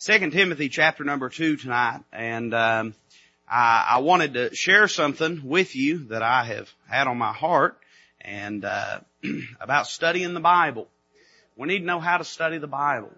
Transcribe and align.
Second 0.00 0.32
Timothy 0.32 0.70
chapter 0.70 1.04
number 1.04 1.28
two 1.28 1.56
tonight, 1.56 2.00
and 2.10 2.54
um, 2.54 2.94
I, 3.46 3.86
I, 3.86 3.98
wanted 3.98 4.32
to 4.32 4.54
share 4.54 4.88
something 4.88 5.42
with 5.44 5.76
you 5.76 6.04
that 6.04 6.22
I 6.22 6.44
have 6.44 6.72
had 6.88 7.06
on 7.06 7.18
my 7.18 7.34
heart, 7.34 7.76
and 8.18 8.64
uh, 8.64 9.00
about 9.60 9.88
studying 9.88 10.32
the 10.32 10.40
Bible. 10.40 10.88
We 11.54 11.68
need 11.68 11.80
to 11.80 11.84
know 11.84 12.00
how 12.00 12.16
to 12.16 12.24
study 12.24 12.56
the 12.56 12.66
Bible, 12.66 13.12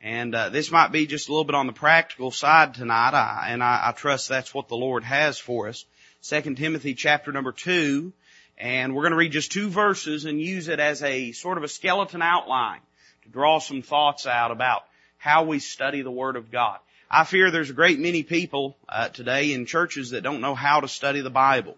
and 0.00 0.34
uh, 0.34 0.48
this 0.48 0.70
might 0.70 0.92
be 0.92 1.06
just 1.06 1.28
a 1.28 1.30
little 1.30 1.44
bit 1.44 1.54
on 1.54 1.66
the 1.66 1.74
practical 1.74 2.30
side 2.30 2.72
tonight, 2.72 3.12
I, 3.12 3.48
and 3.50 3.62
I, 3.62 3.88
I 3.88 3.92
trust 3.92 4.30
that's 4.30 4.54
what 4.54 4.68
the 4.68 4.76
Lord 4.76 5.04
has 5.04 5.38
for 5.38 5.68
us. 5.68 5.84
Second 6.22 6.56
Timothy 6.56 6.94
chapter 6.94 7.32
number 7.32 7.52
two, 7.52 8.14
and 8.56 8.94
we're 8.94 9.02
going 9.02 9.12
to 9.12 9.18
read 9.18 9.32
just 9.32 9.52
two 9.52 9.68
verses 9.68 10.24
and 10.24 10.40
use 10.40 10.68
it 10.68 10.80
as 10.80 11.02
a 11.02 11.32
sort 11.32 11.58
of 11.58 11.64
a 11.64 11.68
skeleton 11.68 12.22
outline 12.22 12.80
to 13.24 13.28
draw 13.28 13.58
some 13.58 13.82
thoughts 13.82 14.26
out 14.26 14.52
about 14.52 14.84
how 15.22 15.44
we 15.44 15.60
study 15.60 16.02
the 16.02 16.10
Word 16.10 16.34
of 16.34 16.50
God. 16.50 16.80
I 17.08 17.22
fear 17.22 17.52
there's 17.52 17.70
a 17.70 17.74
great 17.74 18.00
many 18.00 18.24
people 18.24 18.76
uh, 18.88 19.08
today 19.08 19.52
in 19.52 19.66
churches 19.66 20.10
that 20.10 20.24
don't 20.24 20.40
know 20.40 20.56
how 20.56 20.80
to 20.80 20.88
study 20.88 21.20
the 21.20 21.30
Bible. 21.30 21.76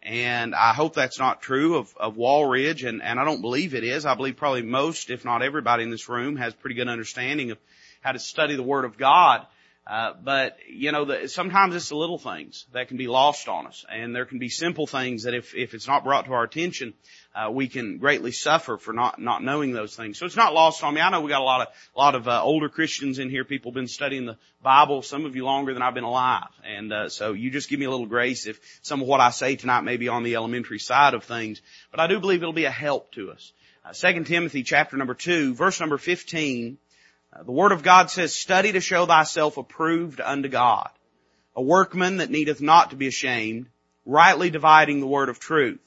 And 0.00 0.54
I 0.54 0.72
hope 0.74 0.94
that's 0.94 1.18
not 1.18 1.42
true 1.42 1.78
of, 1.78 1.92
of 1.96 2.14
Walridge, 2.14 2.88
and, 2.88 3.02
and 3.02 3.18
I 3.18 3.24
don't 3.24 3.40
believe 3.40 3.74
it 3.74 3.82
is. 3.82 4.06
I 4.06 4.14
believe 4.14 4.36
probably 4.36 4.62
most, 4.62 5.10
if 5.10 5.24
not 5.24 5.42
everybody 5.42 5.82
in 5.82 5.90
this 5.90 6.08
room, 6.08 6.36
has 6.36 6.54
pretty 6.54 6.76
good 6.76 6.86
understanding 6.86 7.50
of 7.50 7.58
how 8.00 8.12
to 8.12 8.20
study 8.20 8.54
the 8.54 8.62
Word 8.62 8.84
of 8.84 8.96
God. 8.96 9.44
Uh, 9.88 10.12
but 10.22 10.58
you 10.68 10.92
know, 10.92 11.06
the, 11.06 11.28
sometimes 11.28 11.74
it's 11.74 11.88
the 11.88 11.96
little 11.96 12.18
things 12.18 12.66
that 12.74 12.88
can 12.88 12.98
be 12.98 13.06
lost 13.08 13.48
on 13.48 13.66
us, 13.66 13.86
and 13.90 14.14
there 14.14 14.26
can 14.26 14.38
be 14.38 14.50
simple 14.50 14.86
things 14.86 15.22
that 15.22 15.32
if 15.32 15.54
if 15.54 15.72
it's 15.72 15.86
not 15.86 16.04
brought 16.04 16.26
to 16.26 16.32
our 16.34 16.44
attention, 16.44 16.92
uh, 17.34 17.50
we 17.50 17.68
can 17.68 17.96
greatly 17.96 18.30
suffer 18.30 18.76
for 18.76 18.92
not 18.92 19.18
not 19.18 19.42
knowing 19.42 19.72
those 19.72 19.96
things. 19.96 20.18
So 20.18 20.26
it's 20.26 20.36
not 20.36 20.52
lost 20.52 20.84
on 20.84 20.92
me. 20.92 21.00
I 21.00 21.08
know 21.08 21.22
we 21.22 21.30
got 21.30 21.40
a 21.40 21.44
lot 21.44 21.62
of 21.62 21.68
a 21.96 21.98
lot 21.98 22.14
of 22.14 22.28
uh, 22.28 22.42
older 22.42 22.68
Christians 22.68 23.18
in 23.18 23.30
here. 23.30 23.44
People 23.44 23.70
have 23.70 23.76
been 23.76 23.88
studying 23.88 24.26
the 24.26 24.36
Bible. 24.62 25.00
Some 25.00 25.24
of 25.24 25.34
you 25.34 25.46
longer 25.46 25.72
than 25.72 25.82
I've 25.82 25.94
been 25.94 26.04
alive, 26.04 26.50
and 26.66 26.92
uh, 26.92 27.08
so 27.08 27.32
you 27.32 27.50
just 27.50 27.70
give 27.70 27.80
me 27.80 27.86
a 27.86 27.90
little 27.90 28.04
grace 28.04 28.46
if 28.46 28.60
some 28.82 29.00
of 29.00 29.08
what 29.08 29.20
I 29.20 29.30
say 29.30 29.56
tonight 29.56 29.84
may 29.84 29.96
be 29.96 30.08
on 30.08 30.22
the 30.22 30.34
elementary 30.34 30.80
side 30.80 31.14
of 31.14 31.24
things. 31.24 31.62
But 31.90 32.00
I 32.00 32.08
do 32.08 32.20
believe 32.20 32.42
it'll 32.42 32.52
be 32.52 32.66
a 32.66 32.70
help 32.70 33.12
to 33.12 33.30
us. 33.30 33.52
Uh, 33.86 33.94
Second 33.94 34.26
Timothy 34.26 34.64
chapter 34.64 34.98
number 34.98 35.14
two, 35.14 35.54
verse 35.54 35.80
number 35.80 35.96
fifteen 35.96 36.76
the 37.44 37.52
Word 37.52 37.72
of 37.72 37.82
God 37.82 38.10
says, 38.10 38.34
study 38.34 38.72
to 38.72 38.80
show 38.80 39.06
thyself 39.06 39.56
approved 39.56 40.20
unto 40.20 40.48
God, 40.48 40.90
a 41.54 41.62
workman 41.62 42.18
that 42.18 42.30
needeth 42.30 42.60
not 42.60 42.90
to 42.90 42.96
be 42.96 43.06
ashamed, 43.06 43.66
rightly 44.06 44.50
dividing 44.50 45.00
the 45.00 45.06
word 45.06 45.28
of 45.28 45.38
truth. 45.38 45.80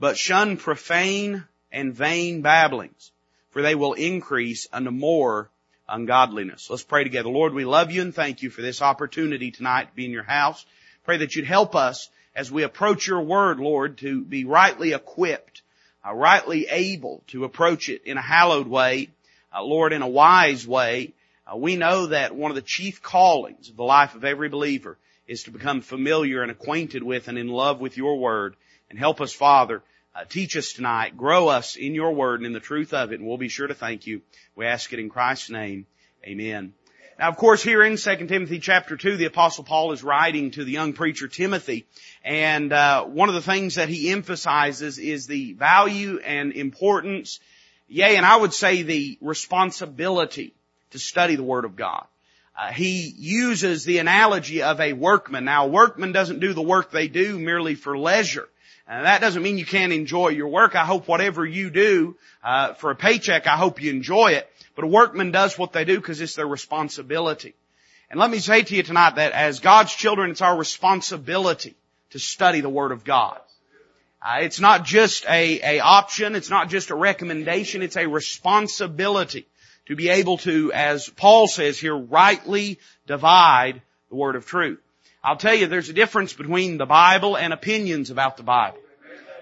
But 0.00 0.16
shun 0.16 0.56
profane 0.56 1.44
and 1.70 1.94
vain 1.94 2.40
babblings, 2.40 3.12
for 3.50 3.62
they 3.62 3.74
will 3.74 3.92
increase 3.92 4.66
unto 4.72 4.90
more 4.90 5.50
ungodliness. 5.88 6.70
Let's 6.70 6.82
pray 6.82 7.04
together. 7.04 7.28
Lord, 7.28 7.52
we 7.52 7.64
love 7.64 7.90
you 7.90 8.02
and 8.02 8.14
thank 8.14 8.42
you 8.42 8.50
for 8.50 8.62
this 8.62 8.82
opportunity 8.82 9.50
tonight 9.50 9.88
to 9.88 9.94
be 9.94 10.04
in 10.04 10.10
your 10.10 10.22
house. 10.22 10.64
Pray 11.04 11.18
that 11.18 11.34
you'd 11.34 11.46
help 11.46 11.74
us 11.74 12.08
as 12.34 12.52
we 12.52 12.62
approach 12.62 13.06
your 13.06 13.22
word, 13.22 13.58
Lord, 13.58 13.98
to 13.98 14.22
be 14.22 14.44
rightly 14.44 14.92
equipped, 14.92 15.62
uh, 16.06 16.14
rightly 16.14 16.68
able 16.68 17.22
to 17.28 17.44
approach 17.44 17.88
it 17.88 18.04
in 18.04 18.16
a 18.16 18.22
hallowed 18.22 18.68
way, 18.68 19.10
uh, 19.54 19.62
Lord, 19.62 19.92
in 19.92 20.02
a 20.02 20.08
wise 20.08 20.66
way. 20.66 21.14
Uh, 21.46 21.56
we 21.56 21.76
know 21.76 22.06
that 22.06 22.34
one 22.34 22.50
of 22.50 22.54
the 22.54 22.62
chief 22.62 23.02
callings 23.02 23.70
of 23.70 23.76
the 23.76 23.84
life 23.84 24.14
of 24.14 24.24
every 24.24 24.48
believer 24.48 24.98
is 25.26 25.44
to 25.44 25.50
become 25.50 25.80
familiar 25.80 26.42
and 26.42 26.50
acquainted 26.50 27.02
with 27.02 27.28
and 27.28 27.38
in 27.38 27.48
love 27.48 27.80
with 27.80 27.96
your 27.96 28.18
word. 28.18 28.56
And 28.90 28.98
help 28.98 29.20
us, 29.20 29.32
Father, 29.32 29.82
uh, 30.14 30.24
teach 30.28 30.56
us 30.56 30.72
tonight, 30.72 31.16
grow 31.16 31.48
us 31.48 31.76
in 31.76 31.94
your 31.94 32.12
word 32.12 32.40
and 32.40 32.46
in 32.46 32.52
the 32.52 32.60
truth 32.60 32.92
of 32.94 33.12
it, 33.12 33.20
and 33.20 33.28
we'll 33.28 33.38
be 33.38 33.48
sure 33.48 33.66
to 33.66 33.74
thank 33.74 34.06
you. 34.06 34.22
We 34.56 34.66
ask 34.66 34.92
it 34.92 34.98
in 34.98 35.10
Christ's 35.10 35.50
name. 35.50 35.86
Amen. 36.24 36.72
Now, 37.18 37.28
of 37.28 37.36
course, 37.36 37.62
here 37.62 37.82
in 37.82 37.96
2 37.96 38.26
Timothy 38.26 38.60
chapter 38.60 38.96
2, 38.96 39.16
the 39.16 39.24
apostle 39.24 39.64
Paul 39.64 39.92
is 39.92 40.04
writing 40.04 40.52
to 40.52 40.64
the 40.64 40.70
young 40.70 40.92
preacher 40.92 41.26
Timothy, 41.26 41.86
and 42.24 42.72
uh, 42.72 43.04
one 43.04 43.28
of 43.28 43.34
the 43.34 43.42
things 43.42 43.74
that 43.74 43.88
he 43.88 44.10
emphasizes 44.10 44.98
is 44.98 45.26
the 45.26 45.52
value 45.54 46.20
and 46.20 46.52
importance 46.52 47.40
Yea, 47.88 48.16
and 48.16 48.26
I 48.26 48.36
would 48.36 48.52
say 48.52 48.82
the 48.82 49.18
responsibility 49.20 50.54
to 50.90 50.98
study 50.98 51.36
the 51.36 51.42
Word 51.42 51.64
of 51.64 51.76
God. 51.76 52.06
Uh, 52.56 52.72
he 52.72 53.14
uses 53.16 53.84
the 53.84 53.98
analogy 53.98 54.62
of 54.62 54.80
a 54.80 54.92
workman. 54.92 55.44
Now, 55.44 55.66
a 55.66 55.68
workman 55.68 56.12
doesn't 56.12 56.40
do 56.40 56.52
the 56.52 56.62
work 56.62 56.90
they 56.90 57.08
do 57.08 57.38
merely 57.38 57.74
for 57.76 57.96
leisure. 57.96 58.48
And 58.88 59.06
that 59.06 59.20
doesn't 59.20 59.42
mean 59.42 59.58
you 59.58 59.66
can't 59.66 59.92
enjoy 59.92 60.28
your 60.28 60.48
work. 60.48 60.74
I 60.74 60.84
hope 60.84 61.06
whatever 61.06 61.44
you 61.46 61.70
do 61.70 62.16
uh, 62.42 62.72
for 62.72 62.90
a 62.90 62.96
paycheck, 62.96 63.46
I 63.46 63.56
hope 63.56 63.82
you 63.82 63.90
enjoy 63.90 64.32
it. 64.32 64.50
But 64.74 64.84
a 64.84 64.88
workman 64.88 65.30
does 65.30 65.58
what 65.58 65.72
they 65.72 65.84
do 65.84 65.96
because 65.96 66.20
it's 66.20 66.34
their 66.34 66.48
responsibility. 66.48 67.54
And 68.10 68.18
let 68.18 68.30
me 68.30 68.38
say 68.38 68.62
to 68.62 68.74
you 68.74 68.82
tonight 68.82 69.16
that 69.16 69.32
as 69.32 69.60
God's 69.60 69.94
children, 69.94 70.30
it's 70.30 70.40
our 70.40 70.56
responsibility 70.56 71.76
to 72.10 72.18
study 72.18 72.60
the 72.60 72.68
Word 72.68 72.90
of 72.90 73.04
God. 73.04 73.38
Uh, 74.20 74.38
it's 74.40 74.58
not 74.58 74.84
just 74.84 75.24
a, 75.26 75.76
a 75.76 75.80
option. 75.80 76.34
It's 76.34 76.50
not 76.50 76.68
just 76.68 76.90
a 76.90 76.96
recommendation. 76.96 77.82
It's 77.82 77.96
a 77.96 78.06
responsibility 78.06 79.46
to 79.86 79.94
be 79.94 80.08
able 80.08 80.38
to, 80.38 80.72
as 80.72 81.08
Paul 81.08 81.46
says 81.46 81.78
here, 81.78 81.96
rightly 81.96 82.78
divide 83.06 83.80
the 84.10 84.16
word 84.16 84.36
of 84.36 84.44
truth. 84.44 84.80
I'll 85.22 85.36
tell 85.36 85.54
you, 85.54 85.66
there's 85.66 85.88
a 85.88 85.94
difference 85.94 86.32
between 86.32 86.78
the 86.78 86.86
Bible 86.86 87.36
and 87.36 87.52
opinions 87.52 88.10
about 88.10 88.36
the 88.36 88.42
Bible. 88.42 88.78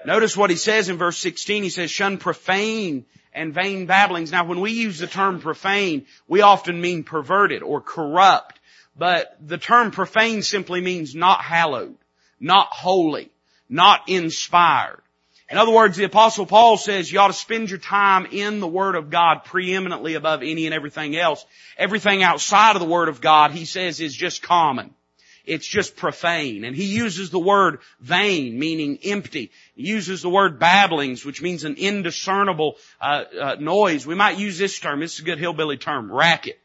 Notice 0.05 0.37
what 0.37 0.51
he 0.51 0.57
says 0.57 0.89
in 0.89 0.99
verse 0.99 1.19
16. 1.19 1.63
He 1.63 1.71
says, 1.71 1.91
shun 1.91 2.19
profane 2.19 3.07
and 3.33 3.55
vain 3.55 3.87
babblings. 3.87 4.31
Now 4.31 4.45
when 4.45 4.61
we 4.61 4.73
use 4.73 4.99
the 4.99 5.07
term 5.07 5.41
profane, 5.41 6.07
we 6.29 6.43
often 6.43 6.81
mean 6.81 7.03
perverted 7.03 7.63
or 7.63 7.81
corrupt. 7.81 8.61
But 8.97 9.37
the 9.45 9.59
term 9.59 9.91
profane 9.91 10.43
simply 10.43 10.81
means 10.81 11.15
not 11.15 11.41
hallowed, 11.41 11.97
not 12.41 12.69
holy 12.69 13.31
not 13.69 14.09
inspired. 14.09 15.01
In 15.49 15.59
other 15.59 15.71
words, 15.71 15.97
the 15.97 16.05
apostle 16.05 16.45
Paul 16.45 16.77
says 16.77 17.11
you 17.11 17.21
ought 17.21 17.29
to 17.29 17.33
spend 17.33 17.71
your 17.71 17.79
time 17.79 18.27
in 18.27 18.59
the 18.59 18.67
Word 18.67 18.97
of 18.97 19.11
God 19.11 19.45
preeminently 19.45 20.15
above 20.15 20.43
any 20.43 20.67
and 20.67 20.75
everything 20.75 21.17
else. 21.17 21.45
Everything 21.79 22.25
outside 22.25 22.75
of 22.75 22.81
the 22.81 22.89
Word 22.89 23.09
of 23.09 23.21
God, 23.21 23.53
he 23.53 23.65
says, 23.65 24.01
is 24.01 24.15
just 24.15 24.43
common. 24.43 24.93
It's 25.45 25.67
just 25.67 25.97
profane. 25.97 26.65
And 26.65 26.75
he 26.75 26.85
uses 26.85 27.31
the 27.31 27.39
word 27.39 27.79
vain, 28.01 28.59
meaning 28.59 28.99
empty. 29.05 29.53
He 29.77 29.85
uses 29.85 30.21
the 30.21 30.29
word 30.29 30.59
babblings, 30.59 31.25
which 31.25 31.41
means 31.41 31.63
an 31.63 31.77
indiscernible 31.77 32.77
uh, 33.01 33.25
uh, 33.41 33.57
noise. 33.61 34.05
We 34.05 34.17
might 34.17 34.39
use 34.39 34.59
this 34.59 34.79
term. 34.81 34.99
This 34.99 35.15
is 35.15 35.21
a 35.21 35.25
good 35.25 35.39
hillbilly 35.39 35.77
term. 35.77 36.11
Racket. 36.11 36.59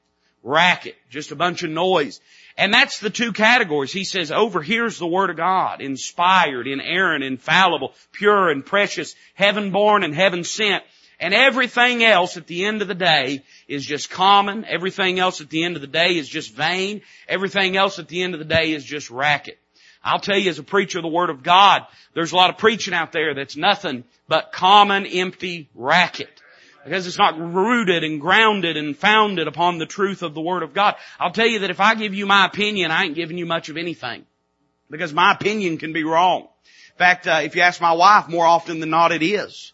Racket. 0.44 0.96
Just 1.09 1.31
a 1.31 1.35
bunch 1.35 1.63
of 1.63 1.69
noise. 1.69 2.19
And 2.57 2.74
that's 2.74 3.00
the 3.00 3.09
two 3.09 3.31
categories. 3.31 3.91
He 3.91 4.03
says, 4.03 4.31
over 4.31 4.62
here's 4.62 4.97
the 4.97 5.07
Word 5.07 5.29
of 5.29 5.38
God, 5.38 5.81
inspired, 5.81 6.68
inerrant, 6.68 7.24
infallible, 7.24 7.94
pure 8.12 8.50
and 8.50 8.66
precious, 8.66 9.16
heaven 9.35 9.72
born 9.72 10.03
and 10.03 10.13
heaven 10.13 10.44
sent. 10.44 10.84
And 11.19 11.34
everything 11.35 12.03
else 12.03 12.35
at 12.38 12.47
the 12.47 12.66
end 12.66 12.81
of 12.81 12.88
the 12.88 12.96
day 12.96 13.44
is 13.68 13.85
just 13.85 14.09
common. 14.09 14.66
Everything 14.66 15.19
else 15.19 15.40
at 15.40 15.52
the 15.52 15.63
end 15.63 15.75
of 15.75 15.81
the 15.81 15.88
day 15.88 16.18
is 16.18 16.28
just 16.28 16.53
vain. 16.53 17.02
Everything 17.28 17.78
else 17.78 18.00
at 18.00 18.08
the 18.08 18.23
end 18.23 18.34
of 18.34 18.40
the 18.40 18.46
day 18.46 18.72
is 18.72 18.84
just 18.84 19.12
racket. 19.12 19.59
I'll 20.03 20.19
tell 20.19 20.38
you 20.38 20.50
as 20.50 20.58
a 20.58 20.63
preacher 20.63 20.97
of 20.97 21.03
the 21.03 21.09
Word 21.09 21.29
of 21.29 21.44
God, 21.44 21.85
there's 22.16 22.31
a 22.31 22.35
lot 22.35 22.50
of 22.50 22.58
preaching 22.58 22.96
out 22.96 23.12
there 23.12 23.35
that's 23.35 23.56
nothing 23.56 24.03
but 24.28 24.52
common, 24.52 25.06
empty 25.06 25.69
racket 25.75 26.41
because 26.84 27.08
it's 27.08 27.18
not 27.18 27.40
rooted 27.40 28.03
and 28.03 28.19
grounded 28.19 28.78
and 28.78 28.97
founded 28.97 29.47
upon 29.47 29.78
the 29.78 29.86
truth 29.86 30.24
of 30.24 30.34
the 30.34 30.42
Word 30.42 30.64
of 30.64 30.74
God. 30.74 30.96
I'll 31.19 31.31
tell 31.31 31.47
you 31.47 31.59
that 31.59 31.69
if 31.69 31.80
I 31.80 31.96
give 31.96 32.14
you 32.14 32.25
my 32.25 32.46
opinion, 32.46 32.92
I 32.92 33.06
ain't 33.06 33.16
giving 33.16 33.38
you 33.38 33.46
much 33.46 33.69
of 33.69 33.78
anything. 33.78 34.25
Because 34.90 35.14
my 35.14 35.31
opinion 35.31 35.78
can 35.78 35.94
be 35.94 36.03
wrong. 36.03 36.41
In 36.41 36.97
fact, 36.97 37.28
uh, 37.28 37.41
if 37.44 37.56
you 37.56 37.62
ask 37.62 37.80
my 37.80 37.94
wife, 37.94 38.28
more 38.28 38.46
often 38.46 38.80
than 38.80 38.90
not 38.90 39.12
it 39.12 39.24
is. 39.24 39.74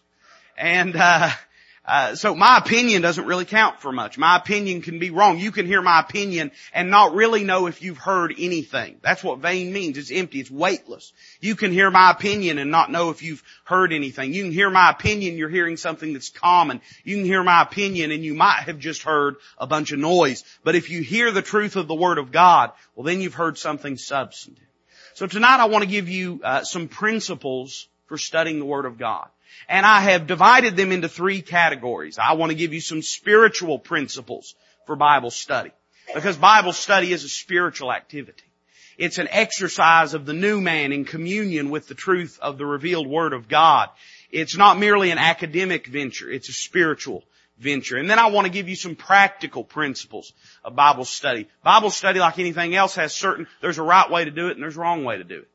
And, 0.56 0.94
uh, 0.96 1.30
uh, 1.88 2.14
so 2.14 2.34
my 2.34 2.58
opinion 2.58 3.00
doesn't 3.00 3.24
really 3.24 3.46
count 3.46 3.80
for 3.80 3.90
much. 3.90 4.18
My 4.18 4.36
opinion 4.36 4.82
can 4.82 4.98
be 4.98 5.08
wrong. 5.08 5.38
You 5.38 5.50
can 5.50 5.64
hear 5.64 5.80
my 5.80 6.00
opinion 6.00 6.50
and 6.74 6.90
not 6.90 7.14
really 7.14 7.44
know 7.44 7.66
if 7.66 7.80
you've 7.80 7.96
heard 7.96 8.34
anything. 8.38 8.98
That's 9.00 9.24
what 9.24 9.38
vain 9.38 9.72
means. 9.72 9.96
It's 9.96 10.10
empty. 10.10 10.40
It's 10.40 10.50
weightless. 10.50 11.14
You 11.40 11.56
can 11.56 11.72
hear 11.72 11.90
my 11.90 12.10
opinion 12.10 12.58
and 12.58 12.70
not 12.70 12.90
know 12.90 13.08
if 13.08 13.22
you've 13.22 13.42
heard 13.64 13.94
anything. 13.94 14.34
You 14.34 14.42
can 14.42 14.52
hear 14.52 14.68
my 14.68 14.90
opinion, 14.90 15.38
you're 15.38 15.48
hearing 15.48 15.78
something 15.78 16.12
that's 16.12 16.28
common. 16.28 16.82
You 17.04 17.16
can 17.16 17.24
hear 17.24 17.42
my 17.42 17.62
opinion 17.62 18.12
and 18.12 18.22
you 18.22 18.34
might 18.34 18.64
have 18.66 18.78
just 18.78 19.04
heard 19.04 19.36
a 19.56 19.66
bunch 19.66 19.90
of 19.90 19.98
noise. 19.98 20.44
But 20.64 20.74
if 20.74 20.90
you 20.90 21.00
hear 21.00 21.30
the 21.30 21.40
truth 21.40 21.76
of 21.76 21.88
the 21.88 21.94
Word 21.94 22.18
of 22.18 22.30
God, 22.30 22.72
well 22.96 23.04
then 23.04 23.22
you've 23.22 23.32
heard 23.32 23.56
something 23.56 23.96
substantive. 23.96 24.62
So 25.14 25.26
tonight 25.26 25.58
I 25.58 25.64
want 25.64 25.84
to 25.84 25.90
give 25.90 26.10
you 26.10 26.42
uh, 26.44 26.64
some 26.64 26.88
principles 26.88 27.88
for 28.08 28.18
studying 28.18 28.58
the 28.58 28.66
Word 28.66 28.84
of 28.84 28.98
God. 28.98 29.28
And 29.68 29.84
I 29.84 30.00
have 30.00 30.26
divided 30.26 30.76
them 30.76 30.92
into 30.92 31.08
three 31.08 31.42
categories. 31.42 32.18
I 32.18 32.32
want 32.32 32.50
to 32.50 32.56
give 32.56 32.72
you 32.72 32.80
some 32.80 33.02
spiritual 33.02 33.78
principles 33.78 34.54
for 34.86 34.96
Bible 34.96 35.30
study. 35.30 35.72
Because 36.14 36.36
Bible 36.36 36.72
study 36.72 37.12
is 37.12 37.24
a 37.24 37.28
spiritual 37.28 37.92
activity. 37.92 38.44
It's 38.96 39.18
an 39.18 39.28
exercise 39.30 40.14
of 40.14 40.26
the 40.26 40.32
new 40.32 40.60
man 40.60 40.92
in 40.92 41.04
communion 41.04 41.70
with 41.70 41.86
the 41.86 41.94
truth 41.94 42.38
of 42.42 42.58
the 42.58 42.66
revealed 42.66 43.06
Word 43.06 43.32
of 43.32 43.48
God. 43.48 43.90
It's 44.30 44.56
not 44.56 44.78
merely 44.78 45.10
an 45.10 45.18
academic 45.18 45.86
venture, 45.86 46.30
it's 46.30 46.48
a 46.48 46.52
spiritual 46.52 47.24
venture. 47.58 47.96
And 47.96 48.10
then 48.10 48.18
I 48.18 48.26
want 48.26 48.46
to 48.46 48.52
give 48.52 48.68
you 48.68 48.76
some 48.76 48.96
practical 48.96 49.64
principles 49.64 50.32
of 50.64 50.74
Bible 50.74 51.04
study. 51.04 51.48
Bible 51.62 51.90
study, 51.90 52.18
like 52.18 52.38
anything 52.38 52.74
else, 52.74 52.96
has 52.96 53.14
certain, 53.14 53.46
there's 53.60 53.78
a 53.78 53.82
right 53.82 54.10
way 54.10 54.24
to 54.24 54.30
do 54.30 54.48
it 54.48 54.52
and 54.52 54.62
there's 54.62 54.76
a 54.76 54.80
wrong 54.80 55.04
way 55.04 55.16
to 55.16 55.24
do 55.24 55.38
it. 55.40 55.48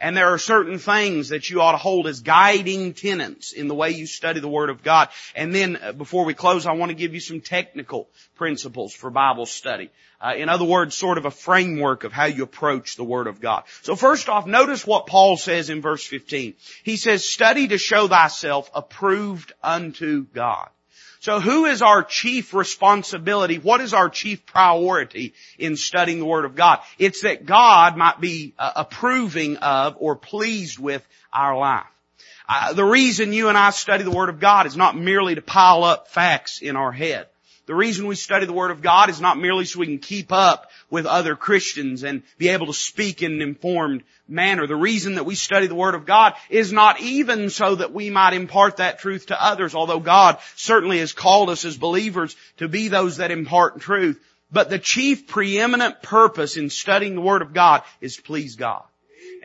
And 0.00 0.16
there 0.16 0.28
are 0.28 0.38
certain 0.38 0.78
things 0.78 1.28
that 1.28 1.50
you 1.50 1.60
ought 1.60 1.72
to 1.72 1.78
hold 1.78 2.06
as 2.06 2.20
guiding 2.20 2.94
tenets 2.94 3.52
in 3.52 3.68
the 3.68 3.74
way 3.74 3.90
you 3.90 4.06
study 4.06 4.40
the 4.40 4.48
Word 4.48 4.70
of 4.70 4.82
God. 4.82 5.08
And 5.36 5.54
then, 5.54 5.76
uh, 5.76 5.92
before 5.92 6.24
we 6.24 6.32
close, 6.32 6.64
I 6.66 6.72
want 6.72 6.88
to 6.88 6.96
give 6.96 7.12
you 7.12 7.20
some 7.20 7.42
technical 7.42 8.08
principles 8.34 8.94
for 8.94 9.10
Bible 9.10 9.44
study. 9.44 9.90
Uh, 10.18 10.34
in 10.36 10.48
other 10.48 10.64
words, 10.64 10.96
sort 10.96 11.18
of 11.18 11.26
a 11.26 11.30
framework 11.30 12.04
of 12.04 12.12
how 12.12 12.24
you 12.24 12.42
approach 12.42 12.96
the 12.96 13.04
Word 13.04 13.26
of 13.26 13.40
God. 13.40 13.64
So 13.82 13.94
first 13.94 14.28
off, 14.30 14.46
notice 14.46 14.86
what 14.86 15.06
Paul 15.06 15.36
says 15.36 15.68
in 15.68 15.82
verse 15.82 16.06
15. 16.06 16.54
He 16.82 16.96
says, 16.96 17.28
study 17.28 17.68
to 17.68 17.78
show 17.78 18.08
thyself 18.08 18.70
approved 18.74 19.52
unto 19.62 20.24
God. 20.24 20.70
So 21.20 21.38
who 21.38 21.66
is 21.66 21.82
our 21.82 22.02
chief 22.02 22.54
responsibility? 22.54 23.58
What 23.58 23.82
is 23.82 23.92
our 23.92 24.08
chief 24.08 24.46
priority 24.46 25.34
in 25.58 25.76
studying 25.76 26.18
the 26.18 26.24
Word 26.24 26.46
of 26.46 26.54
God? 26.54 26.80
It's 26.98 27.22
that 27.22 27.44
God 27.44 27.94
might 27.98 28.20
be 28.20 28.54
uh, 28.58 28.72
approving 28.74 29.58
of 29.58 29.96
or 29.98 30.16
pleased 30.16 30.78
with 30.78 31.06
our 31.30 31.58
life. 31.58 31.84
Uh, 32.48 32.72
the 32.72 32.84
reason 32.84 33.34
you 33.34 33.50
and 33.50 33.58
I 33.58 33.68
study 33.68 34.02
the 34.02 34.10
Word 34.10 34.30
of 34.30 34.40
God 34.40 34.66
is 34.66 34.78
not 34.78 34.96
merely 34.96 35.34
to 35.34 35.42
pile 35.42 35.84
up 35.84 36.08
facts 36.08 36.62
in 36.62 36.74
our 36.74 36.90
head. 36.90 37.26
The 37.70 37.76
reason 37.76 38.08
we 38.08 38.16
study 38.16 38.46
the 38.46 38.52
Word 38.52 38.72
of 38.72 38.82
God 38.82 39.10
is 39.10 39.20
not 39.20 39.38
merely 39.38 39.64
so 39.64 39.78
we 39.78 39.86
can 39.86 40.00
keep 40.00 40.32
up 40.32 40.72
with 40.90 41.06
other 41.06 41.36
Christians 41.36 42.02
and 42.02 42.24
be 42.36 42.48
able 42.48 42.66
to 42.66 42.72
speak 42.72 43.22
in 43.22 43.34
an 43.34 43.42
informed 43.42 44.02
manner. 44.26 44.66
The 44.66 44.74
reason 44.74 45.14
that 45.14 45.24
we 45.24 45.36
study 45.36 45.68
the 45.68 45.76
Word 45.76 45.94
of 45.94 46.04
God 46.04 46.34
is 46.48 46.72
not 46.72 47.00
even 47.00 47.48
so 47.48 47.76
that 47.76 47.92
we 47.92 48.10
might 48.10 48.32
impart 48.32 48.78
that 48.78 48.98
truth 48.98 49.26
to 49.26 49.40
others, 49.40 49.76
although 49.76 50.00
God 50.00 50.38
certainly 50.56 50.98
has 50.98 51.12
called 51.12 51.48
us 51.48 51.64
as 51.64 51.76
believers 51.78 52.34
to 52.56 52.66
be 52.66 52.88
those 52.88 53.18
that 53.18 53.30
impart 53.30 53.78
truth. 53.78 54.20
But 54.50 54.68
the 54.68 54.80
chief 54.80 55.28
preeminent 55.28 56.02
purpose 56.02 56.56
in 56.56 56.70
studying 56.70 57.14
the 57.14 57.20
Word 57.20 57.40
of 57.40 57.52
God 57.52 57.84
is 58.00 58.16
to 58.16 58.22
please 58.22 58.56
God. 58.56 58.82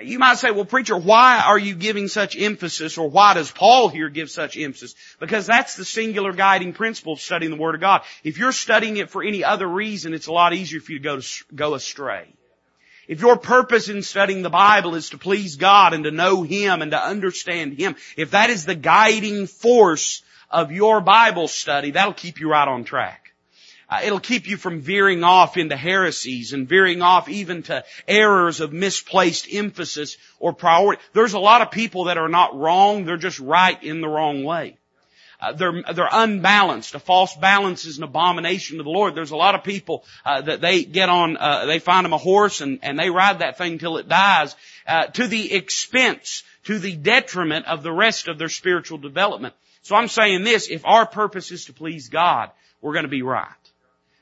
You 0.02 0.20
might 0.20 0.38
say, 0.38 0.52
well 0.52 0.66
preacher, 0.66 0.98
why 0.98 1.40
are 1.40 1.58
you 1.58 1.74
giving 1.74 2.08
such 2.08 2.36
emphasis 2.38 2.98
or 2.98 3.10
why 3.10 3.34
does 3.34 3.50
Paul 3.50 3.88
here 3.88 4.10
give 4.10 4.30
such 4.30 4.58
emphasis? 4.58 4.94
Because 5.20 5.46
that's 5.46 5.76
the 5.76 5.86
singular 5.86 6.34
guiding 6.34 6.74
principle 6.74 7.14
of 7.14 7.22
studying 7.22 7.52
the 7.52 7.58
Word 7.58 7.76
of 7.76 7.82
God. 7.82 8.02
If 8.24 8.38
you're 8.38 8.52
studying 8.52 8.98
it 8.98 9.10
for 9.10 9.24
any 9.24 9.44
other 9.44 9.68
reason, 9.68 10.14
it's 10.14 10.28
a 10.28 10.34
lot 10.34 10.54
easier 10.54 10.82
for 10.82 10.92
you 10.92 11.00
to 11.00 11.04
go, 11.04 11.20
to, 11.20 11.44
go 11.54 11.74
astray. 11.76 12.28
If 13.08 13.22
your 13.22 13.38
purpose 13.38 13.88
in 13.88 14.02
studying 14.02 14.42
the 14.42 14.50
Bible 14.50 14.96
is 14.96 15.12
to 15.12 15.18
please 15.18 15.56
God 15.56 15.94
and 15.94 16.04
to 16.04 16.12
know 16.12 16.44
Him 16.44 16.82
and 16.82 16.92
to 16.92 17.02
understand 17.02 17.80
Him, 17.80 17.96
if 18.18 18.32
that 18.32 18.50
is 18.50 18.66
the 18.66 18.76
guiding 18.76 19.48
force 19.48 20.24
of 20.50 20.72
your 20.72 21.02
Bible 21.02 21.48
study, 21.48 21.92
that'll 21.92 22.14
keep 22.14 22.40
you 22.40 22.50
right 22.50 22.68
on 22.68 22.84
track. 22.84 23.25
Uh, 23.90 24.02
it'll 24.04 24.20
keep 24.20 24.48
you 24.48 24.58
from 24.58 24.82
veering 24.82 25.24
off 25.24 25.58
into 25.58 25.76
heresies 25.76 26.54
and 26.54 26.68
veering 26.68 27.02
off 27.02 27.30
even 27.30 27.64
to 27.64 27.84
errors 28.08 28.60
of 28.60 28.74
misplaced 28.74 29.48
emphasis 29.52 30.18
or 30.40 30.54
priority. 30.54 31.02
There's 31.14 31.34
a 31.34 31.40
lot 31.40 31.62
of 31.62 31.72
people 31.72 32.06
that 32.06 32.18
are 32.18 32.30
not 32.30 32.58
wrong, 32.58 33.06
they're 33.06 33.18
just 33.18 33.40
right 33.40 33.82
in 33.84 34.02
the 34.02 34.08
wrong 34.08 34.44
way. 34.44 34.78
Uh, 35.40 35.52
they're 35.52 35.84
they're 35.94 36.10
unbalanced. 36.12 36.96
A 36.96 37.00
false 37.00 37.36
balance 37.36 37.86
is 37.86 37.98
an 37.98 38.04
abomination 38.04 38.78
to 38.78 38.84
the 38.84 38.90
Lord. 38.90 39.16
There's 39.16 39.32
a 39.32 39.36
lot 39.36 39.54
of 39.54 39.64
people 39.64 40.06
uh, 40.26 40.42
that 40.42 40.62
they 40.62 40.84
get 40.84 41.10
on. 41.10 41.38
Uh, 41.38 41.66
they 41.66 41.80
find 41.80 42.06
them 42.06 42.14
a 42.14 42.18
horse 42.18 42.62
and 42.62 42.80
and 42.82 42.98
they 42.98 43.10
ride 43.10 43.40
that 43.40 43.58
thing 43.58 43.78
till 43.78 43.98
it 43.98 44.08
dies, 44.08 44.56
uh, 44.88 45.08
to 45.08 45.28
the 45.28 45.54
expense, 45.54 46.44
to 46.64 46.80
the 46.80 46.96
detriment 46.96 47.68
of 47.68 47.84
the 47.84 47.92
rest 47.92 48.28
of 48.28 48.38
their 48.38 48.50
spiritual 48.50 48.98
development. 48.98 49.54
So 49.82 49.96
I'm 49.96 50.08
saying 50.08 50.44
this: 50.44 50.70
if 50.70 50.86
our 50.86 51.06
purpose 51.06 51.52
is 51.52 51.66
to 51.66 51.74
please 51.74 52.10
God, 52.10 52.50
we're 52.82 52.94
going 52.94 53.04
to 53.04 53.10
be 53.10 53.22
right. 53.22 53.50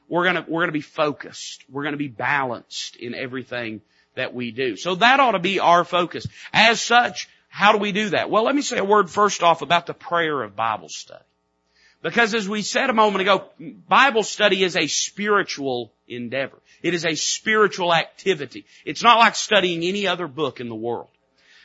We're 0.07 0.25
gonna, 0.25 0.45
we're 0.47 0.61
gonna 0.61 0.71
be 0.71 0.81
focused. 0.81 1.63
We're 1.69 1.83
gonna 1.83 1.97
be 1.97 2.07
balanced 2.07 2.95
in 2.95 3.15
everything 3.15 3.81
that 4.15 4.33
we 4.33 4.51
do. 4.51 4.75
So 4.75 4.95
that 4.95 5.19
ought 5.19 5.31
to 5.31 5.39
be 5.39 5.59
our 5.59 5.83
focus. 5.83 6.27
As 6.51 6.81
such, 6.81 7.29
how 7.49 7.71
do 7.71 7.77
we 7.77 7.91
do 7.91 8.09
that? 8.09 8.29
Well, 8.29 8.43
let 8.43 8.55
me 8.55 8.61
say 8.61 8.77
a 8.77 8.83
word 8.83 9.09
first 9.09 9.43
off 9.43 9.61
about 9.61 9.85
the 9.85 9.93
prayer 9.93 10.41
of 10.41 10.55
Bible 10.55 10.89
study. 10.89 11.23
Because 12.01 12.33
as 12.33 12.49
we 12.49 12.61
said 12.61 12.89
a 12.89 12.93
moment 12.93 13.21
ago, 13.21 13.45
Bible 13.87 14.23
study 14.23 14.63
is 14.63 14.75
a 14.75 14.87
spiritual 14.87 15.93
endeavor. 16.07 16.57
It 16.81 16.93
is 16.93 17.05
a 17.05 17.15
spiritual 17.15 17.93
activity. 17.93 18.65
It's 18.85 19.01
not 19.03 19.19
like 19.19 19.35
studying 19.35 19.83
any 19.83 20.05
other 20.05 20.27
book 20.27 20.59
in 20.59 20.67
the 20.67 20.75
world. 20.75 21.07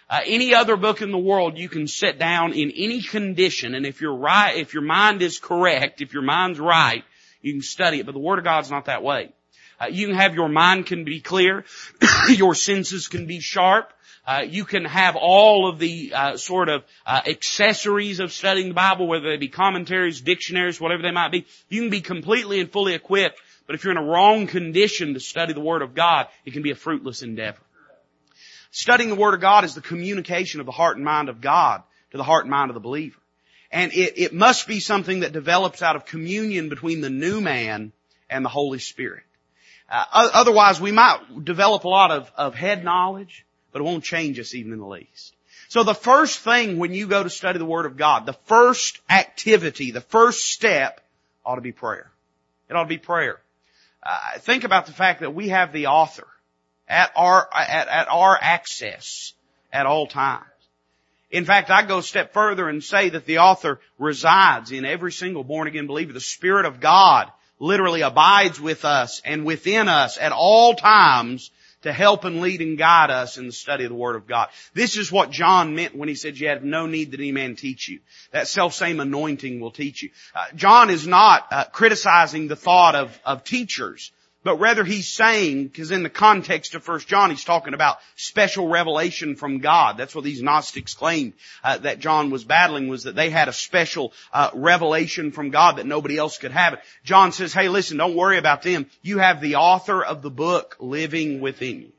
Uh, 0.09 0.21
any 0.25 0.55
other 0.55 0.77
book 0.77 1.03
in 1.03 1.11
the 1.11 1.19
world 1.19 1.59
you 1.59 1.69
can 1.69 1.87
sit 1.87 2.19
down 2.19 2.53
in 2.55 2.71
any 2.71 3.03
condition 3.03 3.75
and 3.75 3.85
if 3.85 4.01
you're 4.01 4.15
right, 4.15 4.57
if 4.57 4.73
your 4.73 4.83
mind 4.83 5.21
is 5.21 5.39
correct, 5.39 6.01
if 6.01 6.15
your 6.15 6.23
mind's 6.23 6.59
right, 6.59 7.05
you 7.43 7.53
can 7.53 7.63
study 7.63 8.01
it, 8.01 8.07
but 8.07 8.13
the 8.13 8.19
Word 8.19 8.39
of 8.39 8.45
God's 8.45 8.71
not 8.71 8.87
that 8.87 9.03
way. 9.03 9.33
Uh, 9.81 9.87
you 9.87 10.09
can 10.09 10.17
have 10.17 10.35
your 10.35 10.49
mind 10.49 10.87
can 10.87 11.05
be 11.05 11.21
clear, 11.21 11.65
your 12.29 12.55
senses 12.55 13.09
can 13.09 13.27
be 13.27 13.41
sharp. 13.41 13.93
Uh, 14.27 14.43
you 14.43 14.67
can 14.67 14.85
have 14.85 15.17
all 15.17 15.71
of 15.71 15.79
the 15.79 16.13
uh, 16.15 16.37
sort 16.37 16.69
of 16.69 16.85
uh, 17.07 17.23
accessories 17.27 18.21
of 18.21 18.31
studying 18.31 18.69
the 18.69 18.75
Bible, 18.75 19.07
whether 19.07 19.31
they 19.31 19.39
be 19.39 19.49
commentaries, 19.49 20.21
dictionaries, 20.21 20.79
whatever 20.79 21.03
they 21.03 21.11
might 21.11 21.33
be. 21.33 21.47
You 21.71 21.81
can 21.81 21.89
be 21.89 22.03
completely 22.03 22.61
and 22.61 22.71
fully 22.71 22.93
equipped, 22.93 23.41
but 23.67 23.75
if 23.75 23.85
you're 23.85 23.93
in 23.93 23.97
a 23.97 24.05
wrong 24.05 24.47
condition 24.47 25.15
to 25.15 25.21
study 25.21 25.55
the 25.55 25.61
Word 25.61 25.81
of 25.81 25.95
God, 25.95 26.27
it 26.45 26.53
can 26.53 26.61
be 26.61 26.73
a 26.73 26.75
fruitless 26.75 27.23
endeavor. 27.23 27.61
Studying 28.71 29.09
the 29.09 29.17
Word 29.17 29.33
of 29.33 29.41
God 29.41 29.65
is 29.65 29.75
the 29.75 29.81
communication 29.81 30.61
of 30.61 30.67
the 30.67 30.73
heart 30.73 30.97
and 30.97 31.07
mind 31.07 31.31
of 31.31 31.41
God 31.41 31.83
to 32.11 32.19
the 32.19 32.25
heart 32.25 32.45
and 32.45 32.51
mind 32.51 32.71
of 32.71 32.75
the 32.75 32.81
believer. 32.81 33.17
And 33.71 33.93
it, 33.93 34.19
it 34.19 34.35
must 34.35 34.67
be 34.67 34.81
something 34.81 35.21
that 35.21 35.33
develops 35.33 35.83
out 35.83 35.97
of 35.97 36.07
communion 36.07 36.69
between 36.69 37.01
the 37.01 37.11
new 37.11 37.41
man 37.41 37.93
and 38.31 38.45
the 38.45 38.49
Holy 38.49 38.79
Spirit. 38.79 39.25
Uh, 39.91 40.05
otherwise, 40.13 40.81
we 40.81 40.93
might 40.93 41.45
develop 41.45 41.85
a 41.85 41.89
lot 41.89 42.11
of, 42.11 42.31
of 42.37 42.55
head 42.55 42.85
knowledge, 42.85 43.45
but 43.73 43.81
it 43.81 43.85
won't 43.85 44.05
change 44.05 44.39
us 44.39 44.55
even 44.55 44.73
in 44.73 44.79
the 44.79 44.87
least. 44.87 45.35
So 45.69 45.83
the 45.83 45.95
first 45.95 46.39
thing 46.39 46.79
when 46.79 46.95
you 46.95 47.07
go 47.07 47.23
to 47.23 47.31
study 47.31 47.59
the 47.59 47.65
Word 47.65 47.87
of 47.87 47.97
God, 47.97 48.25
the 48.25 48.33
first 48.47 49.01
activity, 49.11 49.91
the 49.91 50.01
first 50.01 50.47
step 50.47 51.01
ought 51.45 51.57
to 51.57 51.61
be 51.61 51.73
prayer. 51.73 52.11
It 52.69 52.77
ought 52.77 52.85
to 52.85 52.89
be 52.89 52.99
prayer. 52.99 53.41
Uh, 54.03 54.39
think 54.39 54.65
about 54.65 54.87
the 54.87 54.93
fact 54.93 55.21
that 55.21 55.35
we 55.35 55.49
have 55.49 55.73
the 55.73 55.89
author 55.89 56.27
at 56.89 57.11
our, 57.17 57.49
at, 57.55 57.89
at 57.89 58.09
our 58.09 58.39
access 58.41 59.35
at 59.73 59.87
all 59.87 60.07
times. 60.07 60.45
In 61.31 61.45
fact, 61.45 61.71
I 61.71 61.83
go 61.83 61.99
a 61.99 62.03
step 62.03 62.33
further 62.33 62.69
and 62.69 62.83
say 62.83 63.11
that 63.11 63.27
the 63.27 63.39
author 63.39 63.81
resides 63.99 64.73
in 64.73 64.85
every 64.85 65.13
single 65.13 65.45
born 65.45 65.69
again 65.69 65.87
believer. 65.87 66.13
The 66.13 66.21
Spirit 66.21 66.65
of 66.65 66.81
God 66.81 67.31
literally 67.59 68.01
abides 68.01 68.61
with 68.61 68.85
us 68.85 69.21
and 69.25 69.45
within 69.45 69.89
us 69.89 70.17
at 70.19 70.33
all 70.33 70.75
times 70.75 71.51
to 71.83 71.93
help 71.93 72.25
and 72.25 72.41
lead 72.41 72.61
and 72.61 72.77
guide 72.77 73.11
us 73.11 73.39
in 73.39 73.47
the 73.47 73.53
study 73.53 73.85
of 73.85 73.91
the 73.91 73.97
Word 73.97 74.17
of 74.17 74.27
God. 74.27 74.49
This 74.75 74.97
is 74.97 75.13
what 75.13 75.31
John 75.31 75.75
meant 75.75 75.95
when 75.95 76.09
he 76.09 76.15
said 76.15 76.39
you 76.39 76.49
have 76.49 76.65
no 76.65 76.87
need 76.87 77.13
that 77.13 77.21
any 77.21 77.31
man 77.31 77.57
teach 77.57 77.89
you. 77.89 78.01
That 78.33 78.49
self-same 78.49 78.99
anointing 78.99 79.61
will 79.61 79.71
teach 79.71 80.03
you. 80.03 80.11
Uh, 80.35 80.47
John 80.57 80.91
is 80.91 81.07
not 81.07 81.47
uh, 81.51 81.65
criticizing 81.67 82.49
the 82.49 82.57
thought 82.57 82.95
of, 82.95 83.21
of 83.25 83.45
teachers 83.45 84.11
but 84.49 84.61
rather 84.61 84.83
he's 84.83 85.09
saying, 85.09 85.65
because 85.67 85.91
in 85.91 86.03
the 86.03 86.09
context 86.09 86.75
of 86.75 86.83
First 86.83 87.07
John, 87.07 87.29
he's 87.29 87.45
talking 87.45 87.75
about 87.75 87.99
special 88.17 88.67
revelation 88.67 89.37
from 89.37 89.59
God. 89.59 89.99
That's 89.99 90.15
what 90.15 90.25
these 90.25 90.41
Gnostics 90.41 90.95
claimed 90.95 91.35
uh, 91.63 91.77
that 91.77 91.99
John 91.99 92.31
was 92.31 92.45
battling 92.45 92.89
was 92.89 93.03
that 93.03 93.15
they 93.15 93.29
had 93.29 93.49
a 93.49 93.53
special 93.53 94.15
uh, 94.33 94.49
revelation 94.55 95.33
from 95.33 95.51
God 95.51 95.77
that 95.77 95.85
nobody 95.85 96.17
else 96.17 96.39
could 96.39 96.53
have 96.53 96.73
it. 96.73 96.81
John 97.05 97.33
says, 97.33 97.53
"Hey, 97.53 97.69
listen, 97.69 97.99
don't 97.99 98.17
worry 98.17 98.39
about 98.39 98.63
them. 98.63 98.87
You 99.03 99.19
have 99.19 99.43
the 99.43 99.57
author 99.57 100.03
of 100.03 100.23
the 100.23 100.31
book 100.31 100.79
living 100.81 101.43
within 101.43 101.83
you." 101.83 101.93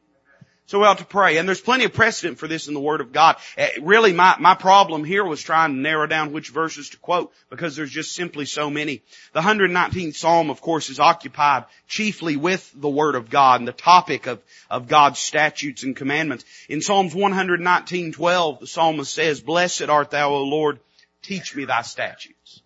So 0.70 0.78
we 0.78 0.86
ought 0.86 1.00
to 1.00 1.06
pray. 1.06 1.38
And 1.38 1.48
there's 1.48 1.60
plenty 1.60 1.86
of 1.86 1.94
precedent 1.94 2.38
for 2.38 2.48
this 2.48 2.68
in 2.68 2.76
the 2.76 2.80
Word 2.80 3.02
of 3.02 3.12
God. 3.12 3.38
Uh, 3.58 3.70
really 3.82 4.14
my, 4.14 4.36
my 4.40 4.54
problem 4.54 5.04
here 5.04 5.26
was 5.26 5.42
trying 5.42 5.74
to 5.74 5.80
narrow 5.80 6.06
down 6.06 6.32
which 6.32 6.50
verses 6.50 6.92
to 6.92 6.98
quote 6.98 7.34
because 7.50 7.76
there's 7.76 7.90
just 7.90 8.14
simply 8.14 8.46
so 8.46 8.70
many. 8.70 9.02
The 9.34 9.42
119th 9.42 10.16
Psalm, 10.16 10.52
of 10.52 10.62
course, 10.62 10.92
is 10.92 11.00
occupied 11.00 11.66
chiefly 11.88 12.38
with 12.38 12.72
the 12.76 12.88
Word 12.88 13.16
of 13.16 13.32
God 13.32 13.62
and 13.62 13.68
the 13.68 13.72
topic 13.72 14.28
of, 14.28 14.44
of 14.70 14.88
God's 14.88 15.18
statutes 15.18 15.82
and 15.82 15.96
commandments. 15.96 16.46
In 16.70 16.82
Psalms 16.82 17.16
119:12, 17.16 18.60
the 18.60 18.68
psalmist 18.68 19.12
says, 19.12 19.42
Blessed 19.42 19.90
art 19.90 20.12
thou, 20.12 20.30
O 20.30 20.44
Lord, 20.44 20.80
teach 21.24 21.56
me 21.56 21.66
thy 21.66 21.82
statutes. 21.82 22.62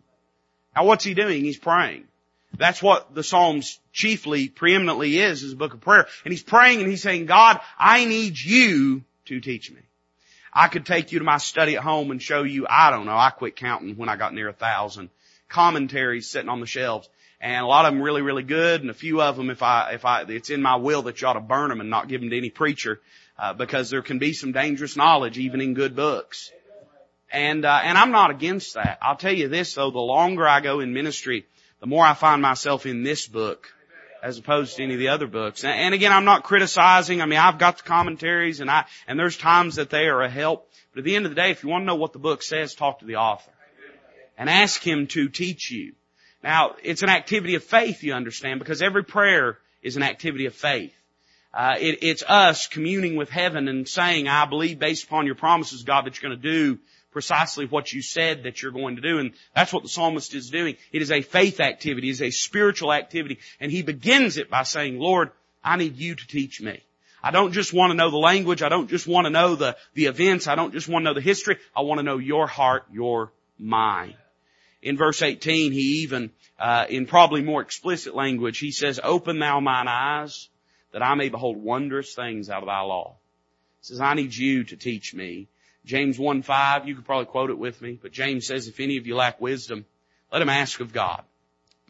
Now 0.75 0.83
what's 0.83 1.05
he 1.05 1.13
doing? 1.13 1.45
He's 1.45 1.57
praying. 1.57 2.03
That's 2.57 2.81
what 2.81 3.15
the 3.15 3.23
Psalms 3.23 3.79
chiefly, 3.91 4.47
preeminently 4.47 5.19
is, 5.19 5.43
is 5.43 5.53
a 5.53 5.55
book 5.55 5.73
of 5.73 5.81
prayer. 5.81 6.07
And 6.23 6.31
he's 6.31 6.43
praying 6.43 6.81
and 6.81 6.89
he's 6.89 7.01
saying, 7.01 7.25
God, 7.25 7.59
I 7.79 8.05
need 8.05 8.39
you 8.39 9.03
to 9.25 9.39
teach 9.39 9.71
me. 9.71 9.81
I 10.53 10.67
could 10.67 10.85
take 10.85 11.11
you 11.11 11.19
to 11.19 11.25
my 11.25 11.37
study 11.37 11.75
at 11.75 11.83
home 11.83 12.11
and 12.11 12.21
show 12.21 12.43
you, 12.43 12.67
I 12.69 12.91
don't 12.91 13.07
know, 13.07 13.17
I 13.17 13.31
quit 13.31 13.55
counting 13.55 13.97
when 13.97 14.09
I 14.09 14.17
got 14.17 14.33
near 14.33 14.49
a 14.49 14.53
thousand 14.53 15.09
commentaries 15.49 16.29
sitting 16.29 16.49
on 16.49 16.59
the 16.59 16.67
shelves. 16.67 17.09
And 17.41 17.63
a 17.63 17.67
lot 17.67 17.85
of 17.85 17.93
them 17.93 18.01
really, 18.01 18.21
really 18.21 18.43
good. 18.43 18.81
And 18.81 18.89
a 18.89 18.93
few 18.93 19.21
of 19.21 19.35
them, 19.35 19.49
if 19.49 19.63
I, 19.63 19.93
if 19.93 20.05
I, 20.05 20.21
it's 20.21 20.49
in 20.49 20.61
my 20.61 20.75
will 20.75 21.01
that 21.03 21.21
you 21.21 21.27
ought 21.27 21.33
to 21.33 21.41
burn 21.41 21.69
them 21.69 21.81
and 21.81 21.89
not 21.89 22.07
give 22.07 22.21
them 22.21 22.29
to 22.29 22.37
any 22.37 22.49
preacher, 22.49 23.01
uh, 23.37 23.53
because 23.53 23.89
there 23.89 24.03
can 24.03 24.19
be 24.19 24.33
some 24.33 24.51
dangerous 24.51 24.95
knowledge 24.95 25.37
even 25.37 25.59
in 25.59 25.73
good 25.73 25.95
books. 25.95 26.51
And, 27.31 27.65
uh, 27.65 27.81
and 27.83 27.97
I'm 27.97 28.11
not 28.11 28.29
against 28.29 28.75
that. 28.75 28.99
I'll 29.01 29.15
tell 29.15 29.33
you 29.33 29.47
this 29.47 29.73
though, 29.73 29.89
the 29.89 29.99
longer 29.99 30.47
I 30.47 30.61
go 30.61 30.79
in 30.79 30.93
ministry, 30.93 31.45
the 31.83 31.87
more 31.87 32.05
I 32.05 32.13
find 32.13 32.41
myself 32.41 32.85
in 32.85 33.03
this 33.03 33.27
book 33.27 33.67
as 34.23 34.37
opposed 34.37 34.77
to 34.77 34.83
any 34.83 34.93
of 34.93 34.99
the 35.01 35.09
other 35.09 35.27
books. 35.27 35.65
And, 35.65 35.93
again, 35.93 36.13
I'm 36.13 36.23
not 36.23 36.43
criticizing. 36.43 37.21
I 37.21 37.25
mean, 37.25 37.39
I've 37.39 37.59
got 37.59 37.75
the 37.75 37.83
commentaries 37.83 38.61
and 38.61 38.71
I, 38.71 38.85
and 39.05 39.19
there's 39.19 39.35
times 39.35 39.75
that 39.75 39.89
they 39.89 40.07
are 40.07 40.21
a 40.21 40.29
help. 40.29 40.71
But 40.93 40.99
at 40.99 41.03
the 41.03 41.17
end 41.17 41.25
of 41.25 41.31
the 41.31 41.35
day, 41.35 41.51
if 41.51 41.61
you 41.61 41.67
want 41.67 41.81
to 41.81 41.85
know 41.87 41.95
what 41.95 42.13
the 42.13 42.19
book 42.19 42.41
says, 42.41 42.73
talk 42.73 42.99
to 42.99 43.05
the 43.05 43.17
author. 43.17 43.51
And 44.37 44.49
ask 44.49 44.81
him 44.81 45.07
to 45.07 45.27
teach 45.27 45.71
you. 45.71 45.91
Now, 46.41 46.77
it's 46.81 47.03
an 47.03 47.09
activity 47.09 47.55
of 47.55 47.65
faith, 47.65 48.01
you 48.01 48.13
understand, 48.13 48.59
because 48.59 48.81
every 48.81 49.03
prayer 49.03 49.57
is 49.81 49.97
an 49.97 50.03
activity 50.03 50.45
of 50.45 50.55
faith. 50.55 50.93
Uh, 51.53 51.75
it, 51.77 51.99
it's 52.01 52.23
us 52.25 52.67
communing 52.67 53.17
with 53.17 53.29
heaven 53.29 53.67
and 53.67 53.89
saying, 53.89 54.29
I 54.29 54.45
believe 54.45 54.79
based 54.79 55.03
upon 55.03 55.25
your 55.25 55.35
promises, 55.35 55.83
God, 55.83 56.05
that 56.05 56.21
you're 56.21 56.29
going 56.29 56.41
to 56.41 56.49
do 56.49 56.79
precisely 57.13 57.65
what 57.65 57.93
you 57.93 58.01
said 58.01 58.43
that 58.43 58.61
you're 58.61 58.71
going 58.71 58.95
to 58.97 59.01
do. 59.01 59.19
And 59.19 59.33
that's 59.55 59.71
what 59.71 59.83
the 59.83 59.89
psalmist 59.89 60.33
is 60.33 60.49
doing. 60.49 60.75
It 60.91 61.01
is 61.01 61.11
a 61.11 61.21
faith 61.21 61.59
activity. 61.59 62.09
It 62.09 62.13
is 62.13 62.21
a 62.21 62.31
spiritual 62.31 62.91
activity. 62.91 63.39
And 63.59 63.71
he 63.71 63.83
begins 63.83 64.37
it 64.37 64.49
by 64.49 64.63
saying, 64.63 64.99
Lord, 64.99 65.31
I 65.63 65.77
need 65.77 65.95
you 65.97 66.15
to 66.15 66.27
teach 66.27 66.61
me. 66.61 66.81
I 67.23 67.31
don't 67.31 67.53
just 67.53 67.73
want 67.73 67.91
to 67.91 67.95
know 67.95 68.11
the 68.11 68.17
language. 68.17 68.61
I 68.61 68.69
don't 68.69 68.89
just 68.89 69.07
want 69.07 69.25
to 69.25 69.29
know 69.31 69.55
the, 69.55 69.77
the 69.93 70.07
events. 70.07 70.47
I 70.47 70.55
don't 70.55 70.73
just 70.73 70.89
want 70.89 71.03
to 71.03 71.05
know 71.05 71.13
the 71.13 71.21
history. 71.21 71.57
I 71.73 71.81
want 71.81 71.99
to 71.99 72.03
know 72.03 72.17
your 72.17 72.47
heart, 72.47 72.83
your 72.91 73.31
mind. 73.57 74.15
In 74.81 74.97
verse 74.97 75.21
18, 75.21 75.71
he 75.71 76.03
even, 76.03 76.31
uh, 76.59 76.85
in 76.89 77.05
probably 77.05 77.41
more 77.41 77.61
explicit 77.61 78.13
language, 78.13 78.59
he 78.59 78.71
says, 78.71 78.99
open 79.01 79.39
thou 79.39 79.61
mine 79.61 79.87
eyes 79.87 80.49
that 80.91 81.01
I 81.01 81.15
may 81.15 81.29
behold 81.29 81.55
wondrous 81.55 82.13
things 82.13 82.49
out 82.49 82.63
of 82.63 82.67
thy 82.67 82.81
law. 82.81 83.15
He 83.81 83.87
says, 83.87 84.01
I 84.01 84.13
need 84.13 84.35
you 84.35 84.65
to 84.65 84.75
teach 84.75 85.13
me. 85.13 85.47
James 85.85 86.17
1 86.17 86.41
5, 86.41 86.87
you 86.87 86.95
could 86.95 87.05
probably 87.05 87.25
quote 87.25 87.49
it 87.49 87.57
with 87.57 87.81
me, 87.81 87.99
but 88.01 88.11
James 88.11 88.47
says, 88.47 88.67
if 88.67 88.79
any 88.79 88.97
of 88.97 89.07
you 89.07 89.15
lack 89.15 89.41
wisdom, 89.41 89.85
let 90.31 90.41
him 90.41 90.49
ask 90.49 90.79
of 90.79 90.93
God. 90.93 91.23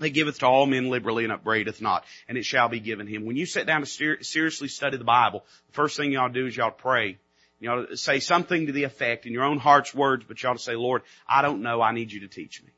He 0.02 0.10
giveth 0.10 0.40
to 0.40 0.48
all 0.48 0.66
men 0.66 0.90
liberally 0.90 1.24
and 1.24 1.32
upbraideth 1.32 1.82
not, 1.82 2.04
and 2.28 2.38
it 2.38 2.46
shall 2.46 2.68
be 2.68 2.80
given 2.80 3.06
him. 3.06 3.26
When 3.26 3.36
you 3.36 3.46
sit 3.46 3.68
down 3.68 3.82
to 3.82 3.86
ser- 3.86 4.24
seriously 4.24 4.68
study 4.68 4.98
the 4.98 5.04
Bible, 5.04 5.46
the 5.68 5.74
first 5.74 5.96
thing 5.96 6.12
you 6.12 6.18
ought 6.18 6.30
to 6.30 6.34
do 6.34 6.48
is 6.48 6.58
you 6.58 6.64
ought 6.64 6.78
to 6.78 6.82
pray. 6.82 7.20
You 7.60 7.70
ought 7.70 7.90
to 7.90 7.98
say 7.98 8.20
something 8.20 8.66
to 8.66 8.72
the 8.72 8.84
effect 8.84 9.26
in 9.26 9.34
your 9.34 9.44
own 9.44 9.60
heart's 9.60 9.94
words, 9.94 10.26
but 10.28 10.42
you 10.42 10.50
ought 10.50 10.58
to 10.58 10.64
say, 10.64 10.76
Lord, 10.76 11.04
I 11.28 11.44
don't 11.44 11.62
know, 11.62 11.82
I 11.82 11.94
need 11.94 12.12
you 12.12 12.22
to 12.22 12.28
teach 12.28 12.62
me. 12.64 12.70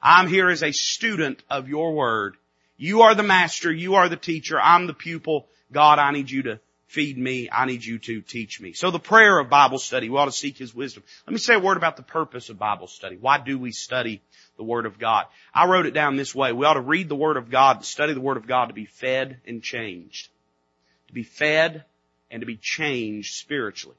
I'm 0.00 0.26
here 0.26 0.48
as 0.48 0.62
a 0.62 0.72
student 0.72 1.42
of 1.50 1.68
your 1.68 1.92
word. 1.92 2.36
You 2.76 3.02
are 3.02 3.14
the 3.14 3.22
master, 3.22 3.70
you 3.70 3.96
are 3.96 4.08
the 4.08 4.16
teacher, 4.16 4.58
I'm 4.58 4.86
the 4.86 4.94
pupil. 4.94 5.46
God, 5.70 5.98
I 5.98 6.10
need 6.10 6.30
you 6.30 6.42
to 6.44 6.60
feed 6.92 7.16
me. 7.16 7.48
I 7.50 7.64
need 7.64 7.84
you 7.84 7.98
to 7.98 8.20
teach 8.20 8.60
me. 8.60 8.74
So 8.74 8.90
the 8.90 8.98
prayer 8.98 9.38
of 9.38 9.48
Bible 9.48 9.78
study, 9.78 10.10
we 10.10 10.18
ought 10.18 10.26
to 10.26 10.32
seek 10.32 10.58
His 10.58 10.74
wisdom. 10.74 11.02
Let 11.26 11.32
me 11.32 11.38
say 11.38 11.54
a 11.54 11.58
word 11.58 11.78
about 11.78 11.96
the 11.96 12.02
purpose 12.02 12.50
of 12.50 12.58
Bible 12.58 12.86
study. 12.86 13.16
Why 13.16 13.38
do 13.38 13.58
we 13.58 13.72
study 13.72 14.20
the 14.58 14.62
Word 14.62 14.84
of 14.84 14.98
God? 14.98 15.24
I 15.54 15.66
wrote 15.66 15.86
it 15.86 15.94
down 15.94 16.16
this 16.16 16.34
way. 16.34 16.52
We 16.52 16.66
ought 16.66 16.74
to 16.74 16.80
read 16.80 17.08
the 17.08 17.16
Word 17.16 17.38
of 17.38 17.50
God, 17.50 17.84
study 17.84 18.12
the 18.12 18.20
Word 18.20 18.36
of 18.36 18.46
God 18.46 18.66
to 18.66 18.74
be 18.74 18.84
fed 18.84 19.38
and 19.46 19.62
changed. 19.62 20.28
To 21.08 21.14
be 21.14 21.22
fed 21.22 21.84
and 22.30 22.40
to 22.40 22.46
be 22.46 22.56
changed 22.56 23.36
spiritually. 23.36 23.96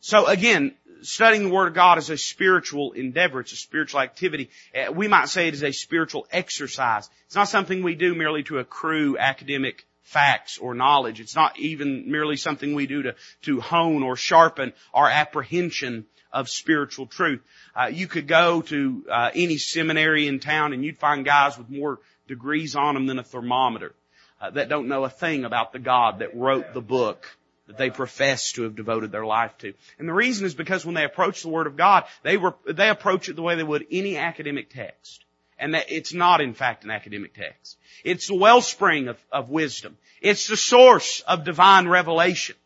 So 0.00 0.26
again, 0.26 0.74
studying 1.02 1.44
the 1.44 1.54
Word 1.54 1.68
of 1.68 1.74
God 1.74 1.98
is 1.98 2.10
a 2.10 2.18
spiritual 2.18 2.92
endeavor. 2.92 3.40
It's 3.40 3.52
a 3.52 3.56
spiritual 3.56 4.00
activity. 4.00 4.50
Uh, 4.74 4.92
we 4.92 5.06
might 5.06 5.28
say 5.28 5.46
it 5.46 5.54
is 5.54 5.62
a 5.62 5.72
spiritual 5.72 6.26
exercise. 6.32 7.08
It's 7.26 7.36
not 7.36 7.48
something 7.48 7.82
we 7.82 7.94
do 7.94 8.14
merely 8.14 8.42
to 8.44 8.58
accrue 8.58 9.16
academic 9.18 9.86
facts 10.04 10.58
or 10.58 10.74
knowledge. 10.74 11.20
It's 11.20 11.34
not 11.34 11.58
even 11.58 12.10
merely 12.10 12.36
something 12.36 12.74
we 12.74 12.86
do 12.86 13.02
to, 13.02 13.14
to 13.42 13.60
hone 13.60 14.02
or 14.02 14.16
sharpen 14.16 14.72
our 14.92 15.08
apprehension 15.08 16.06
of 16.32 16.48
spiritual 16.48 17.06
truth. 17.06 17.42
Uh, 17.74 17.86
you 17.86 18.06
could 18.06 18.28
go 18.28 18.62
to 18.62 19.04
uh, 19.10 19.30
any 19.34 19.56
seminary 19.56 20.28
in 20.28 20.40
town 20.40 20.72
and 20.72 20.84
you'd 20.84 20.98
find 20.98 21.24
guys 21.24 21.56
with 21.56 21.70
more 21.70 22.00
degrees 22.28 22.76
on 22.76 22.94
them 22.94 23.06
than 23.06 23.18
a 23.18 23.24
thermometer 23.24 23.94
uh, 24.40 24.50
that 24.50 24.68
don't 24.68 24.88
know 24.88 25.04
a 25.04 25.10
thing 25.10 25.44
about 25.44 25.72
the 25.72 25.78
God 25.78 26.18
that 26.18 26.36
wrote 26.36 26.74
the 26.74 26.80
book 26.80 27.26
that 27.66 27.78
they 27.78 27.88
profess 27.88 28.52
to 28.52 28.62
have 28.62 28.76
devoted 28.76 29.10
their 29.10 29.24
life 29.24 29.56
to. 29.58 29.72
And 29.98 30.06
the 30.08 30.12
reason 30.12 30.44
is 30.44 30.54
because 30.54 30.84
when 30.84 30.94
they 30.94 31.04
approach 31.04 31.42
the 31.42 31.48
Word 31.48 31.66
of 31.66 31.76
God, 31.76 32.04
they 32.22 32.36
were, 32.36 32.54
they 32.66 32.90
approach 32.90 33.28
it 33.28 33.36
the 33.36 33.42
way 33.42 33.54
they 33.54 33.62
would 33.62 33.86
any 33.90 34.18
academic 34.18 34.68
text. 34.68 35.23
And 35.58 35.74
that 35.74 35.86
it's 35.88 36.12
not 36.12 36.40
in 36.40 36.54
fact 36.54 36.84
an 36.84 36.90
academic 36.90 37.34
text. 37.34 37.76
It's 38.04 38.26
the 38.26 38.34
wellspring 38.34 39.08
of, 39.08 39.18
of 39.30 39.50
wisdom. 39.50 39.96
It's 40.20 40.48
the 40.48 40.56
source 40.56 41.20
of 41.20 41.44
divine 41.44 41.88
revelation. 41.88 42.56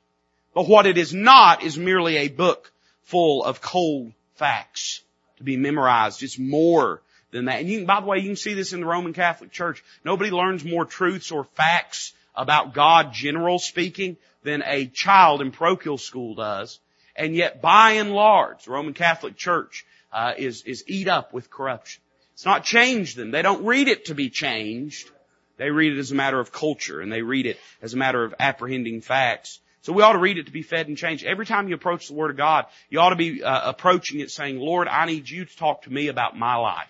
But 0.55 0.69
what 0.69 0.87
it 0.87 0.99
is 0.99 1.13
not 1.13 1.63
is 1.63 1.77
merely 1.77 2.17
a 2.17 2.29
book 2.29 2.73
full 3.03 3.45
of 3.45 3.61
cold 3.61 4.13
facts 4.35 5.03
to 5.37 5.45
be 5.45 5.57
memorized. 5.57 6.23
It's 6.23 6.39
more 6.39 7.03
than 7.31 7.47
that. 7.47 7.61
And 7.61 7.69
you 7.69 7.79
can, 7.79 7.87
by 7.87 8.01
the 8.01 8.07
way, 8.07 8.19
you 8.19 8.29
can 8.29 8.37
see 8.37 8.55
this 8.55 8.73
in 8.73 8.81
the 8.81 8.87
Roman 8.87 9.13
Catholic 9.13 9.51
Church. 9.51 9.85
Nobody 10.05 10.31
learns 10.31 10.65
more 10.65 10.85
truths 10.85 11.31
or 11.31 11.45
facts 11.45 12.13
about 12.35 12.75
God, 12.75 13.13
general 13.13 13.59
speaking, 13.59 14.17
than 14.43 14.63
a 14.65 14.87
child 14.87 15.43
in 15.43 15.51
parochial 15.51 15.99
school 15.99 16.35
does. 16.35 16.79
And 17.17 17.35
yet, 17.35 17.61
by 17.61 17.93
and 17.93 18.13
large, 18.13 18.65
the 18.65 18.71
Roman 18.71 18.95
Catholic 18.95 19.37
Church 19.37 19.85
uh, 20.13 20.35
is 20.39 20.63
is 20.63 20.85
eat 20.87 21.09
up 21.09 21.33
with 21.33 21.51
corruption. 21.51 22.01
It's 22.39 22.45
not 22.45 22.63
changed 22.63 23.17
them. 23.17 23.33
They 23.33 23.43
don't 23.43 23.65
read 23.65 23.89
it 23.89 24.05
to 24.05 24.15
be 24.15 24.31
changed. 24.31 25.11
They 25.57 25.71
read 25.71 25.95
it 25.95 25.99
as 25.99 26.13
a 26.13 26.15
matter 26.15 26.39
of 26.39 26.53
culture 26.53 27.01
and 27.01 27.11
they 27.11 27.21
read 27.21 27.47
it 27.47 27.59
as 27.83 27.95
a 27.95 27.97
matter 27.97 28.23
of 28.23 28.33
apprehending 28.39 29.01
facts. 29.01 29.59
So 29.83 29.93
we 29.93 30.05
ought 30.05 30.13
to 30.13 30.21
read 30.21 30.39
it 30.39 30.47
to 30.47 30.53
be 30.53 30.63
fed 30.63 30.87
and 30.87 30.97
changed. 30.97 31.25
Every 31.25 31.47
time 31.47 31.67
you 31.67 31.75
approach 31.75 32.07
the 32.07 32.15
Word 32.15 32.31
of 32.31 32.37
God, 32.37 32.67
you 32.91 33.01
ought 33.01 33.11
to 33.11 33.17
be 33.17 33.43
uh, 33.43 33.71
approaching 33.71 34.21
it 34.21 34.31
saying, 34.31 34.57
Lord, 34.61 34.87
I 34.87 35.07
need 35.07 35.29
you 35.29 35.47
to 35.47 35.57
talk 35.57 35.83
to 35.83 35.93
me 35.93 36.07
about 36.07 36.39
my 36.39 36.55
life. 36.55 36.87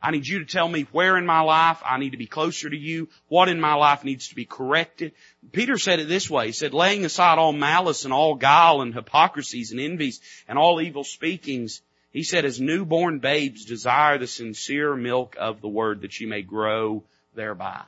I 0.00 0.12
need 0.12 0.28
you 0.28 0.38
to 0.38 0.44
tell 0.44 0.68
me 0.68 0.86
where 0.92 1.16
in 1.16 1.26
my 1.26 1.40
life 1.40 1.82
I 1.84 1.98
need 1.98 2.10
to 2.10 2.16
be 2.16 2.28
closer 2.28 2.70
to 2.70 2.78
you, 2.78 3.08
what 3.26 3.48
in 3.48 3.60
my 3.60 3.74
life 3.74 4.04
needs 4.04 4.28
to 4.28 4.36
be 4.36 4.44
corrected. 4.44 5.10
Peter 5.50 5.76
said 5.76 5.98
it 5.98 6.06
this 6.06 6.30
way. 6.30 6.46
He 6.46 6.52
said, 6.52 6.72
laying 6.72 7.04
aside 7.04 7.38
all 7.38 7.52
malice 7.52 8.04
and 8.04 8.14
all 8.14 8.36
guile 8.36 8.80
and 8.80 8.94
hypocrisies 8.94 9.72
and 9.72 9.80
envies 9.80 10.20
and 10.46 10.56
all 10.56 10.80
evil 10.80 11.02
speakings, 11.02 11.82
he 12.12 12.22
said, 12.22 12.44
as 12.44 12.60
newborn 12.60 13.20
babes 13.20 13.64
desire 13.64 14.18
the 14.18 14.26
sincere 14.26 14.94
milk 14.94 15.36
of 15.38 15.60
the 15.60 15.68
word 15.68 16.02
that 16.02 16.20
you 16.20 16.28
may 16.28 16.42
grow 16.42 17.04
thereby. 17.34 17.82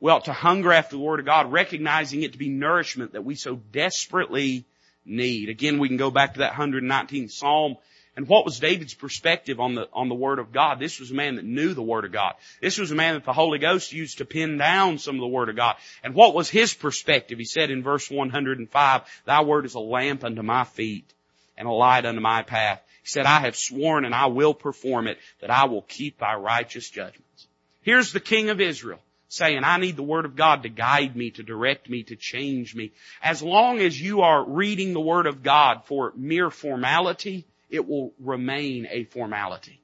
We 0.00 0.10
ought 0.10 0.24
to 0.24 0.32
hunger 0.32 0.72
after 0.72 0.96
the 0.96 1.02
word 1.02 1.20
of 1.20 1.26
God, 1.26 1.52
recognizing 1.52 2.22
it 2.22 2.32
to 2.32 2.38
be 2.38 2.48
nourishment 2.48 3.12
that 3.12 3.24
we 3.24 3.36
so 3.36 3.56
desperately 3.72 4.64
need. 5.04 5.48
Again, 5.48 5.78
we 5.78 5.88
can 5.88 5.96
go 5.96 6.10
back 6.10 6.34
to 6.34 6.40
that 6.40 6.54
119th 6.54 7.30
Psalm. 7.30 7.76
And 8.16 8.28
what 8.28 8.44
was 8.44 8.60
David's 8.60 8.94
perspective 8.94 9.58
on 9.60 9.74
the, 9.74 9.88
on 9.92 10.08
the 10.08 10.14
Word 10.14 10.38
of 10.38 10.52
God? 10.52 10.78
This 10.78 11.00
was 11.00 11.10
a 11.10 11.14
man 11.14 11.36
that 11.36 11.44
knew 11.44 11.74
the 11.74 11.82
Word 11.82 12.04
of 12.04 12.12
God. 12.12 12.34
This 12.60 12.78
was 12.78 12.90
a 12.90 12.94
man 12.96 13.14
that 13.14 13.24
the 13.24 13.32
Holy 13.32 13.58
Ghost 13.58 13.92
used 13.92 14.18
to 14.18 14.24
pin 14.24 14.56
down 14.56 14.98
some 14.98 15.16
of 15.16 15.20
the 15.20 15.26
Word 15.26 15.48
of 15.48 15.56
God. 15.56 15.76
And 16.02 16.14
what 16.14 16.34
was 16.34 16.48
his 16.48 16.74
perspective? 16.74 17.38
He 17.38 17.44
said 17.44 17.70
in 17.70 17.82
verse 17.82 18.10
105, 18.10 19.02
Thy 19.24 19.40
Word 19.42 19.64
is 19.64 19.74
a 19.74 19.80
lamp 19.80 20.22
unto 20.22 20.42
my 20.42 20.64
feet 20.64 21.12
and 21.56 21.68
a 21.68 21.72
light 21.72 22.06
unto 22.06 22.20
my 22.20 22.42
path. 22.42 22.80
He 23.02 23.08
said, 23.08 23.26
I 23.26 23.40
have 23.40 23.56
sworn 23.56 24.04
and 24.04 24.14
I 24.14 24.26
will 24.26 24.54
perform 24.54 25.06
it 25.06 25.18
that 25.40 25.50
I 25.50 25.66
will 25.66 25.82
keep 25.82 26.18
thy 26.18 26.34
righteous 26.34 26.88
judgments. 26.88 27.46
Here's 27.82 28.12
the 28.12 28.20
King 28.20 28.50
of 28.50 28.60
Israel 28.60 29.00
saying, 29.28 29.64
I 29.64 29.78
need 29.78 29.96
the 29.96 30.02
Word 30.02 30.24
of 30.24 30.36
God 30.36 30.62
to 30.62 30.68
guide 30.68 31.16
me, 31.16 31.30
to 31.32 31.42
direct 31.42 31.90
me, 31.90 32.04
to 32.04 32.16
change 32.16 32.74
me. 32.74 32.92
As 33.22 33.42
long 33.42 33.80
as 33.80 34.00
you 34.00 34.22
are 34.22 34.44
reading 34.44 34.92
the 34.92 35.00
Word 35.00 35.26
of 35.26 35.42
God 35.42 35.82
for 35.84 36.12
mere 36.16 36.50
formality, 36.50 37.44
it 37.68 37.86
will 37.86 38.12
remain 38.20 38.86
a 38.90 39.04
formality. 39.04 39.80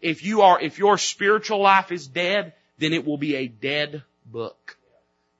If 0.00 0.24
you 0.24 0.42
are, 0.42 0.60
if 0.60 0.78
your 0.78 0.96
spiritual 0.96 1.60
life 1.60 1.92
is 1.92 2.08
dead, 2.08 2.54
then 2.78 2.94
it 2.94 3.04
will 3.04 3.18
be 3.18 3.36
a 3.36 3.48
dead 3.48 4.02
book. 4.24 4.78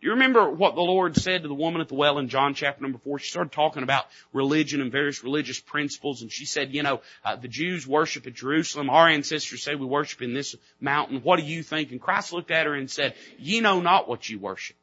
Do 0.01 0.07
you 0.07 0.13
remember 0.15 0.49
what 0.49 0.77
the 0.77 0.81
Lord 0.81 1.15
said 1.15 1.43
to 1.43 1.49
the 1.49 1.55
woman 1.55 1.83
at 1.83 1.89
the 1.89 1.95
well 1.95 2.19
in 2.19 2.31
John 2.31 2.55
chapter 2.55 2.83
number 2.83 2.97
four? 2.99 3.19
She 3.19 3.31
started 3.31 3.53
talking 3.53 3.83
about 3.83 4.07
religion 4.33 4.81
and 4.81 4.91
various 4.91 5.23
religious 5.23 5.61
principles, 5.61 6.23
and 6.23 6.33
she 6.33 6.47
said, 6.47 6.73
you 6.73 6.83
know, 6.83 7.03
uh, 7.23 7.37
the 7.37 7.49
Jews 7.49 7.87
worship 7.87 8.27
at 8.27 8.33
Jerusalem. 8.33 8.89
Our 8.89 9.09
ancestors 9.09 9.63
say 9.63 9.75
we 9.75 9.85
worship 9.85 10.23
in 10.23 10.33
this 10.33 10.57
mountain. 10.81 11.21
What 11.21 11.39
do 11.39 11.45
you 11.45 11.63
think? 11.63 11.91
And 11.91 12.01
Christ 12.01 12.33
looked 12.33 12.51
at 12.51 12.65
her 12.65 12.75
and 12.75 12.91
said, 12.91 13.15
ye 13.39 13.61
know 13.61 13.83
not 13.83 14.09
what 14.09 14.27
you 14.27 14.39
worship. 14.39 14.77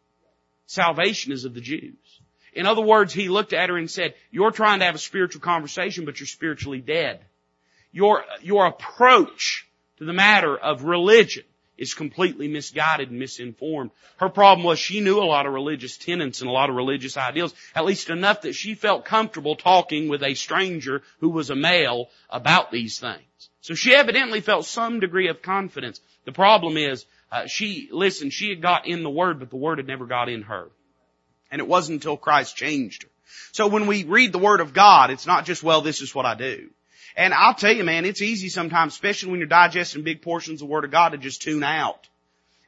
Salvation 0.67 1.31
is 1.31 1.45
of 1.45 1.55
the 1.55 1.61
Jews. 1.61 1.95
In 2.53 2.67
other 2.67 2.83
words, 2.83 3.11
he 3.11 3.27
looked 3.27 3.53
at 3.53 3.69
her 3.69 3.77
and 3.77 3.89
said, 3.89 4.13
you're 4.29 4.51
trying 4.51 4.79
to 4.79 4.85
have 4.85 4.95
a 4.95 4.99
spiritual 4.99 5.41
conversation, 5.41 6.05
but 6.05 6.19
you're 6.19 6.27
spiritually 6.27 6.79
dead. 6.79 7.21
Your, 7.91 8.23
your 8.43 8.67
approach 8.67 9.67
to 9.97 10.05
the 10.05 10.13
matter 10.13 10.55
of 10.55 10.83
religion 10.83 11.43
is 11.77 11.93
completely 11.93 12.47
misguided 12.47 13.09
and 13.09 13.19
misinformed. 13.19 13.91
Her 14.17 14.29
problem 14.29 14.65
was 14.65 14.79
she 14.79 14.99
knew 14.99 15.19
a 15.19 15.25
lot 15.25 15.45
of 15.45 15.53
religious 15.53 15.97
tenets 15.97 16.41
and 16.41 16.49
a 16.49 16.53
lot 16.53 16.69
of 16.69 16.75
religious 16.75 17.17
ideals, 17.17 17.53
at 17.75 17.85
least 17.85 18.09
enough 18.09 18.41
that 18.41 18.53
she 18.53 18.75
felt 18.75 19.05
comfortable 19.05 19.55
talking 19.55 20.07
with 20.07 20.23
a 20.23 20.33
stranger 20.33 21.03
who 21.19 21.29
was 21.29 21.49
a 21.49 21.55
male 21.55 22.09
about 22.29 22.71
these 22.71 22.99
things. 22.99 23.21
So 23.61 23.73
she 23.73 23.93
evidently 23.93 24.41
felt 24.41 24.65
some 24.65 24.99
degree 24.99 25.27
of 25.27 25.41
confidence. 25.41 25.99
The 26.25 26.31
problem 26.31 26.77
is, 26.77 27.05
uh, 27.31 27.47
she, 27.47 27.89
listen, 27.91 28.29
she 28.29 28.49
had 28.49 28.61
got 28.61 28.87
in 28.87 29.03
the 29.03 29.09
Word, 29.09 29.39
but 29.39 29.49
the 29.49 29.57
Word 29.57 29.79
had 29.79 29.87
never 29.87 30.05
got 30.05 30.29
in 30.29 30.43
her. 30.43 30.69
And 31.51 31.59
it 31.59 31.67
wasn't 31.67 31.97
until 31.97 32.17
Christ 32.17 32.55
changed 32.55 33.03
her. 33.03 33.09
So 33.51 33.67
when 33.67 33.87
we 33.87 34.03
read 34.03 34.31
the 34.31 34.39
Word 34.39 34.61
of 34.61 34.73
God, 34.73 35.09
it's 35.09 35.27
not 35.27 35.45
just, 35.45 35.63
well, 35.63 35.81
this 35.81 36.01
is 36.01 36.15
what 36.15 36.25
I 36.25 36.35
do. 36.35 36.69
And 37.17 37.33
I'll 37.33 37.55
tell 37.55 37.75
you 37.75 37.83
man, 37.83 38.05
it's 38.05 38.21
easy 38.21 38.47
sometimes, 38.47 38.93
especially 38.93 39.31
when 39.31 39.39
you're 39.39 39.49
digesting 39.49 40.03
big 40.03 40.21
portions 40.21 40.61
of 40.61 40.67
the 40.67 40.71
Word 40.71 40.85
of 40.85 40.91
God 40.91 41.09
to 41.09 41.17
just 41.17 41.41
tune 41.41 41.63
out. 41.63 42.07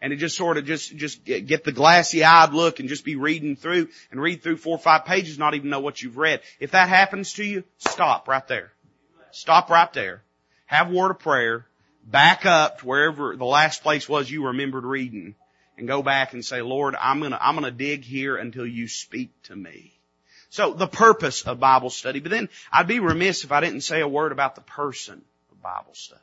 And 0.02 0.12
to 0.12 0.18
just 0.18 0.38
sort 0.38 0.58
of 0.58 0.66
just, 0.66 0.96
just 0.96 1.26
get 1.26 1.66
the 1.66 1.74
glassy 1.74 2.24
eyed 2.24 2.54
look 2.54 2.80
and 2.80 2.88
just 2.88 3.04
be 3.04 3.18
reading 3.18 3.58
through 3.58 3.90
and 4.12 4.22
read 4.22 4.42
through 4.42 4.56
four 4.56 4.76
or 4.76 4.80
five 4.80 5.04
pages, 5.04 5.38
not 5.38 5.56
even 5.56 5.70
know 5.70 5.82
what 5.82 6.02
you've 6.02 6.18
read. 6.18 6.40
If 6.62 6.72
that 6.72 6.88
happens 6.88 7.34
to 7.34 7.44
you, 7.44 7.66
stop 7.80 8.30
right 8.30 8.48
there. 8.48 8.72
Stop 9.32 9.70
right 9.70 9.92
there. 9.92 10.24
Have 10.68 10.90
a 10.90 10.94
word 10.94 11.12
of 11.12 11.20
prayer. 11.20 11.66
Back 12.06 12.46
up 12.46 12.80
to 12.80 12.88
wherever 12.88 13.36
the 13.36 13.46
last 13.46 13.84
place 13.84 14.08
was 14.08 14.32
you 14.32 14.48
remembered 14.48 14.86
reading 14.86 15.36
and 15.78 15.86
go 15.86 16.02
back 16.02 16.32
and 16.32 16.46
say, 16.46 16.62
Lord, 16.62 16.96
I'm 17.00 17.20
gonna, 17.20 17.38
I'm 17.40 17.56
gonna 17.56 17.70
dig 17.70 18.06
here 18.06 18.38
until 18.38 18.66
you 18.66 18.88
speak 18.88 19.32
to 19.44 19.56
me. 19.56 19.99
So 20.50 20.74
the 20.74 20.88
purpose 20.88 21.44
of 21.44 21.60
Bible 21.60 21.90
study, 21.90 22.20
but 22.20 22.32
then 22.32 22.50
I'd 22.72 22.88
be 22.88 23.00
remiss 23.00 23.44
if 23.44 23.52
I 23.52 23.62
didn't 23.62 23.82
say 23.82 24.02
a 24.02 24.08
word 24.08 24.32
about 24.32 24.56
the 24.56 24.62
person 24.62 25.22
of 25.52 25.62
Bible 25.62 25.94
study. 25.94 26.22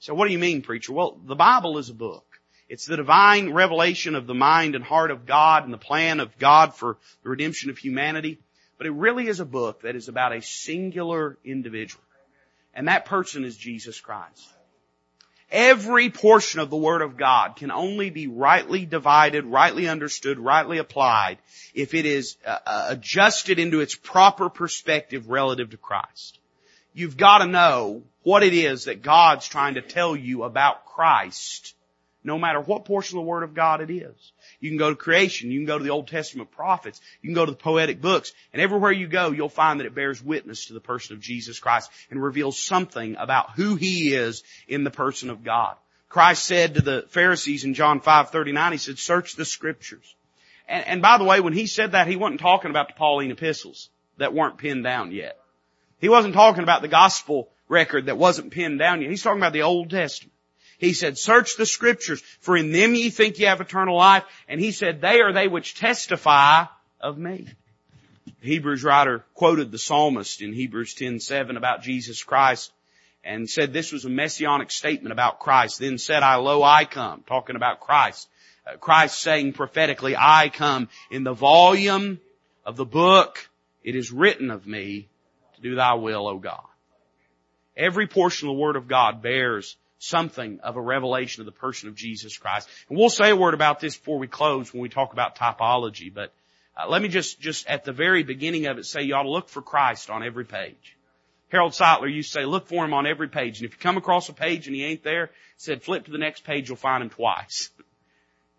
So 0.00 0.14
what 0.14 0.26
do 0.26 0.32
you 0.32 0.38
mean, 0.38 0.62
preacher? 0.62 0.92
Well, 0.92 1.18
the 1.24 1.36
Bible 1.36 1.78
is 1.78 1.88
a 1.88 1.94
book. 1.94 2.24
It's 2.68 2.86
the 2.86 2.96
divine 2.96 3.52
revelation 3.52 4.14
of 4.16 4.26
the 4.26 4.34
mind 4.34 4.74
and 4.74 4.82
heart 4.82 5.10
of 5.10 5.26
God 5.26 5.64
and 5.64 5.72
the 5.72 5.78
plan 5.78 6.18
of 6.18 6.38
God 6.38 6.74
for 6.74 6.96
the 7.22 7.28
redemption 7.28 7.70
of 7.70 7.78
humanity. 7.78 8.38
But 8.78 8.86
it 8.86 8.92
really 8.92 9.28
is 9.28 9.38
a 9.38 9.44
book 9.44 9.82
that 9.82 9.94
is 9.94 10.08
about 10.08 10.32
a 10.32 10.42
singular 10.42 11.38
individual. 11.44 12.02
And 12.74 12.88
that 12.88 13.04
person 13.04 13.44
is 13.44 13.56
Jesus 13.56 14.00
Christ. 14.00 14.48
Every 15.52 16.08
portion 16.08 16.60
of 16.60 16.70
the 16.70 16.78
Word 16.78 17.02
of 17.02 17.18
God 17.18 17.56
can 17.56 17.70
only 17.70 18.08
be 18.08 18.26
rightly 18.26 18.86
divided, 18.86 19.44
rightly 19.44 19.86
understood, 19.86 20.38
rightly 20.38 20.78
applied 20.78 21.36
if 21.74 21.92
it 21.92 22.06
is 22.06 22.38
uh, 22.46 22.56
uh, 22.64 22.86
adjusted 22.88 23.58
into 23.58 23.80
its 23.80 23.94
proper 23.94 24.48
perspective 24.48 25.28
relative 25.28 25.70
to 25.70 25.76
Christ. 25.76 26.38
You've 26.94 27.18
got 27.18 27.38
to 27.38 27.46
know 27.46 28.02
what 28.22 28.42
it 28.42 28.54
is 28.54 28.84
that 28.84 29.02
God's 29.02 29.46
trying 29.46 29.74
to 29.74 29.82
tell 29.82 30.16
you 30.16 30.44
about 30.44 30.86
Christ, 30.86 31.74
no 32.24 32.38
matter 32.38 32.60
what 32.60 32.86
portion 32.86 33.18
of 33.18 33.24
the 33.24 33.28
Word 33.28 33.42
of 33.42 33.52
God 33.52 33.82
it 33.82 33.90
is. 33.90 34.32
You 34.62 34.70
can 34.70 34.78
go 34.78 34.90
to 34.90 34.96
creation. 34.96 35.50
You 35.50 35.58
can 35.58 35.66
go 35.66 35.76
to 35.76 35.82
the 35.82 35.90
Old 35.90 36.06
Testament 36.06 36.52
prophets. 36.52 37.00
You 37.20 37.28
can 37.28 37.34
go 37.34 37.44
to 37.44 37.50
the 37.50 37.58
poetic 37.58 38.00
books. 38.00 38.32
And 38.52 38.62
everywhere 38.62 38.92
you 38.92 39.08
go, 39.08 39.32
you'll 39.32 39.48
find 39.48 39.80
that 39.80 39.86
it 39.86 39.94
bears 39.94 40.22
witness 40.22 40.66
to 40.66 40.72
the 40.72 40.80
person 40.80 41.16
of 41.16 41.20
Jesus 41.20 41.58
Christ 41.58 41.90
and 42.10 42.22
reveals 42.22 42.60
something 42.60 43.16
about 43.18 43.50
who 43.56 43.74
He 43.74 44.14
is 44.14 44.44
in 44.68 44.84
the 44.84 44.90
person 44.90 45.30
of 45.30 45.42
God. 45.42 45.74
Christ 46.08 46.44
said 46.44 46.76
to 46.76 46.80
the 46.80 47.04
Pharisees 47.08 47.64
in 47.64 47.74
John 47.74 48.00
5:39, 48.00 48.70
He 48.70 48.78
said, 48.78 49.00
search 49.00 49.34
the 49.34 49.44
scriptures. 49.44 50.14
And, 50.68 50.86
and 50.86 51.02
by 51.02 51.18
the 51.18 51.24
way, 51.24 51.40
when 51.40 51.54
He 51.54 51.66
said 51.66 51.92
that, 51.92 52.06
He 52.06 52.14
wasn't 52.14 52.40
talking 52.40 52.70
about 52.70 52.86
the 52.86 52.94
Pauline 52.94 53.32
epistles 53.32 53.90
that 54.18 54.32
weren't 54.32 54.58
pinned 54.58 54.84
down 54.84 55.10
yet. 55.10 55.40
He 55.98 56.08
wasn't 56.08 56.34
talking 56.34 56.62
about 56.62 56.82
the 56.82 56.88
gospel 56.88 57.48
record 57.66 58.06
that 58.06 58.16
wasn't 58.16 58.52
pinned 58.52 58.78
down 58.78 59.02
yet. 59.02 59.10
He's 59.10 59.24
talking 59.24 59.40
about 59.40 59.54
the 59.54 59.62
Old 59.62 59.90
Testament. 59.90 60.31
He 60.82 60.94
said, 60.94 61.16
search 61.16 61.56
the 61.56 61.64
scriptures, 61.64 62.20
for 62.40 62.56
in 62.56 62.72
them 62.72 62.96
ye 62.96 63.10
think 63.10 63.38
ye 63.38 63.44
have 63.44 63.60
eternal 63.60 63.96
life. 63.96 64.24
And 64.48 64.60
he 64.60 64.72
said, 64.72 65.00
they 65.00 65.20
are 65.20 65.32
they 65.32 65.46
which 65.46 65.76
testify 65.76 66.64
of 67.00 67.16
me. 67.16 67.46
The 68.26 68.48
Hebrews 68.48 68.82
writer 68.82 69.24
quoted 69.34 69.70
the 69.70 69.78
psalmist 69.78 70.42
in 70.42 70.52
Hebrews 70.52 70.96
10:7 70.96 71.56
about 71.56 71.82
Jesus 71.82 72.24
Christ 72.24 72.72
and 73.22 73.48
said 73.48 73.72
this 73.72 73.92
was 73.92 74.04
a 74.06 74.10
messianic 74.10 74.72
statement 74.72 75.12
about 75.12 75.38
Christ. 75.38 75.78
Then 75.78 75.98
said 75.98 76.24
I, 76.24 76.34
lo, 76.34 76.64
I 76.64 76.84
come, 76.84 77.22
talking 77.28 77.54
about 77.54 77.78
Christ. 77.78 78.28
Uh, 78.66 78.76
Christ 78.76 79.20
saying 79.20 79.52
prophetically, 79.52 80.16
I 80.18 80.48
come 80.48 80.88
in 81.12 81.22
the 81.22 81.32
volume 81.32 82.18
of 82.66 82.74
the 82.74 82.84
book. 82.84 83.48
It 83.84 83.94
is 83.94 84.10
written 84.10 84.50
of 84.50 84.66
me 84.66 85.06
to 85.54 85.60
do 85.60 85.76
thy 85.76 85.94
will, 85.94 86.26
O 86.26 86.38
God. 86.38 86.64
Every 87.76 88.08
portion 88.08 88.48
of 88.48 88.56
the 88.56 88.60
Word 88.60 88.74
of 88.74 88.88
God 88.88 89.22
bears 89.22 89.76
something 90.02 90.58
of 90.60 90.76
a 90.76 90.80
revelation 90.80 91.42
of 91.42 91.46
the 91.46 91.52
person 91.52 91.88
of 91.88 91.94
Jesus 91.94 92.36
Christ. 92.36 92.68
And 92.88 92.98
we'll 92.98 93.08
say 93.08 93.30
a 93.30 93.36
word 93.36 93.54
about 93.54 93.78
this 93.78 93.96
before 93.96 94.18
we 94.18 94.26
close 94.26 94.72
when 94.72 94.82
we 94.82 94.88
talk 94.88 95.12
about 95.12 95.36
typology, 95.36 96.12
but 96.12 96.32
uh, 96.76 96.88
let 96.88 97.02
me 97.02 97.08
just, 97.08 97.40
just 97.40 97.66
at 97.68 97.84
the 97.84 97.92
very 97.92 98.22
beginning 98.22 98.66
of 98.66 98.78
it 98.78 98.84
say 98.84 99.02
you 99.02 99.14
ought 99.14 99.22
to 99.22 99.30
look 99.30 99.48
for 99.48 99.62
Christ 99.62 100.10
on 100.10 100.24
every 100.24 100.44
page. 100.44 100.96
Harold 101.50 101.72
Sightler 101.72 102.12
used 102.12 102.32
to 102.32 102.40
say, 102.40 102.44
look 102.46 102.66
for 102.66 102.84
him 102.84 102.94
on 102.94 103.06
every 103.06 103.28
page. 103.28 103.58
And 103.58 103.66
if 103.66 103.74
you 103.74 103.78
come 103.78 103.98
across 103.98 104.28
a 104.28 104.32
page 104.32 104.66
and 104.66 104.74
he 104.74 104.84
ain't 104.84 105.04
there, 105.04 105.30
said 105.58 105.82
flip 105.82 106.06
to 106.06 106.10
the 106.10 106.18
next 106.18 106.44
page, 106.44 106.68
you'll 106.68 106.76
find 106.76 107.02
him 107.02 107.10
twice. 107.10 107.70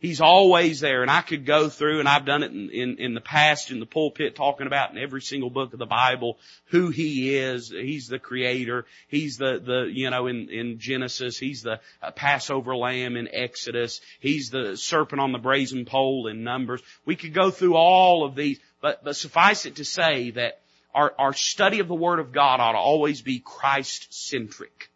He's 0.03 0.19
always 0.19 0.81
there 0.81 1.01
and 1.01 1.09
I 1.09 1.21
could 1.21 1.45
go 1.45 1.69
through 1.69 2.01
and 2.01 2.09
I've 2.09 2.25
done 2.25 2.43
it 2.43 2.51
in, 2.51 2.69
in, 2.71 2.97
in, 2.97 3.13
the 3.13 3.21
past 3.21 3.71
in 3.71 3.79
the 3.79 3.85
pulpit 3.85 4.35
talking 4.35 4.67
about 4.67 4.91
in 4.91 4.97
every 4.97 5.21
single 5.21 5.49
book 5.49 5.71
of 5.71 5.79
the 5.79 5.85
Bible 5.85 6.37
who 6.65 6.89
He 6.89 7.37
is. 7.37 7.69
He's 7.69 8.09
the 8.09 8.19
creator. 8.19 8.85
He's 9.07 9.37
the, 9.37 9.61
the, 9.63 9.89
you 9.89 10.09
know, 10.09 10.27
in, 10.27 10.49
in 10.49 10.77
Genesis. 10.77 11.37
He's 11.37 11.61
the 11.61 11.79
uh, 12.01 12.11
Passover 12.11 12.75
lamb 12.75 13.15
in 13.15 13.29
Exodus. 13.31 14.01
He's 14.19 14.49
the 14.49 14.75
serpent 14.75 15.21
on 15.21 15.31
the 15.31 15.37
brazen 15.37 15.85
pole 15.85 16.27
in 16.27 16.43
Numbers. 16.43 16.81
We 17.05 17.15
could 17.15 17.33
go 17.33 17.49
through 17.49 17.75
all 17.75 18.25
of 18.25 18.35
these, 18.35 18.59
but, 18.81 19.05
but 19.05 19.15
suffice 19.15 19.65
it 19.65 19.77
to 19.77 19.85
say 19.85 20.31
that 20.31 20.59
our, 20.93 21.13
our 21.17 21.33
study 21.33 21.79
of 21.79 21.87
the 21.87 21.95
Word 21.95 22.19
of 22.19 22.33
God 22.33 22.59
ought 22.59 22.73
to 22.73 22.77
always 22.77 23.21
be 23.21 23.39
Christ 23.39 24.13
centric. 24.13 24.89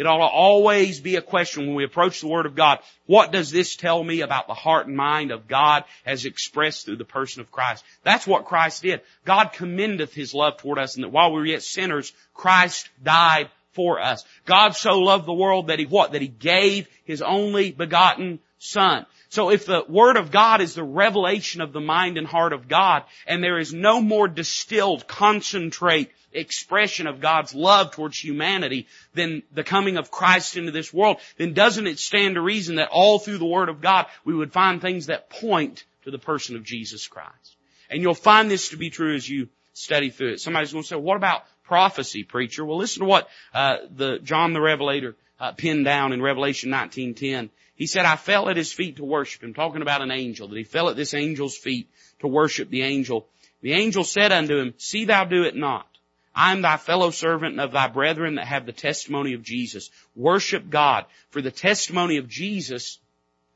It 0.00 0.06
ought 0.06 0.16
to 0.16 0.24
always 0.24 0.98
be 0.98 1.16
a 1.16 1.20
question 1.20 1.66
when 1.66 1.74
we 1.74 1.84
approach 1.84 2.22
the 2.22 2.26
Word 2.26 2.46
of 2.46 2.54
God. 2.54 2.78
What 3.04 3.32
does 3.32 3.50
this 3.50 3.76
tell 3.76 4.02
me 4.02 4.22
about 4.22 4.46
the 4.46 4.54
heart 4.54 4.86
and 4.86 4.96
mind 4.96 5.30
of 5.30 5.46
God 5.46 5.84
as 6.06 6.24
expressed 6.24 6.86
through 6.86 6.96
the 6.96 7.04
person 7.04 7.42
of 7.42 7.52
Christ? 7.52 7.84
That's 8.02 8.26
what 8.26 8.46
Christ 8.46 8.80
did. 8.80 9.02
God 9.26 9.52
commendeth 9.52 10.14
His 10.14 10.32
love 10.32 10.56
toward 10.56 10.78
us 10.78 10.94
and 10.94 11.04
that 11.04 11.10
while 11.10 11.30
we 11.30 11.40
were 11.40 11.44
yet 11.44 11.62
sinners, 11.62 12.14
Christ 12.32 12.88
died 13.02 13.50
for 13.72 14.00
us. 14.00 14.24
God 14.46 14.70
so 14.70 15.00
loved 15.00 15.26
the 15.26 15.34
world 15.34 15.66
that 15.66 15.78
He 15.78 15.84
what? 15.84 16.12
That 16.12 16.22
He 16.22 16.28
gave 16.28 16.88
His 17.04 17.20
only 17.20 17.70
begotten 17.70 18.38
Son. 18.58 19.04
So 19.30 19.50
if 19.50 19.64
the 19.64 19.84
Word 19.88 20.16
of 20.16 20.32
God 20.32 20.60
is 20.60 20.74
the 20.74 20.82
revelation 20.82 21.60
of 21.60 21.72
the 21.72 21.80
mind 21.80 22.18
and 22.18 22.26
heart 22.26 22.52
of 22.52 22.66
God, 22.66 23.04
and 23.28 23.42
there 23.42 23.60
is 23.60 23.72
no 23.72 24.00
more 24.00 24.26
distilled, 24.26 25.06
concentrate, 25.06 26.10
expression 26.32 27.06
of 27.06 27.20
God's 27.20 27.54
love 27.54 27.92
towards 27.92 28.18
humanity 28.18 28.88
than 29.14 29.44
the 29.52 29.62
coming 29.62 29.96
of 29.98 30.10
Christ 30.10 30.56
into 30.56 30.72
this 30.72 30.92
world, 30.92 31.18
then 31.36 31.54
doesn't 31.54 31.86
it 31.86 32.00
stand 32.00 32.34
to 32.34 32.40
reason 32.40 32.76
that 32.76 32.88
all 32.90 33.20
through 33.20 33.38
the 33.38 33.46
Word 33.46 33.68
of 33.68 33.80
God 33.80 34.06
we 34.24 34.34
would 34.34 34.52
find 34.52 34.80
things 34.80 35.06
that 35.06 35.30
point 35.30 35.84
to 36.04 36.10
the 36.10 36.18
person 36.18 36.56
of 36.56 36.64
Jesus 36.64 37.06
Christ? 37.06 37.56
And 37.88 38.02
you'll 38.02 38.14
find 38.14 38.50
this 38.50 38.70
to 38.70 38.76
be 38.76 38.90
true 38.90 39.14
as 39.14 39.28
you 39.28 39.48
study 39.74 40.10
through 40.10 40.32
it. 40.32 40.40
Somebody's 40.40 40.72
going 40.72 40.82
to 40.82 40.88
say, 40.88 40.96
what 40.96 41.16
about 41.16 41.44
prophecy, 41.62 42.24
preacher? 42.24 42.64
Well, 42.64 42.78
listen 42.78 43.02
to 43.02 43.08
what 43.08 43.28
uh, 43.54 43.76
the 43.94 44.18
John 44.18 44.54
the 44.54 44.60
Revelator 44.60 45.14
uh, 45.38 45.52
pinned 45.52 45.84
down 45.84 46.12
in 46.12 46.20
Revelation 46.20 46.70
19:10. 46.70 47.50
He 47.80 47.86
said, 47.86 48.04
"I 48.04 48.16
fell 48.16 48.50
at 48.50 48.58
his 48.58 48.70
feet 48.70 48.96
to 48.96 49.04
worship 49.06 49.42
him." 49.42 49.54
Talking 49.54 49.80
about 49.80 50.02
an 50.02 50.10
angel 50.10 50.48
that 50.48 50.58
he 50.58 50.64
fell 50.64 50.90
at 50.90 50.96
this 50.96 51.14
angel's 51.14 51.56
feet 51.56 51.88
to 52.18 52.28
worship 52.28 52.68
the 52.68 52.82
angel. 52.82 53.26
The 53.62 53.72
angel 53.72 54.04
said 54.04 54.32
unto 54.32 54.58
him, 54.58 54.74
"See 54.76 55.06
thou 55.06 55.24
do 55.24 55.44
it 55.44 55.56
not." 55.56 55.86
I 56.34 56.52
am 56.52 56.60
thy 56.60 56.76
fellow 56.76 57.10
servant 57.10 57.52
and 57.52 57.60
of 57.62 57.72
thy 57.72 57.88
brethren 57.88 58.34
that 58.34 58.46
have 58.46 58.66
the 58.66 58.74
testimony 58.74 59.32
of 59.32 59.42
Jesus. 59.42 59.90
Worship 60.14 60.68
God, 60.68 61.06
for 61.30 61.40
the 61.40 61.50
testimony 61.50 62.18
of 62.18 62.28
Jesus 62.28 62.98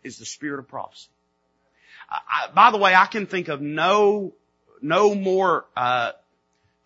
is 0.03 0.17
the 0.17 0.25
spirit 0.25 0.59
of 0.59 0.69
prophecy. 0.69 1.11
I, 2.09 2.49
by 2.55 2.71
the 2.71 2.79
way, 2.79 2.95
I 2.95 3.05
can 3.05 3.27
think 3.27 3.49
of 3.49 3.61
no 3.61 4.33
no 4.81 5.15
more 5.15 5.67
uh, 5.77 6.13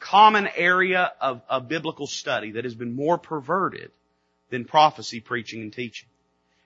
common 0.01 0.49
area 0.57 1.13
of, 1.21 1.43
of 1.49 1.69
biblical 1.69 2.09
study 2.09 2.51
that 2.53 2.65
has 2.65 2.75
been 2.75 2.97
more 2.97 3.17
perverted 3.17 3.93
than 4.51 4.65
prophecy 4.65 5.21
preaching 5.21 5.63
and 5.63 5.73
teaching. 5.73 6.09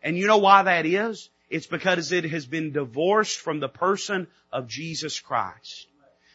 And 0.03 0.19
you 0.19 0.27
know 0.27 0.39
why 0.39 0.63
that 0.63 0.87
is? 0.87 1.31
It's 1.49 1.67
because 1.67 2.13
it 2.13 2.25
has 2.25 2.47
been 2.47 2.73
divorced 2.73 3.39
from 3.39 3.61
the 3.61 3.69
person 3.69 4.27
of 4.53 4.69
Jesus 4.69 5.21
Christ. 5.21 5.87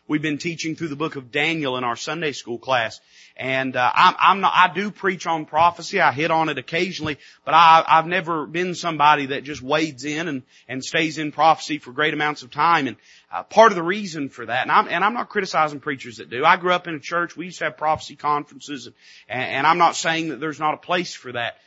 We've 0.08 0.22
been 0.22 0.38
teaching 0.38 0.76
through 0.76 0.88
the 0.88 0.96
book 0.96 1.18
of 1.18 1.32
Daniel 1.32 1.76
in 1.76 1.84
our 1.84 1.98
Sunday 1.98 2.32
school 2.32 2.60
class, 2.60 3.02
and 3.36 3.76
uh, 3.76 3.92
I'm, 3.94 4.16
I'm 4.18 4.40
not. 4.40 4.54
I 4.56 4.74
do 4.74 4.90
preach 4.90 5.28
on 5.28 5.46
prophecy. 5.46 6.00
I 6.00 6.14
hit 6.14 6.32
on 6.32 6.48
it 6.48 6.58
occasionally, 6.58 7.18
but 7.44 7.54
I, 7.54 7.84
I've 7.86 8.08
never 8.08 8.46
been 8.46 8.74
somebody 8.74 9.28
that 9.28 9.44
just 9.44 9.62
wades 9.62 10.06
in 10.06 10.30
and 10.30 10.44
and 10.70 10.84
stays 10.84 11.18
in 11.18 11.34
prophecy 11.34 11.80
for 11.80 11.92
great 11.92 12.14
amounts 12.14 12.42
of 12.42 12.52
time. 12.52 12.88
And 12.88 12.96
uh, 13.34 13.44
part 13.44 13.74
of 13.74 13.76
the 13.76 13.84
reason 13.84 14.30
for 14.30 14.46
that, 14.46 14.62
and 14.62 14.72
I'm 14.72 14.88
and 14.88 15.04
I'm 15.04 15.14
not 15.14 15.28
criticizing 15.28 15.82
preachers 15.82 16.18
that 16.18 16.30
do. 16.30 16.46
I 16.46 16.56
grew 16.56 16.72
up 16.72 16.88
in 16.88 16.96
a 16.96 17.00
church. 17.00 17.36
We 17.36 17.46
used 17.46 17.58
to 17.60 17.66
have 17.66 17.76
prophecy 17.76 18.16
conferences, 18.16 18.88
and, 19.28 19.44
and 19.44 19.68
I'm 19.68 19.78
not 19.78 19.98
saying 19.98 20.30
that 20.30 20.40
there's 20.40 20.60
not 20.60 20.74
a 20.74 20.78
place 20.78 21.14
for 21.14 21.34
that 21.34 21.58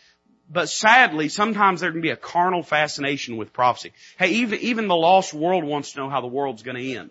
but 0.52 0.68
sadly, 0.68 1.28
sometimes 1.28 1.80
there 1.80 1.92
can 1.92 2.00
be 2.00 2.10
a 2.10 2.16
carnal 2.16 2.62
fascination 2.62 3.36
with 3.36 3.52
prophecy. 3.52 3.92
Hey, 4.18 4.30
even, 4.30 4.58
even 4.60 4.88
the 4.88 4.96
lost 4.96 5.32
world 5.32 5.62
wants 5.62 5.92
to 5.92 6.00
know 6.00 6.10
how 6.10 6.20
the 6.20 6.26
world's 6.26 6.64
gonna 6.64 6.80
end. 6.80 7.10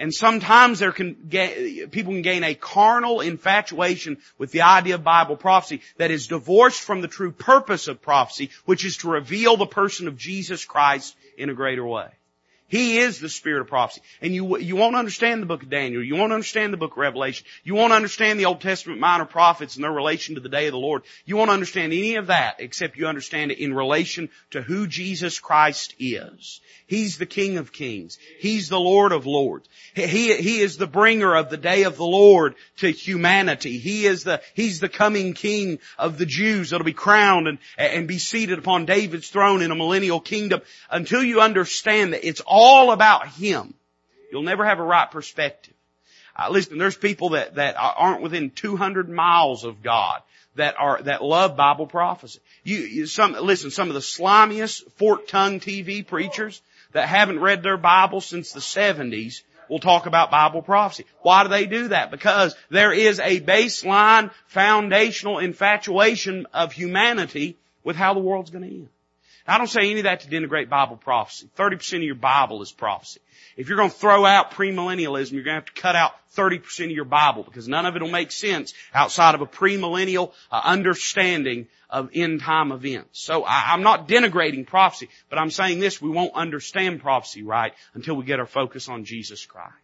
And 0.00 0.12
sometimes 0.14 0.78
there 0.78 0.92
can 0.92 1.14
people 1.90 2.14
can 2.14 2.22
gain 2.22 2.42
a 2.42 2.54
carnal 2.54 3.20
infatuation 3.20 4.16
with 4.38 4.50
the 4.50 4.62
idea 4.62 4.94
of 4.94 5.04
Bible 5.04 5.36
prophecy 5.36 5.82
that 5.98 6.10
is 6.10 6.26
divorced 6.26 6.80
from 6.80 7.02
the 7.02 7.08
true 7.08 7.32
purpose 7.32 7.86
of 7.86 8.00
prophecy, 8.00 8.50
which 8.64 8.84
is 8.84 8.96
to 8.98 9.10
reveal 9.10 9.58
the 9.58 9.66
person 9.66 10.08
of 10.08 10.16
Jesus 10.16 10.64
Christ 10.64 11.14
in 11.36 11.50
a 11.50 11.54
greater 11.54 11.86
way. 11.86 12.08
He 12.70 12.98
is 12.98 13.18
the 13.18 13.28
spirit 13.28 13.62
of 13.62 13.66
prophecy. 13.66 14.00
And 14.22 14.32
you, 14.32 14.56
you 14.58 14.76
won't 14.76 14.94
understand 14.94 15.42
the 15.42 15.46
book 15.46 15.64
of 15.64 15.70
Daniel. 15.70 16.04
You 16.04 16.14
won't 16.14 16.32
understand 16.32 16.72
the 16.72 16.76
book 16.76 16.92
of 16.92 16.98
Revelation. 16.98 17.44
You 17.64 17.74
won't 17.74 17.92
understand 17.92 18.38
the 18.38 18.44
Old 18.44 18.60
Testament 18.60 19.00
minor 19.00 19.24
prophets 19.24 19.74
and 19.74 19.82
their 19.82 19.90
relation 19.90 20.36
to 20.36 20.40
the 20.40 20.48
day 20.48 20.68
of 20.68 20.72
the 20.72 20.78
Lord. 20.78 21.02
You 21.24 21.36
won't 21.36 21.50
understand 21.50 21.92
any 21.92 22.14
of 22.14 22.28
that 22.28 22.60
except 22.60 22.96
you 22.96 23.08
understand 23.08 23.50
it 23.50 23.58
in 23.58 23.74
relation 23.74 24.28
to 24.52 24.62
who 24.62 24.86
Jesus 24.86 25.40
Christ 25.40 25.96
is. 25.98 26.60
He's 26.86 27.18
the 27.18 27.26
King 27.26 27.58
of 27.58 27.72
Kings. 27.72 28.18
He's 28.38 28.68
the 28.68 28.78
Lord 28.78 29.10
of 29.10 29.26
Lords. 29.26 29.68
He, 29.94 30.36
he 30.36 30.60
is 30.60 30.76
the 30.76 30.86
bringer 30.86 31.34
of 31.34 31.50
the 31.50 31.56
day 31.56 31.82
of 31.84 31.96
the 31.96 32.04
Lord 32.04 32.54
to 32.78 32.90
humanity. 32.90 33.78
He 33.78 34.06
is 34.06 34.22
the, 34.22 34.42
He's 34.54 34.78
the 34.78 34.88
coming 34.88 35.34
King 35.34 35.80
of 35.98 36.18
the 36.18 36.26
Jews 36.26 36.70
that'll 36.70 36.84
be 36.84 36.92
crowned 36.92 37.48
and, 37.48 37.58
and 37.76 38.06
be 38.06 38.18
seated 38.18 38.58
upon 38.58 38.86
David's 38.86 39.28
throne 39.28 39.62
in 39.62 39.72
a 39.72 39.76
millennial 39.76 40.20
kingdom. 40.20 40.60
Until 40.88 41.22
you 41.22 41.40
understand 41.40 42.12
that 42.12 42.26
it's 42.26 42.42
all 42.44 42.59
all 42.60 42.92
about 42.92 43.26
Him, 43.28 43.72
you'll 44.30 44.42
never 44.42 44.66
have 44.66 44.78
a 44.78 44.84
right 44.84 45.10
perspective. 45.10 45.72
Uh, 46.36 46.50
listen, 46.50 46.76
there's 46.76 46.96
people 46.96 47.30
that, 47.30 47.54
that 47.54 47.76
aren't 47.78 48.20
within 48.20 48.50
200 48.50 49.08
miles 49.08 49.64
of 49.64 49.82
God 49.82 50.20
that 50.56 50.74
are, 50.78 51.00
that 51.02 51.24
love 51.24 51.56
Bible 51.56 51.86
prophecy. 51.86 52.38
You, 52.62 52.78
you 52.78 53.06
some, 53.06 53.32
listen, 53.32 53.70
some 53.70 53.88
of 53.88 53.94
the 53.94 54.00
slimiest 54.00 54.92
fork-tongued 54.92 55.62
TV 55.62 56.06
preachers 56.06 56.60
that 56.92 57.08
haven't 57.08 57.40
read 57.40 57.62
their 57.62 57.78
Bible 57.78 58.20
since 58.20 58.52
the 58.52 58.60
70s 58.60 59.42
will 59.70 59.78
talk 59.78 60.04
about 60.04 60.30
Bible 60.30 60.60
prophecy. 60.60 61.06
Why 61.22 61.44
do 61.44 61.48
they 61.48 61.64
do 61.64 61.88
that? 61.88 62.10
Because 62.10 62.54
there 62.68 62.92
is 62.92 63.20
a 63.20 63.40
baseline 63.40 64.32
foundational 64.48 65.38
infatuation 65.38 66.46
of 66.52 66.72
humanity 66.72 67.56
with 67.84 67.96
how 67.96 68.12
the 68.12 68.20
world's 68.20 68.50
going 68.50 68.64
to 68.64 68.70
end. 68.70 68.88
I 69.50 69.58
don't 69.58 69.66
say 69.66 69.90
any 69.90 69.98
of 70.00 70.04
that 70.04 70.20
to 70.20 70.28
denigrate 70.28 70.68
Bible 70.68 70.96
prophecy. 70.96 71.48
30% 71.56 71.96
of 71.96 72.02
your 72.02 72.14
Bible 72.14 72.62
is 72.62 72.70
prophecy. 72.70 73.20
If 73.56 73.68
you're 73.68 73.76
going 73.76 73.90
to 73.90 73.96
throw 73.96 74.24
out 74.24 74.52
premillennialism, 74.52 75.32
you're 75.32 75.42
going 75.42 75.56
to 75.56 75.60
have 75.60 75.74
to 75.74 75.80
cut 75.80 75.96
out 75.96 76.12
30% 76.36 76.84
of 76.84 76.90
your 76.92 77.04
Bible 77.04 77.42
because 77.42 77.66
none 77.66 77.84
of 77.84 77.96
it 77.96 78.02
will 78.02 78.10
make 78.10 78.30
sense 78.30 78.74
outside 78.94 79.34
of 79.34 79.40
a 79.40 79.46
premillennial 79.46 80.32
uh, 80.52 80.60
understanding 80.62 81.66
of 81.90 82.10
end 82.14 82.40
time 82.40 82.70
events. 82.70 83.20
So 83.20 83.42
I, 83.44 83.72
I'm 83.72 83.82
not 83.82 84.06
denigrating 84.06 84.66
prophecy, 84.66 85.08
but 85.28 85.38
I'm 85.38 85.50
saying 85.50 85.80
this, 85.80 86.00
we 86.00 86.10
won't 86.10 86.34
understand 86.34 87.00
prophecy 87.00 87.42
right 87.42 87.74
until 87.94 88.14
we 88.14 88.24
get 88.24 88.38
our 88.38 88.46
focus 88.46 88.88
on 88.88 89.04
Jesus 89.04 89.44
Christ. 89.44 89.74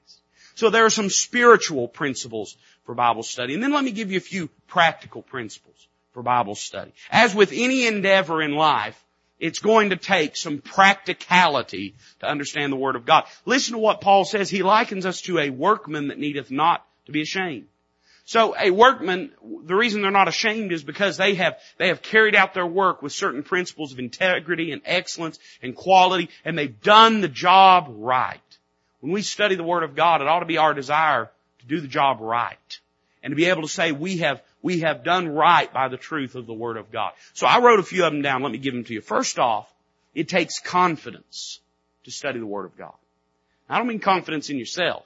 So 0.55 0.71
there 0.71 0.85
are 0.85 0.91
some 0.91 1.11
spiritual 1.11 1.89
principles 1.89 2.57
for 2.85 2.95
Bible 2.95 3.25
study. 3.25 3.55
And 3.55 3.63
then 3.63 3.73
let 3.73 3.85
me 3.85 3.91
give 3.91 4.13
you 4.13 4.19
a 4.19 4.21
few 4.21 4.49
practical 4.69 5.23
principles 5.23 5.89
for 6.13 6.23
Bible 6.23 6.55
study. 6.55 6.93
As 7.11 7.35
with 7.35 7.51
any 7.53 7.87
endeavor 7.87 8.41
in 8.41 8.55
life, 8.55 9.03
it's 9.39 9.59
going 9.59 9.91
to 9.91 9.97
take 9.97 10.37
some 10.37 10.59
practicality 10.59 11.95
to 12.21 12.27
understand 12.27 12.73
the 12.73 12.77
Word 12.77 12.97
of 12.97 13.05
God. 13.05 13.25
Listen 13.45 13.75
to 13.75 13.79
what 13.79 14.01
Paul 14.01 14.25
says. 14.25 14.49
He 14.49 14.63
likens 14.63 15.05
us 15.05 15.21
to 15.23 15.39
a 15.39 15.51
workman 15.51 16.09
that 16.09 16.19
needeth 16.19 16.51
not 16.51 16.87
to 17.07 17.13
be 17.13 17.23
ashamed. 17.23 17.67
So 18.25 18.57
a 18.59 18.73
workman, 18.73 19.31
the 19.65 19.77
reason 19.77 20.03
they're 20.03 20.11
not 20.11 20.27
ashamed 20.27 20.73
is 20.73 20.83
because 20.83 21.17
they 21.17 21.37
have, 21.37 21.61
they 21.79 21.89
have 21.89 22.03
carried 22.03 22.35
out 22.35 22.55
their 22.55 22.67
work 22.67 23.01
with 23.01 23.13
certain 23.13 23.45
principles 23.45 23.93
of 23.93 24.01
integrity 24.01 24.73
and 24.73 24.83
excellence 24.85 25.39
and 25.63 25.77
quality, 25.77 26.29
and 26.45 26.59
they've 26.59 26.81
done 26.83 27.21
the 27.21 27.29
job 27.29 27.87
right. 27.89 28.41
When 28.99 29.13
we 29.13 29.23
study 29.23 29.55
the 29.55 29.63
Word 29.63 29.85
of 29.85 29.95
God, 29.95 30.23
it 30.23 30.27
ought 30.27 30.41
to 30.41 30.47
be 30.47 30.59
our 30.59 30.75
desire 30.75 31.31
to 31.61 31.67
do 31.67 31.81
the 31.81 31.87
job 31.87 32.21
right. 32.21 32.81
And 33.23 33.31
to 33.31 33.37
be 33.37 33.45
able 33.45 33.63
to 33.63 33.69
say 33.69 33.93
we 33.93 34.19
have, 34.19 34.43
we 34.67 34.81
have 34.81 35.05
done 35.05 35.29
right 35.29 35.73
by 35.73 35.87
the 35.87 35.97
truth 35.97 36.35
of 36.35 36.45
the 36.49 36.53
Word 36.53 36.77
of 36.77 36.91
God. 36.91 37.13
So 37.35 37.47
I 37.47 37.61
wrote 37.61 37.79
a 37.79 37.85
few 37.85 38.05
of 38.05 38.13
them 38.13 38.21
down. 38.21 38.43
Let 38.43 38.51
me 38.51 38.59
give 38.59 38.75
them 38.75 38.83
to 38.83 38.93
you. 38.93 39.01
First 39.01 39.39
off, 39.39 39.73
it 40.13 40.29
takes 40.29 40.59
confidence 40.59 41.61
to 42.03 42.11
study 42.11 42.41
the 42.41 42.47
Word 42.47 42.65
of 42.65 42.77
God. 42.77 42.97
I 43.71 43.79
don't 43.79 43.87
mean 43.87 44.01
confidence 44.01 44.51
in 44.51 44.59
yourself. 44.59 45.05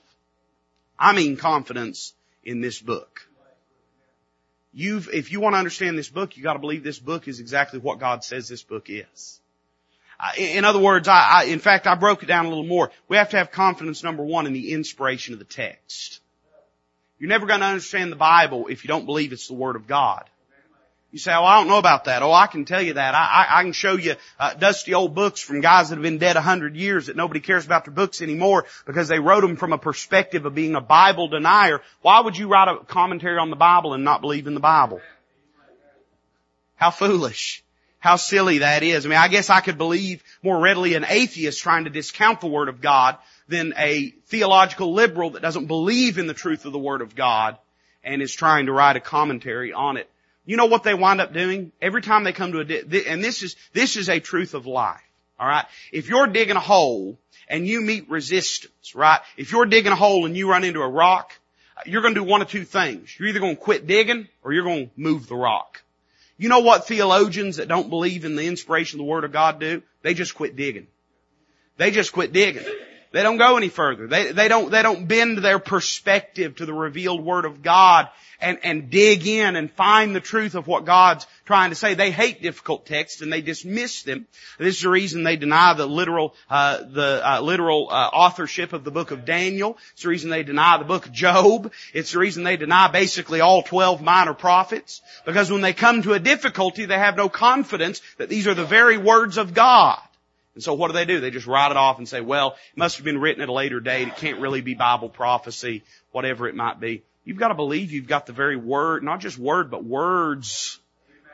I 0.98 1.14
mean 1.14 1.36
confidence 1.36 2.14
in 2.42 2.62
this 2.62 2.80
book. 2.80 3.28
You've, 4.72 5.10
if 5.12 5.30
you 5.30 5.40
want 5.40 5.52
to 5.52 5.58
understand 5.58 5.98
this 5.98 6.08
book, 6.08 6.38
you 6.38 6.42
got 6.42 6.54
to 6.54 6.58
believe 6.58 6.82
this 6.82 6.98
book 6.98 7.28
is 7.28 7.38
exactly 7.38 7.80
what 7.80 7.98
God 7.98 8.24
says 8.24 8.48
this 8.48 8.62
book 8.62 8.86
is. 8.88 9.40
In 10.38 10.64
other 10.64 10.78
words, 10.78 11.06
I, 11.06 11.20
I, 11.20 11.44
in 11.44 11.58
fact, 11.58 11.86
I 11.86 11.96
broke 11.96 12.22
it 12.22 12.26
down 12.26 12.46
a 12.46 12.48
little 12.48 12.64
more. 12.64 12.92
We 13.08 13.18
have 13.18 13.28
to 13.30 13.36
have 13.36 13.50
confidence, 13.50 14.02
number 14.02 14.24
one, 14.24 14.46
in 14.46 14.54
the 14.54 14.72
inspiration 14.72 15.34
of 15.34 15.38
the 15.38 15.44
text. 15.44 16.20
You're 17.20 17.28
never 17.28 17.46
going 17.46 17.60
to 17.60 17.66
understand 17.66 18.10
the 18.10 18.16
Bible 18.16 18.66
if 18.68 18.82
you 18.82 18.88
don't 18.88 19.04
believe 19.04 19.32
it's 19.32 19.46
the 19.46 19.54
Word 19.54 19.76
of 19.76 19.86
God. 19.86 20.24
You 21.12 21.18
say, 21.18 21.32
oh, 21.34 21.44
I 21.44 21.58
don't 21.58 21.66
know 21.66 21.78
about 21.78 22.04
that. 22.04 22.22
Oh, 22.22 22.32
I 22.32 22.46
can 22.46 22.64
tell 22.64 22.80
you 22.80 22.94
that. 22.94 23.14
I, 23.14 23.18
I, 23.18 23.58
I 23.58 23.62
can 23.64 23.72
show 23.72 23.96
you 23.96 24.14
uh, 24.38 24.54
dusty 24.54 24.94
old 24.94 25.14
books 25.14 25.40
from 25.40 25.60
guys 25.60 25.88
that 25.88 25.96
have 25.96 26.02
been 26.02 26.18
dead 26.18 26.36
a 26.36 26.40
hundred 26.40 26.76
years 26.76 27.06
that 27.06 27.16
nobody 27.16 27.40
cares 27.40 27.66
about 27.66 27.84
their 27.84 27.92
books 27.92 28.22
anymore 28.22 28.64
because 28.86 29.08
they 29.08 29.18
wrote 29.18 29.40
them 29.40 29.56
from 29.56 29.72
a 29.72 29.78
perspective 29.78 30.46
of 30.46 30.54
being 30.54 30.76
a 30.76 30.80
Bible 30.80 31.28
denier. 31.28 31.82
Why 32.00 32.20
would 32.20 32.38
you 32.38 32.48
write 32.48 32.68
a 32.68 32.84
commentary 32.84 33.38
on 33.38 33.50
the 33.50 33.56
Bible 33.56 33.92
and 33.92 34.04
not 34.04 34.20
believe 34.20 34.46
in 34.46 34.54
the 34.54 34.60
Bible? 34.60 35.00
How 36.76 36.90
foolish. 36.90 37.64
How 37.98 38.16
silly 38.16 38.58
that 38.58 38.82
is. 38.82 39.04
I 39.04 39.08
mean, 39.10 39.18
I 39.18 39.28
guess 39.28 39.50
I 39.50 39.60
could 39.60 39.76
believe 39.76 40.22
more 40.42 40.58
readily 40.58 40.94
an 40.94 41.04
atheist 41.06 41.60
trying 41.60 41.84
to 41.84 41.90
discount 41.90 42.40
the 42.40 42.46
Word 42.46 42.70
of 42.70 42.80
God 42.80 43.18
than 43.50 43.74
a 43.76 44.10
theological 44.26 44.94
liberal 44.94 45.30
that 45.30 45.42
doesn't 45.42 45.66
believe 45.66 46.18
in 46.18 46.26
the 46.26 46.34
truth 46.34 46.64
of 46.64 46.72
the 46.72 46.78
Word 46.78 47.02
of 47.02 47.14
God 47.14 47.58
and 48.02 48.22
is 48.22 48.32
trying 48.32 48.66
to 48.66 48.72
write 48.72 48.96
a 48.96 49.00
commentary 49.00 49.72
on 49.72 49.96
it. 49.96 50.08
You 50.46 50.56
know 50.56 50.66
what 50.66 50.84
they 50.84 50.94
wind 50.94 51.20
up 51.20 51.34
doing? 51.34 51.72
Every 51.82 52.00
time 52.00 52.24
they 52.24 52.32
come 52.32 52.52
to 52.52 52.60
a, 52.60 53.10
and 53.10 53.22
this 53.22 53.42
is, 53.42 53.56
this 53.72 53.96
is 53.96 54.08
a 54.08 54.20
truth 54.20 54.54
of 54.54 54.66
life. 54.66 55.00
Alright? 55.38 55.66
If 55.92 56.08
you're 56.08 56.26
digging 56.26 56.56
a 56.56 56.60
hole 56.60 57.18
and 57.48 57.66
you 57.66 57.80
meet 57.80 58.08
resistance, 58.08 58.94
right? 58.94 59.20
If 59.36 59.52
you're 59.52 59.66
digging 59.66 59.92
a 59.92 59.96
hole 59.96 60.26
and 60.26 60.36
you 60.36 60.48
run 60.48 60.64
into 60.64 60.80
a 60.80 60.88
rock, 60.88 61.32
you're 61.86 62.02
going 62.02 62.14
to 62.14 62.20
do 62.20 62.26
one 62.26 62.42
of 62.42 62.48
two 62.48 62.64
things. 62.64 63.14
You're 63.18 63.28
either 63.28 63.40
going 63.40 63.56
to 63.56 63.62
quit 63.62 63.86
digging 63.86 64.28
or 64.42 64.52
you're 64.52 64.64
going 64.64 64.86
to 64.86 64.92
move 64.96 65.26
the 65.28 65.36
rock. 65.36 65.82
You 66.36 66.48
know 66.48 66.60
what 66.60 66.86
theologians 66.86 67.56
that 67.56 67.68
don't 67.68 67.90
believe 67.90 68.24
in 68.24 68.36
the 68.36 68.46
inspiration 68.46 69.00
of 69.00 69.04
the 69.04 69.10
Word 69.10 69.24
of 69.24 69.32
God 69.32 69.60
do? 69.60 69.82
They 70.02 70.14
just 70.14 70.34
quit 70.34 70.56
digging. 70.56 70.86
They 71.76 71.90
just 71.90 72.12
quit 72.12 72.32
digging. 72.32 72.64
They 73.12 73.24
don't 73.24 73.38
go 73.38 73.56
any 73.56 73.70
further. 73.70 74.06
They, 74.06 74.30
they 74.30 74.46
don't, 74.46 74.70
they 74.70 74.82
don't 74.82 75.08
bend 75.08 75.38
their 75.38 75.58
perspective 75.58 76.56
to 76.56 76.66
the 76.66 76.72
revealed 76.72 77.24
Word 77.24 77.44
of 77.44 77.60
God 77.60 78.08
and, 78.40 78.58
and 78.62 78.88
dig 78.88 79.26
in 79.26 79.56
and 79.56 79.70
find 79.72 80.14
the 80.14 80.20
truth 80.20 80.54
of 80.54 80.68
what 80.68 80.84
God's 80.84 81.26
trying 81.44 81.70
to 81.70 81.76
say. 81.76 81.94
They 81.94 82.12
hate 82.12 82.40
difficult 82.40 82.86
texts 82.86 83.20
and 83.20 83.32
they 83.32 83.40
dismiss 83.40 84.04
them. 84.04 84.26
This 84.58 84.76
is 84.76 84.82
the 84.82 84.90
reason 84.90 85.24
they 85.24 85.36
deny 85.36 85.74
the 85.74 85.86
literal, 85.86 86.34
uh, 86.48 86.78
the 86.78 87.20
uh, 87.24 87.40
literal 87.40 87.88
uh, 87.90 88.10
authorship 88.12 88.72
of 88.72 88.84
the 88.84 88.92
book 88.92 89.10
of 89.10 89.24
Daniel. 89.24 89.76
It's 89.92 90.02
the 90.02 90.08
reason 90.08 90.30
they 90.30 90.44
deny 90.44 90.78
the 90.78 90.84
book 90.84 91.06
of 91.06 91.12
Job. 91.12 91.72
It's 91.92 92.12
the 92.12 92.20
reason 92.20 92.44
they 92.44 92.56
deny 92.56 92.92
basically 92.92 93.40
all 93.40 93.62
12 93.62 94.00
minor 94.00 94.34
prophets. 94.34 95.02
Because 95.26 95.50
when 95.50 95.62
they 95.62 95.72
come 95.72 96.02
to 96.02 96.12
a 96.12 96.20
difficulty, 96.20 96.84
they 96.84 96.98
have 96.98 97.16
no 97.16 97.28
confidence 97.28 98.00
that 98.18 98.28
these 98.28 98.46
are 98.46 98.54
the 98.54 98.64
very 98.64 98.98
words 98.98 99.36
of 99.36 99.52
God. 99.52 99.98
And 100.54 100.62
so 100.62 100.74
what 100.74 100.88
do 100.88 100.94
they 100.94 101.04
do? 101.04 101.20
They 101.20 101.30
just 101.30 101.46
write 101.46 101.70
it 101.70 101.76
off 101.76 101.98
and 101.98 102.08
say, 102.08 102.20
well, 102.20 102.56
it 102.72 102.78
must 102.78 102.96
have 102.96 103.04
been 103.04 103.20
written 103.20 103.42
at 103.42 103.48
a 103.48 103.52
later 103.52 103.80
date. 103.80 104.08
It 104.08 104.16
can't 104.16 104.40
really 104.40 104.60
be 104.60 104.74
Bible 104.74 105.08
prophecy, 105.08 105.84
whatever 106.10 106.48
it 106.48 106.54
might 106.54 106.80
be. 106.80 107.02
You've 107.24 107.38
got 107.38 107.48
to 107.48 107.54
believe 107.54 107.92
you've 107.92 108.08
got 108.08 108.26
the 108.26 108.32
very 108.32 108.56
word, 108.56 109.04
not 109.04 109.20
just 109.20 109.38
word, 109.38 109.70
but 109.70 109.84
words 109.84 110.80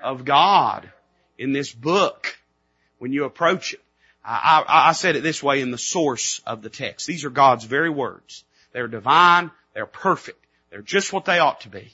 of 0.02 0.24
God 0.24 0.90
in 1.38 1.52
this 1.52 1.72
book 1.72 2.36
when 2.98 3.12
you 3.12 3.24
approach 3.24 3.72
it. 3.72 3.80
I, 4.24 4.64
I, 4.66 4.88
I 4.90 4.92
said 4.92 5.16
it 5.16 5.22
this 5.22 5.42
way 5.42 5.60
in 5.60 5.70
the 5.70 5.78
source 5.78 6.40
of 6.46 6.60
the 6.60 6.70
text. 6.70 7.06
These 7.06 7.24
are 7.24 7.30
God's 7.30 7.64
very 7.64 7.90
words. 7.90 8.44
They're 8.72 8.88
divine. 8.88 9.50
They're 9.72 9.86
perfect. 9.86 10.44
They're 10.70 10.82
just 10.82 11.12
what 11.12 11.24
they 11.24 11.38
ought 11.38 11.62
to 11.62 11.68
be. 11.68 11.92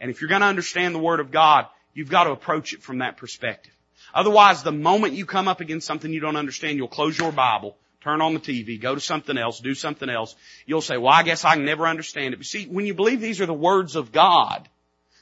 And 0.00 0.10
if 0.10 0.20
you're 0.20 0.28
going 0.28 0.42
to 0.42 0.46
understand 0.46 0.94
the 0.94 1.00
Word 1.00 1.20
of 1.20 1.30
God, 1.30 1.66
you've 1.94 2.10
got 2.10 2.24
to 2.24 2.30
approach 2.30 2.72
it 2.74 2.82
from 2.82 2.98
that 2.98 3.16
perspective. 3.16 3.72
Otherwise, 4.14 4.62
the 4.62 4.72
moment 4.72 5.14
you 5.14 5.24
come 5.24 5.48
up 5.48 5.60
against 5.60 5.86
something 5.86 6.12
you 6.12 6.20
don't 6.20 6.36
understand, 6.36 6.76
you'll 6.76 6.88
close 6.88 7.18
your 7.18 7.32
Bible, 7.32 7.76
turn 8.02 8.20
on 8.20 8.34
the 8.34 8.40
TV, 8.40 8.80
go 8.80 8.94
to 8.94 9.00
something 9.00 9.38
else, 9.38 9.60
do 9.60 9.74
something 9.74 10.08
else. 10.08 10.34
You'll 10.66 10.82
say, 10.82 10.98
well, 10.98 11.12
I 11.12 11.22
guess 11.22 11.44
I 11.44 11.54
can 11.54 11.64
never 11.64 11.86
understand 11.86 12.34
it. 12.34 12.38
But 12.38 12.46
see, 12.46 12.66
when 12.66 12.86
you 12.86 12.94
believe 12.94 13.20
these 13.20 13.40
are 13.40 13.46
the 13.46 13.54
words 13.54 13.96
of 13.96 14.12
God, 14.12 14.68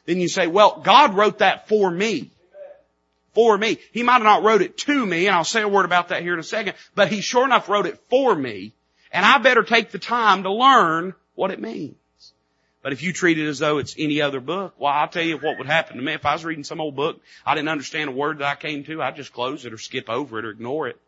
then 0.06 0.20
you 0.20 0.28
say, 0.28 0.46
well, 0.46 0.80
God 0.82 1.14
wrote 1.14 1.38
that 1.38 1.68
for 1.68 1.90
me. 1.90 2.30
For 3.32 3.56
me. 3.56 3.78
He 3.92 4.02
might 4.02 4.14
have 4.14 4.22
not 4.22 4.42
wrote 4.42 4.62
it 4.62 4.76
to 4.78 5.06
me, 5.06 5.28
and 5.28 5.36
I'll 5.36 5.44
say 5.44 5.62
a 5.62 5.68
word 5.68 5.84
about 5.84 6.08
that 6.08 6.22
here 6.22 6.34
in 6.34 6.40
a 6.40 6.44
second, 6.44 6.74
but 6.96 7.08
He 7.08 7.20
sure 7.20 7.44
enough 7.44 7.68
wrote 7.68 7.86
it 7.86 8.00
for 8.08 8.34
me, 8.34 8.72
and 9.12 9.24
I 9.24 9.38
better 9.38 9.62
take 9.62 9.92
the 9.92 10.00
time 10.00 10.42
to 10.42 10.52
learn 10.52 11.14
what 11.36 11.52
it 11.52 11.60
means. 11.60 11.94
But 12.82 12.92
if 12.92 13.02
you 13.02 13.12
treat 13.12 13.38
it 13.38 13.46
as 13.46 13.58
though 13.58 13.78
it's 13.78 13.94
any 13.98 14.22
other 14.22 14.40
book, 14.40 14.74
well, 14.78 14.92
I'll 14.92 15.08
tell 15.08 15.22
you 15.22 15.36
what 15.36 15.58
would 15.58 15.66
happen 15.66 15.96
to 15.96 16.02
me. 16.02 16.14
If 16.14 16.24
I 16.24 16.32
was 16.32 16.44
reading 16.44 16.64
some 16.64 16.80
old 16.80 16.96
book, 16.96 17.20
I 17.44 17.54
didn't 17.54 17.68
understand 17.68 18.08
a 18.08 18.12
word 18.12 18.38
that 18.38 18.48
I 18.48 18.54
came 18.54 18.84
to, 18.84 19.02
I'd 19.02 19.16
just 19.16 19.32
close 19.32 19.66
it 19.66 19.72
or 19.72 19.78
skip 19.78 20.08
over 20.08 20.38
it 20.38 20.44
or 20.46 20.50
ignore 20.50 20.88
it. 20.88 20.98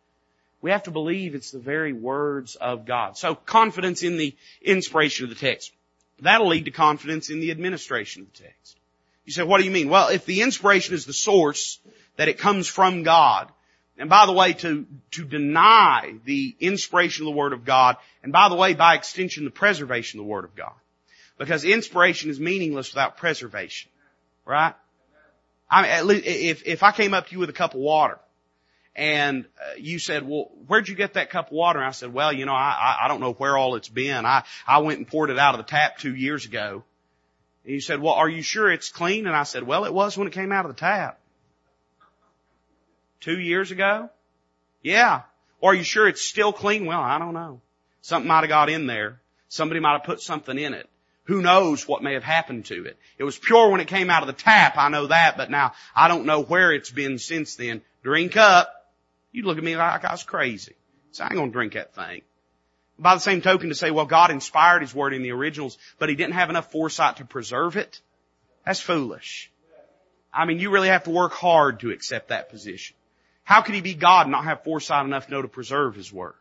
We 0.61 0.71
have 0.71 0.83
to 0.85 0.91
believe 0.91 1.35
it's 1.35 1.51
the 1.51 1.59
very 1.59 1.93
words 1.93 2.57
of 2.57 2.85
God. 2.85 3.17
So 3.17 3.35
confidence 3.35 4.03
in 4.03 4.17
the 4.17 4.37
inspiration 4.61 5.25
of 5.25 5.31
the 5.31 5.37
text. 5.37 5.73
That'll 6.21 6.49
lead 6.49 6.67
to 6.67 6.71
confidence 6.71 7.31
in 7.31 7.41
the 7.41 7.51
administration 7.51 8.23
of 8.23 8.33
the 8.33 8.45
text. 8.45 8.77
You 9.25 9.33
say, 9.33 9.43
what 9.43 9.59
do 9.59 9.65
you 9.65 9.71
mean? 9.71 9.89
Well, 9.89 10.09
if 10.09 10.27
the 10.27 10.43
inspiration 10.43 10.95
is 10.95 11.05
the 11.07 11.13
source, 11.13 11.81
that 12.17 12.29
it 12.29 12.39
comes 12.39 12.69
from 12.69 13.03
God, 13.03 13.51
And 13.99 14.09
by 14.09 14.27
the 14.27 14.33
way, 14.33 14.53
to, 14.55 14.87
to 15.13 15.25
deny 15.25 16.15
the 16.25 16.57
inspiration 16.61 17.25
of 17.25 17.33
the 17.33 17.39
Word 17.39 17.53
of 17.53 17.65
God, 17.65 17.97
and 18.23 18.33
by 18.33 18.49
the 18.49 18.55
way, 18.55 18.75
by 18.75 18.95
extension, 18.95 19.45
the 19.45 19.51
preservation 19.51 20.19
of 20.19 20.27
the 20.27 20.31
Word 20.31 20.45
of 20.45 20.55
God. 20.57 20.73
Because 21.39 21.65
inspiration 21.65 22.31
is 22.31 22.39
meaningless 22.39 22.93
without 22.93 23.17
preservation. 23.17 23.91
Right? 24.45 24.75
I 25.71 25.83
mean, 25.83 25.91
at 25.91 26.27
if, 26.27 26.67
if 26.67 26.83
I 26.83 26.93
came 26.93 27.15
up 27.15 27.29
to 27.29 27.33
you 27.33 27.39
with 27.39 27.49
a 27.49 27.55
cup 27.55 27.75
of 27.75 27.81
water, 27.81 28.19
and 28.95 29.47
uh, 29.59 29.75
you 29.79 29.99
said, 29.99 30.29
well, 30.29 30.51
where'd 30.67 30.89
you 30.89 30.95
get 30.95 31.15
that 31.15 31.31
cup 31.31 31.47
of 31.47 31.53
water? 31.53 31.79
And 31.79 31.89
I 31.89 31.93
said, 31.93 32.13
well, 32.13 32.33
you 32.33 32.45
know, 32.45 32.53
I, 32.53 32.99
I 33.03 33.09
don't 33.09 33.21
know 33.21 33.33
where 33.33 33.57
all 33.57 33.75
it's 33.77 33.89
been. 33.89 34.27
I, 34.27 34.45
I 34.67 34.79
went 34.79 34.99
and 34.99 35.09
poured 35.09 35.31
it 35.31 35.39
out 35.39 35.55
of 35.55 35.59
the 35.59 35.71
tap 35.71 35.97
two 35.97 36.15
years 36.15 36.45
ago. 36.45 36.85
And 37.65 37.75
you 37.75 37.81
said, 37.81 38.01
well, 38.01 38.15
are 38.15 38.29
you 38.29 38.43
sure 38.43 38.71
it's 38.71 38.91
clean? 38.91 39.27
And 39.27 39.35
I 39.35 39.45
said, 39.45 39.63
well, 39.63 39.87
it 39.87 39.95
was 39.95 40.19
when 40.19 40.29
it 40.29 40.35
came 40.35 40.53
out 40.53 40.67
of 40.67 40.75
the 40.75 40.79
tap. 40.79 41.19
Two 43.21 43.39
years 43.39 43.71
ago? 43.71 44.11
Yeah. 44.83 45.23
Or 45.61 45.71
are 45.71 45.75
you 45.75 45.85
sure 45.85 46.07
it's 46.07 46.21
still 46.21 46.53
clean? 46.53 46.85
Well, 46.85 47.01
I 47.01 47.19
don't 47.19 47.35
know. 47.35 47.61
Something 48.03 48.29
might 48.29 48.41
have 48.41 48.49
got 48.49 48.69
in 48.69 48.87
there. 48.87 49.21
Somebody 49.49 49.81
might 49.81 49.93
have 49.93 50.05
put 50.05 50.21
something 50.21 50.59
in 50.59 50.75
it. 50.75 50.89
Who 51.25 51.41
knows 51.41 51.87
what 51.87 52.03
may 52.03 52.15
have 52.15 52.25
happened 52.25 52.65
to 52.67 52.85
it? 52.85 52.99
It 53.17 53.25
was 53.25 53.39
pure 53.39 53.71
when 53.71 53.81
it 53.81 53.87
came 53.87 54.11
out 54.11 54.23
of 54.23 54.27
the 54.27 54.33
tap, 54.33 54.77
I 54.77 54.89
know 54.89 55.07
that, 55.07 55.37
but 55.37 55.51
now 55.51 55.73
I 55.95 56.09
don't 56.09 56.27
know 56.27 56.43
where 56.43 56.73
it's 56.73 56.91
been 56.91 57.19
since 57.19 57.55
then. 57.55 57.83
Drink 58.03 58.37
up. 58.37 58.73
You'd 59.31 59.47
look 59.47 59.59
at 59.59 59.65
me 59.65 59.77
like 59.77 60.05
I 60.05 60.13
was 60.13 60.25
crazy. 60.25 60.75
So 61.13 61.23
I 61.25 61.29
ain't 61.29 61.37
gonna 61.37 61.53
drink 61.53 61.75
that 61.75 61.95
thing. 61.95 62.23
By 62.99 63.15
the 63.15 63.21
same 63.21 63.41
token 63.41 63.69
to 63.69 63.75
say, 63.75 63.91
well, 63.91 64.07
God 64.07 64.31
inspired 64.31 64.83
His 64.83 64.95
Word 64.95 65.15
in 65.15 65.23
the 65.23 65.33
originals, 65.33 65.79
but 65.99 66.09
He 66.09 66.17
didn't 66.17 66.35
have 66.35 66.51
enough 66.51 66.73
foresight 66.73 67.19
to 67.19 67.25
preserve 67.25 67.77
it, 67.77 68.01
that's 68.65 68.81
foolish. 68.81 69.51
I 70.33 70.45
mean, 70.47 70.59
you 70.59 70.71
really 70.71 70.89
have 70.89 71.05
to 71.05 71.11
work 71.11 71.33
hard 71.33 71.81
to 71.81 71.91
accept 71.91 72.29
that 72.29 72.49
position. 72.49 72.97
How 73.45 73.61
could 73.63 73.75
He 73.75 73.81
be 73.81 73.95
God 73.95 74.23
and 74.23 74.33
not 74.33 74.45
have 74.45 74.65
foresight 74.65 75.05
enough 75.05 75.27
to 75.27 75.33
know 75.33 75.43
to 75.43 75.49
preserve 75.49 75.95
His 75.95 76.13
Word? 76.13 76.35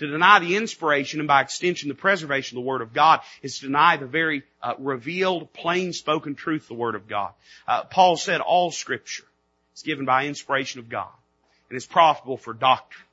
To 0.00 0.06
deny 0.06 0.38
the 0.38 0.56
inspiration 0.56 1.20
and 1.20 1.28
by 1.28 1.42
extension 1.42 1.90
the 1.90 1.94
preservation 1.94 2.56
of 2.56 2.64
the 2.64 2.66
Word 2.66 2.80
of 2.80 2.94
God 2.94 3.20
is 3.42 3.58
to 3.58 3.66
deny 3.66 3.98
the 3.98 4.06
very 4.06 4.44
uh, 4.62 4.72
revealed, 4.78 5.52
plain 5.52 5.92
spoken 5.92 6.34
truth 6.34 6.68
the 6.68 6.74
Word 6.74 6.94
of 6.94 7.06
God. 7.06 7.34
Uh, 7.68 7.84
Paul 7.84 8.16
said 8.16 8.40
all 8.40 8.70
Scripture 8.70 9.26
is 9.76 9.82
given 9.82 10.06
by 10.06 10.24
inspiration 10.24 10.80
of 10.80 10.88
God 10.88 11.10
and 11.68 11.76
is 11.76 11.84
profitable 11.84 12.38
for 12.38 12.54
doctrine. 12.54 13.04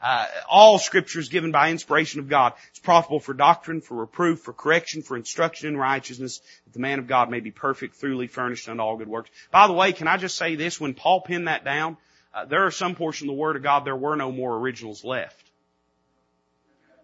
Uh, 0.00 0.24
all 0.48 0.78
scripture 0.78 1.18
is 1.18 1.28
given 1.28 1.50
by 1.50 1.72
inspiration 1.72 2.20
of 2.20 2.28
God. 2.28 2.52
It's 2.70 2.78
profitable 2.78 3.20
for 3.20 3.34
doctrine, 3.34 3.80
for 3.80 3.96
reproof, 3.96 4.38
for 4.38 4.52
correction, 4.52 5.02
for 5.02 5.16
instruction 5.16 5.68
in 5.68 5.76
righteousness, 5.76 6.40
that 6.64 6.72
the 6.72 6.78
man 6.78 7.00
of 7.00 7.08
God 7.08 7.28
may 7.28 7.40
be 7.40 7.50
perfect, 7.50 7.96
thoroughly 7.96 8.28
furnished 8.28 8.68
unto 8.68 8.80
all 8.80 8.96
good 8.96 9.08
works. 9.08 9.30
By 9.50 9.66
the 9.66 9.74
way, 9.74 9.92
can 9.92 10.06
I 10.06 10.16
just 10.16 10.38
say 10.38 10.54
this? 10.54 10.80
When 10.80 10.94
Paul 10.94 11.22
penned 11.22 11.48
that 11.48 11.64
down, 11.64 11.96
uh, 12.32 12.44
there 12.44 12.64
are 12.64 12.70
some 12.70 12.94
portions 12.94 13.28
of 13.28 13.34
the 13.34 13.40
Word 13.40 13.56
of 13.56 13.64
God, 13.64 13.84
there 13.84 13.96
were 13.96 14.16
no 14.16 14.30
more 14.30 14.56
originals 14.56 15.04
left. 15.04 15.49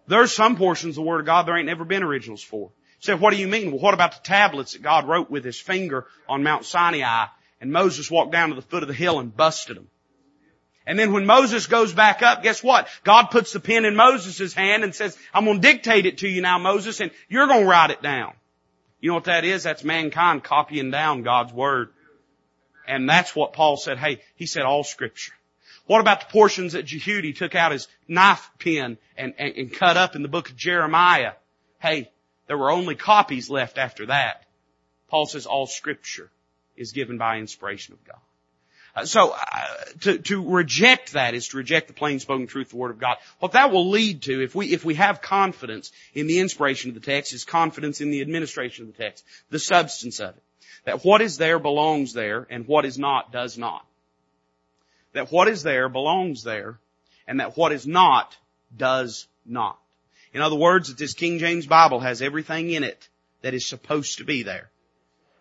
There 0.06 0.22
are 0.22 0.26
some 0.26 0.56
portions 0.56 0.96
of 0.96 1.04
the 1.04 1.08
Word 1.08 1.20
of 1.20 1.26
God 1.26 1.46
there 1.46 1.56
ain't 1.56 1.66
never 1.66 1.84
been 1.84 2.02
originals 2.02 2.42
for. 2.42 2.70
Said, 3.00 3.20
what 3.20 3.32
do 3.32 3.36
you 3.38 3.48
mean? 3.48 3.70
Well, 3.70 3.80
what 3.80 3.94
about 3.94 4.12
the 4.12 4.22
tablets 4.22 4.72
that 4.72 4.82
God 4.82 5.06
wrote 5.06 5.30
with 5.30 5.44
His 5.44 5.60
finger 5.60 6.06
on 6.28 6.42
Mount 6.42 6.64
Sinai 6.64 7.26
and 7.60 7.72
Moses 7.72 8.10
walked 8.10 8.32
down 8.32 8.48
to 8.50 8.54
the 8.54 8.62
foot 8.62 8.82
of 8.82 8.88
the 8.88 8.94
hill 8.94 9.18
and 9.18 9.36
busted 9.36 9.76
them? 9.76 9.88
And 10.86 10.98
then 10.98 11.12
when 11.12 11.26
Moses 11.26 11.66
goes 11.66 11.92
back 11.92 12.22
up, 12.22 12.42
guess 12.44 12.62
what? 12.62 12.88
God 13.02 13.26
puts 13.26 13.52
the 13.52 13.60
pen 13.60 13.84
in 13.84 13.96
Moses' 13.96 14.54
hand 14.54 14.84
and 14.84 14.94
says, 14.94 15.18
I'm 15.34 15.44
going 15.44 15.60
to 15.60 15.68
dictate 15.68 16.06
it 16.06 16.18
to 16.18 16.28
you 16.28 16.40
now, 16.40 16.58
Moses, 16.58 17.00
and 17.00 17.10
you're 17.28 17.48
going 17.48 17.62
to 17.62 17.68
write 17.68 17.90
it 17.90 18.02
down. 18.02 18.34
You 19.00 19.10
know 19.10 19.16
what 19.16 19.24
that 19.24 19.44
is? 19.44 19.64
That's 19.64 19.82
mankind 19.82 20.44
copying 20.44 20.92
down 20.92 21.22
God's 21.22 21.52
Word. 21.52 21.90
And 22.86 23.08
that's 23.08 23.34
what 23.34 23.52
Paul 23.52 23.76
said. 23.76 23.98
Hey, 23.98 24.20
he 24.36 24.46
said 24.46 24.62
all 24.62 24.84
scripture. 24.84 25.32
What 25.86 26.00
about 26.00 26.20
the 26.20 26.32
portions 26.32 26.72
that 26.72 26.86
Jehudi 26.86 27.36
took 27.36 27.54
out 27.54 27.72
his 27.72 27.88
knife 28.08 28.50
pen 28.58 28.98
and, 29.16 29.34
and, 29.38 29.56
and 29.56 29.72
cut 29.72 29.96
up 29.96 30.16
in 30.16 30.22
the 30.22 30.28
book 30.28 30.50
of 30.50 30.56
Jeremiah? 30.56 31.32
Hey, 31.78 32.10
there 32.48 32.58
were 32.58 32.70
only 32.70 32.94
copies 32.94 33.48
left 33.48 33.78
after 33.78 34.06
that. 34.06 34.44
Paul 35.08 35.26
says 35.26 35.46
all 35.46 35.66
scripture 35.66 36.30
is 36.76 36.92
given 36.92 37.18
by 37.18 37.38
inspiration 37.38 37.94
of 37.94 38.04
God. 38.04 38.18
Uh, 38.96 39.04
so 39.04 39.30
uh, 39.30 39.66
to, 40.00 40.18
to 40.18 40.50
reject 40.50 41.12
that 41.12 41.34
is 41.34 41.48
to 41.48 41.58
reject 41.58 41.86
the 41.86 41.92
plain 41.92 42.18
spoken 42.18 42.46
truth, 42.46 42.70
the 42.70 42.76
Word 42.76 42.90
of 42.90 42.98
God. 42.98 43.18
What 43.38 43.52
that 43.52 43.70
will 43.70 43.90
lead 43.90 44.22
to, 44.22 44.42
if 44.42 44.54
we 44.54 44.72
if 44.72 44.84
we 44.84 44.94
have 44.94 45.20
confidence 45.20 45.92
in 46.14 46.26
the 46.26 46.40
inspiration 46.40 46.90
of 46.90 46.94
the 46.94 47.00
text, 47.00 47.34
is 47.34 47.44
confidence 47.44 48.00
in 48.00 48.10
the 48.10 48.22
administration 48.22 48.86
of 48.86 48.96
the 48.96 49.02
text, 49.02 49.24
the 49.50 49.58
substance 49.58 50.18
of 50.18 50.30
it. 50.30 50.42
That 50.84 51.04
what 51.04 51.20
is 51.20 51.36
there 51.36 51.58
belongs 51.58 52.14
there, 52.14 52.46
and 52.48 52.66
what 52.66 52.86
is 52.86 52.98
not 52.98 53.32
does 53.32 53.58
not. 53.58 53.85
That 55.16 55.32
what 55.32 55.48
is 55.48 55.62
there 55.62 55.88
belongs 55.88 56.42
there, 56.42 56.78
and 57.26 57.40
that 57.40 57.56
what 57.56 57.72
is 57.72 57.86
not 57.86 58.36
does 58.76 59.26
not. 59.44 59.78
In 60.32 60.42
other 60.42 60.56
words, 60.56 60.88
that 60.88 60.98
this 60.98 61.14
King 61.14 61.38
James 61.38 61.66
Bible 61.66 62.00
has 62.00 62.20
everything 62.20 62.70
in 62.70 62.84
it 62.84 63.08
that 63.40 63.54
is 63.54 63.66
supposed 63.66 64.18
to 64.18 64.24
be 64.24 64.42
there 64.42 64.70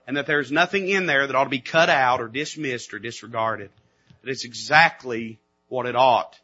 and 0.08 0.18
that 0.18 0.28
there's 0.28 0.52
nothing 0.52 0.88
in 0.88 1.06
there 1.06 1.28
that 1.28 1.36
ought 1.36 1.46
to 1.46 1.50
be 1.50 1.60
cut 1.60 1.90
out 1.90 2.22
or 2.22 2.28
dismissed 2.28 2.94
or 2.94 3.00
disregarded. 3.00 3.70
That 4.22 4.32
it's 4.32 4.46
exactly 4.46 5.40
what 5.68 5.86
it 5.86 5.96
ought 5.96 6.40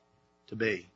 to 0.47 0.55
be. 0.55 0.87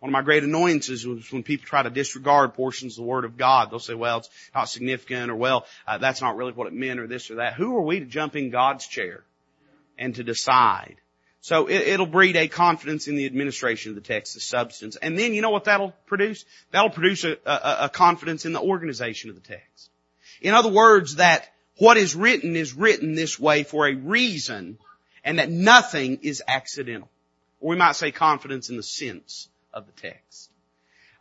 One 0.00 0.10
of 0.10 0.12
my 0.12 0.22
great 0.22 0.44
annoyances 0.44 1.06
was 1.06 1.30
when 1.32 1.42
people 1.42 1.66
try 1.66 1.82
to 1.82 1.90
disregard 1.90 2.54
portions 2.54 2.94
of 2.94 3.04
the 3.04 3.08
Word 3.08 3.24
of 3.24 3.36
God. 3.36 3.70
They'll 3.70 3.78
say, 3.78 3.94
well, 3.94 4.18
it's 4.18 4.30
not 4.54 4.68
significant 4.68 5.30
or 5.30 5.36
well, 5.36 5.66
uh, 5.86 5.98
that's 5.98 6.20
not 6.20 6.36
really 6.36 6.52
what 6.52 6.66
it 6.66 6.72
meant 6.72 7.00
or 7.00 7.06
this 7.06 7.30
or 7.30 7.36
that. 7.36 7.54
Who 7.54 7.76
are 7.76 7.82
we 7.82 8.00
to 8.00 8.06
jump 8.06 8.36
in 8.36 8.50
God's 8.50 8.86
chair 8.86 9.24
and 9.98 10.14
to 10.16 10.24
decide? 10.24 10.96
So 11.46 11.68
it, 11.68 12.00
will 12.00 12.06
breed 12.06 12.34
a 12.34 12.48
confidence 12.48 13.06
in 13.06 13.14
the 13.14 13.24
administration 13.24 13.96
of 13.96 14.02
the 14.02 14.02
the 14.02 14.40
substance. 14.40 14.96
And 14.96 15.16
then 15.16 15.32
you 15.32 15.42
know 15.42 15.50
what 15.50 15.66
that'll 15.66 15.92
produce? 16.06 16.44
That'll 16.72 16.90
produce 16.90 17.22
a, 17.22 17.38
a, 17.46 17.76
a 17.82 17.88
confidence 17.88 18.46
in 18.46 18.52
the 18.52 18.60
organization 18.60 19.30
of 19.30 19.36
the 19.36 19.42
text. 19.42 19.90
In 20.40 20.54
other 20.54 20.70
words, 20.70 21.14
that 21.16 21.48
what 21.78 21.98
is 21.98 22.16
written 22.16 22.56
is 22.56 22.74
written 22.74 23.14
this 23.14 23.38
way 23.38 23.62
for 23.62 23.86
a 23.86 23.94
reason 23.94 24.76
and 25.22 25.38
that 25.38 25.48
nothing 25.48 26.18
is 26.22 26.42
accidental. 26.48 27.08
Or 27.60 27.70
we 27.70 27.76
might 27.76 27.94
say 27.94 28.10
confidence 28.10 28.68
in 28.68 28.76
the 28.76 28.82
sense 28.82 29.48
of 29.72 29.86
the 29.86 29.92
text. 29.92 30.50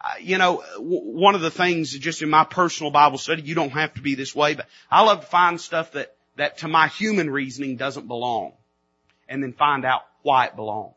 Uh, 0.02 0.14
you 0.20 0.40
know, 0.40 0.64
w- 0.74 1.02
one 1.02 1.36
of 1.36 1.42
the 1.42 1.52
things 1.52 1.92
just 1.92 2.24
in 2.24 2.32
my 2.32 2.46
personal 2.46 2.90
Bible 2.90 3.20
study, 3.20 3.44
you 3.44 3.54
don't 3.54 3.74
have 3.74 3.94
to 3.94 4.02
be 4.02 4.16
this 4.16 4.34
way, 4.34 4.56
but 4.56 4.66
I 4.90 5.04
love 5.04 5.22
to 5.22 5.28
find 5.28 5.62
stuff 5.62 5.92
that, 5.92 6.16
that 6.38 6.58
to 6.60 6.68
my 6.68 6.88
human 6.88 7.30
reasoning 7.30 7.76
doesn't 7.76 8.08
belong 8.08 8.54
and 9.30 9.44
then 9.44 9.54
find 9.54 9.86
out 9.86 10.02
why 10.26 10.48
it 10.48 10.56
belongs. 10.56 10.94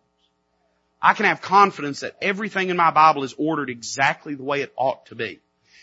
I 1.01 1.15
can 1.15 1.27
have 1.27 1.41
confidence 1.41 2.01
that 2.01 2.17
everything 2.21 2.71
in 2.71 2.77
my 2.77 2.91
Bible 2.91 3.23
is 3.23 3.35
ordered 3.39 3.71
exactly 3.71 4.35
the 4.35 4.43
way 4.43 4.63
it 4.63 4.73
ought 4.77 5.07
to 5.07 5.15
be. 5.15 5.39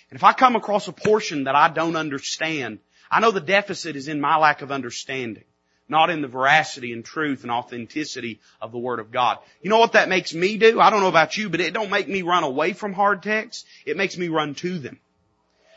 And 0.10 0.17
if 0.17 0.23
I 0.23 0.34
come 0.34 0.55
across 0.55 0.88
a 0.88 0.91
portion 0.91 1.45
that 1.45 1.55
I 1.55 1.69
don't 1.69 1.95
understand, 1.95 2.79
I 3.10 3.19
know 3.21 3.31
the 3.31 3.39
deficit 3.39 3.95
is 3.95 4.08
in 4.08 4.19
my 4.19 4.38
lack 4.38 4.62
of 4.62 4.71
understanding, 4.71 5.45
not 5.88 6.10
in 6.10 6.21
the 6.21 6.27
veracity 6.27 6.91
and 6.91 7.05
truth 7.05 7.43
and 7.43 7.51
authenticity 7.51 8.41
of 8.60 8.71
the 8.71 8.77
Word 8.77 8.99
of 8.99 9.12
God. 9.12 9.38
You 9.62 9.69
know 9.69 9.79
what 9.79 9.93
that 9.93 10.10
makes 10.10 10.34
me 10.34 10.58
do? 10.58 10.81
I 10.81 10.89
don't 10.89 11.01
know 11.01 11.08
about 11.08 11.38
you, 11.38 11.49
but 11.49 11.62
it 11.62 11.73
don't 11.73 11.91
make 11.91 12.10
me 12.10 12.23
run 12.23 12.43
away 12.43 12.73
from 12.73 12.93
hard 12.93 13.23
texts. 13.23 13.65
It 13.86 13.95
makes 13.95 14.17
me 14.17 14.27
run 14.27 14.55
to 14.55 14.79
them. 14.79 14.99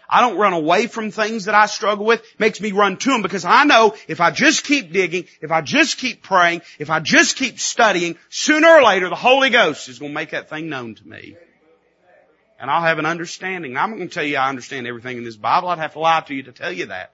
I 0.09 0.23
don't 0.23 0.39
run 0.39 0.55
away 0.55 0.87
from 0.87 1.11
things 1.11 1.45
that 1.45 1.55
I 1.55 1.67
struggle 1.67 2.07
with. 2.07 2.21
It 2.21 2.41
makes 2.41 2.61
me 2.61 2.73
run 2.73 2.97
to 2.97 3.11
them 3.11 3.23
because 3.23 3.45
I 3.45 3.65
know 3.65 3.95
if 4.07 4.21
I 4.21 4.31
just 4.31 4.65
keep 4.65 4.91
digging, 4.91 5.27
if 5.43 5.51
I 5.51 5.61
just 5.61 5.99
keep 5.99 6.23
praying, 6.23 6.63
if 6.79 6.89
I 6.89 7.01
just 7.01 7.37
keep 7.37 7.61
studying, 7.61 8.17
sooner 8.31 8.69
or 8.69 8.83
later 8.83 9.11
the 9.11 9.17
Holy 9.17 9.51
Ghost 9.51 9.89
is 9.89 9.99
going 9.99 10.13
to 10.13 10.15
make 10.15 10.31
that 10.31 10.49
thing 10.49 10.69
known 10.69 10.95
to 10.95 11.07
me. 11.07 11.37
And 12.59 12.71
I'll 12.71 12.83
have 12.83 12.99
an 12.99 13.07
understanding. 13.07 13.77
I'm 13.77 13.91
not 13.91 13.97
going 13.97 14.09
to 14.09 14.15
tell 14.15 14.25
you 14.25 14.37
I 14.37 14.49
understand 14.49 14.87
everything 14.87 15.19
in 15.19 15.25
this 15.25 15.37
Bible. 15.37 15.69
I'd 15.69 15.79
have 15.79 15.93
to 15.93 16.01
lie 16.01 16.21
to 16.21 16.35
you 16.35 16.45
to 16.45 16.53
tell 16.53 16.73
you 16.73 16.87
that. 16.87 17.13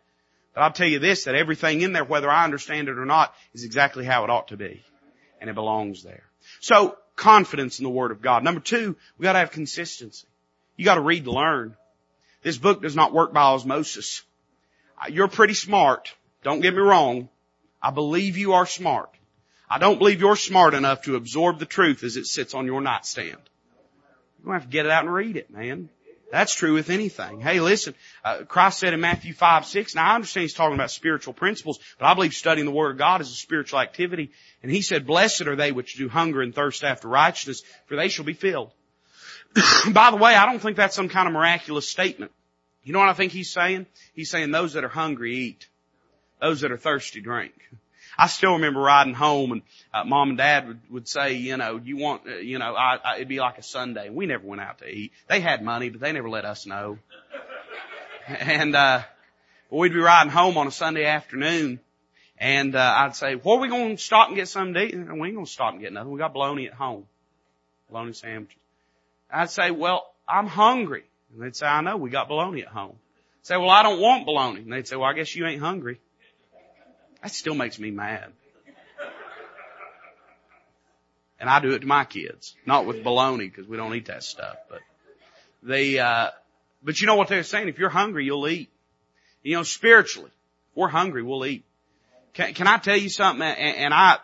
But 0.54 0.62
I'll 0.62 0.72
tell 0.72 0.86
you 0.86 1.00
this, 1.00 1.24
that 1.24 1.34
everything 1.34 1.80
in 1.80 1.92
there, 1.92 2.04
whether 2.04 2.30
I 2.30 2.44
understand 2.44 2.88
it 2.88 2.98
or 2.98 3.04
not, 3.04 3.34
is 3.52 3.64
exactly 3.64 4.04
how 4.04 4.24
it 4.24 4.30
ought 4.30 4.48
to 4.48 4.56
be. 4.56 4.82
And 5.40 5.50
it 5.50 5.54
belongs 5.54 6.02
there. 6.04 6.22
So, 6.60 6.96
confidence 7.16 7.80
in 7.80 7.84
the 7.84 7.90
Word 7.90 8.12
of 8.12 8.22
God. 8.22 8.44
Number 8.44 8.60
two, 8.60 8.96
we 9.18 9.24
gotta 9.24 9.40
have 9.40 9.50
consistency. 9.50 10.28
You 10.76 10.84
gotta 10.84 11.00
read 11.00 11.24
to 11.24 11.32
learn. 11.32 11.76
This 12.44 12.58
book 12.58 12.82
does 12.82 12.94
not 12.94 13.12
work 13.12 13.32
by 13.32 13.40
osmosis. 13.40 14.22
You're 15.08 15.28
pretty 15.28 15.54
smart. 15.54 16.14
Don't 16.44 16.60
get 16.60 16.74
me 16.74 16.80
wrong. 16.80 17.30
I 17.82 17.90
believe 17.90 18.36
you 18.36 18.52
are 18.52 18.66
smart. 18.66 19.10
I 19.68 19.78
don't 19.78 19.98
believe 19.98 20.20
you're 20.20 20.36
smart 20.36 20.74
enough 20.74 21.02
to 21.02 21.16
absorb 21.16 21.58
the 21.58 21.66
truth 21.66 22.04
as 22.04 22.16
it 22.16 22.26
sits 22.26 22.54
on 22.54 22.66
your 22.66 22.82
nightstand. 22.82 23.40
You're 24.38 24.44
going 24.44 24.58
to 24.58 24.60
have 24.60 24.62
to 24.64 24.68
get 24.68 24.84
it 24.84 24.92
out 24.92 25.04
and 25.04 25.12
read 25.12 25.36
it, 25.36 25.50
man. 25.50 25.88
That's 26.30 26.54
true 26.54 26.74
with 26.74 26.90
anything. 26.90 27.40
Hey, 27.40 27.60
listen, 27.60 27.94
uh, 28.24 28.42
Christ 28.46 28.80
said 28.80 28.92
in 28.92 29.00
Matthew 29.00 29.32
5, 29.32 29.64
6, 29.64 29.94
now 29.94 30.10
I 30.10 30.14
understand 30.14 30.42
he's 30.42 30.54
talking 30.54 30.74
about 30.74 30.90
spiritual 30.90 31.32
principles, 31.32 31.78
but 31.98 32.06
I 32.06 32.14
believe 32.14 32.34
studying 32.34 32.66
the 32.66 32.72
Word 32.72 32.92
of 32.92 32.98
God 32.98 33.20
is 33.20 33.30
a 33.30 33.34
spiritual 33.34 33.78
activity. 33.80 34.32
And 34.62 34.70
he 34.70 34.82
said, 34.82 35.06
blessed 35.06 35.42
are 35.42 35.56
they 35.56 35.72
which 35.72 35.94
do 35.94 36.08
hunger 36.08 36.42
and 36.42 36.54
thirst 36.54 36.84
after 36.84 37.08
righteousness, 37.08 37.62
for 37.86 37.96
they 37.96 38.08
shall 38.08 38.24
be 38.24 38.34
filled. 38.34 38.72
By 39.92 40.10
the 40.10 40.16
way, 40.16 40.34
I 40.34 40.46
don't 40.46 40.60
think 40.60 40.76
that's 40.76 40.96
some 40.96 41.08
kind 41.08 41.28
of 41.28 41.34
miraculous 41.34 41.88
statement. 41.88 42.32
You 42.82 42.92
know 42.92 42.98
what 42.98 43.08
I 43.08 43.14
think 43.14 43.32
he's 43.32 43.50
saying? 43.50 43.86
He's 44.14 44.30
saying 44.30 44.50
those 44.50 44.74
that 44.74 44.84
are 44.84 44.88
hungry 44.88 45.36
eat. 45.36 45.68
Those 46.40 46.60
that 46.60 46.72
are 46.72 46.76
thirsty 46.76 47.20
drink. 47.20 47.54
I 48.18 48.26
still 48.26 48.52
remember 48.52 48.80
riding 48.80 49.14
home 49.14 49.52
and 49.52 49.62
uh, 49.92 50.04
mom 50.04 50.30
and 50.30 50.38
dad 50.38 50.68
would, 50.68 50.80
would 50.90 51.08
say, 51.08 51.34
you 51.34 51.56
know, 51.56 51.80
you 51.82 51.96
want, 51.96 52.22
uh, 52.28 52.36
you 52.36 52.58
know, 52.58 52.74
I, 52.74 52.96
I, 53.02 53.14
it'd 53.16 53.28
be 53.28 53.40
like 53.40 53.58
a 53.58 53.62
Sunday. 53.62 54.08
We 54.10 54.26
never 54.26 54.46
went 54.46 54.60
out 54.60 54.78
to 54.78 54.88
eat. 54.88 55.12
They 55.28 55.40
had 55.40 55.62
money, 55.62 55.88
but 55.88 56.00
they 56.00 56.12
never 56.12 56.28
let 56.28 56.44
us 56.44 56.66
know. 56.66 56.98
And, 58.26 58.74
uh, 58.74 59.02
we'd 59.68 59.92
be 59.92 59.98
riding 59.98 60.32
home 60.32 60.56
on 60.56 60.66
a 60.66 60.70
Sunday 60.70 61.04
afternoon 61.04 61.78
and, 62.38 62.74
uh, 62.74 62.94
I'd 62.96 63.14
say, 63.14 63.34
well, 63.34 63.56
are 63.56 63.60
we 63.60 63.68
going 63.68 63.96
to 63.96 64.02
stop 64.02 64.28
and 64.28 64.36
get 64.36 64.48
something 64.48 64.72
to 64.72 64.82
eat? 64.82 64.94
And 64.94 65.20
we 65.20 65.28
ain't 65.28 65.36
going 65.36 65.44
to 65.44 65.52
stop 65.52 65.72
and 65.72 65.82
get 65.82 65.92
nothing. 65.92 66.10
We 66.10 66.18
got 66.18 66.32
bologna 66.32 66.68
at 66.68 66.72
home. 66.72 67.04
Bologna 67.90 68.14
sandwiches. 68.14 68.56
I'd 69.34 69.50
say, 69.50 69.72
well, 69.72 70.06
I'm 70.28 70.46
hungry. 70.46 71.04
And 71.32 71.42
they'd 71.42 71.56
say, 71.56 71.66
I 71.66 71.80
know, 71.80 71.96
we 71.96 72.10
got 72.10 72.28
bologna 72.28 72.62
at 72.62 72.68
home. 72.68 72.96
I'd 73.40 73.46
say, 73.46 73.56
well, 73.56 73.70
I 73.70 73.82
don't 73.82 74.00
want 74.00 74.26
bologna. 74.26 74.60
And 74.60 74.72
they'd 74.72 74.86
say, 74.86 74.96
well, 74.96 75.10
I 75.10 75.12
guess 75.12 75.34
you 75.34 75.44
ain't 75.44 75.60
hungry. 75.60 76.00
That 77.22 77.32
still 77.32 77.54
makes 77.54 77.78
me 77.78 77.90
mad. 77.90 78.32
And 81.40 81.50
I 81.50 81.60
do 81.60 81.72
it 81.72 81.80
to 81.80 81.86
my 81.86 82.04
kids. 82.04 82.54
Not 82.64 82.86
with 82.86 83.02
bologna 83.02 83.48
because 83.48 83.66
we 83.66 83.76
don't 83.76 83.94
eat 83.94 84.06
that 84.06 84.22
stuff, 84.22 84.56
but 84.70 84.80
they, 85.62 85.98
uh, 85.98 86.30
but 86.82 87.00
you 87.00 87.06
know 87.06 87.16
what 87.16 87.28
they're 87.28 87.42
saying? 87.42 87.68
If 87.68 87.78
you're 87.78 87.90
hungry, 87.90 88.24
you'll 88.24 88.46
eat. 88.46 88.70
You 89.42 89.56
know, 89.56 89.62
spiritually, 89.62 90.30
if 90.30 90.76
we're 90.76 90.88
hungry, 90.88 91.22
we'll 91.22 91.44
eat. 91.44 91.64
Can, 92.34 92.54
can 92.54 92.66
I 92.66 92.78
tell 92.78 92.96
you 92.96 93.08
something? 93.08 93.42
And, 93.42 93.76
and 93.76 93.94
I, 93.94 94.18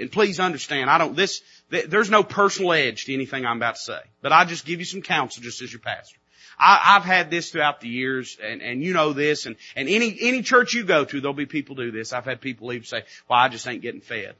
and 0.00 0.12
please 0.12 0.38
understand, 0.38 0.90
I 0.90 0.98
don't, 0.98 1.16
this, 1.16 1.40
there's 1.70 2.10
no 2.10 2.22
personal 2.22 2.72
edge 2.72 3.04
to 3.04 3.14
anything 3.14 3.46
I'm 3.46 3.56
about 3.56 3.76
to 3.76 3.80
say, 3.80 4.00
but 4.22 4.32
I 4.32 4.44
just 4.44 4.64
give 4.64 4.80
you 4.80 4.84
some 4.84 5.02
counsel 5.02 5.42
just 5.42 5.62
as 5.62 5.72
your 5.72 5.80
pastor. 5.80 6.18
I, 6.58 6.96
I've 6.96 7.04
had 7.04 7.30
this 7.30 7.50
throughout 7.50 7.80
the 7.80 7.88
years, 7.88 8.36
and, 8.42 8.60
and 8.60 8.82
you 8.82 8.92
know 8.92 9.12
this, 9.12 9.46
and, 9.46 9.56
and 9.74 9.88
any 9.88 10.16
any 10.20 10.42
church 10.42 10.74
you 10.74 10.84
go 10.84 11.04
to, 11.04 11.20
there'll 11.20 11.32
be 11.32 11.46
people 11.46 11.76
do 11.76 11.90
this. 11.90 12.12
I've 12.12 12.26
had 12.26 12.40
people 12.40 12.68
leave 12.68 12.82
and 12.82 12.86
say, 12.86 13.04
"Well, 13.28 13.38
I 13.38 13.48
just 13.48 13.66
ain't 13.66 13.82
getting 13.82 14.00
fed." 14.00 14.34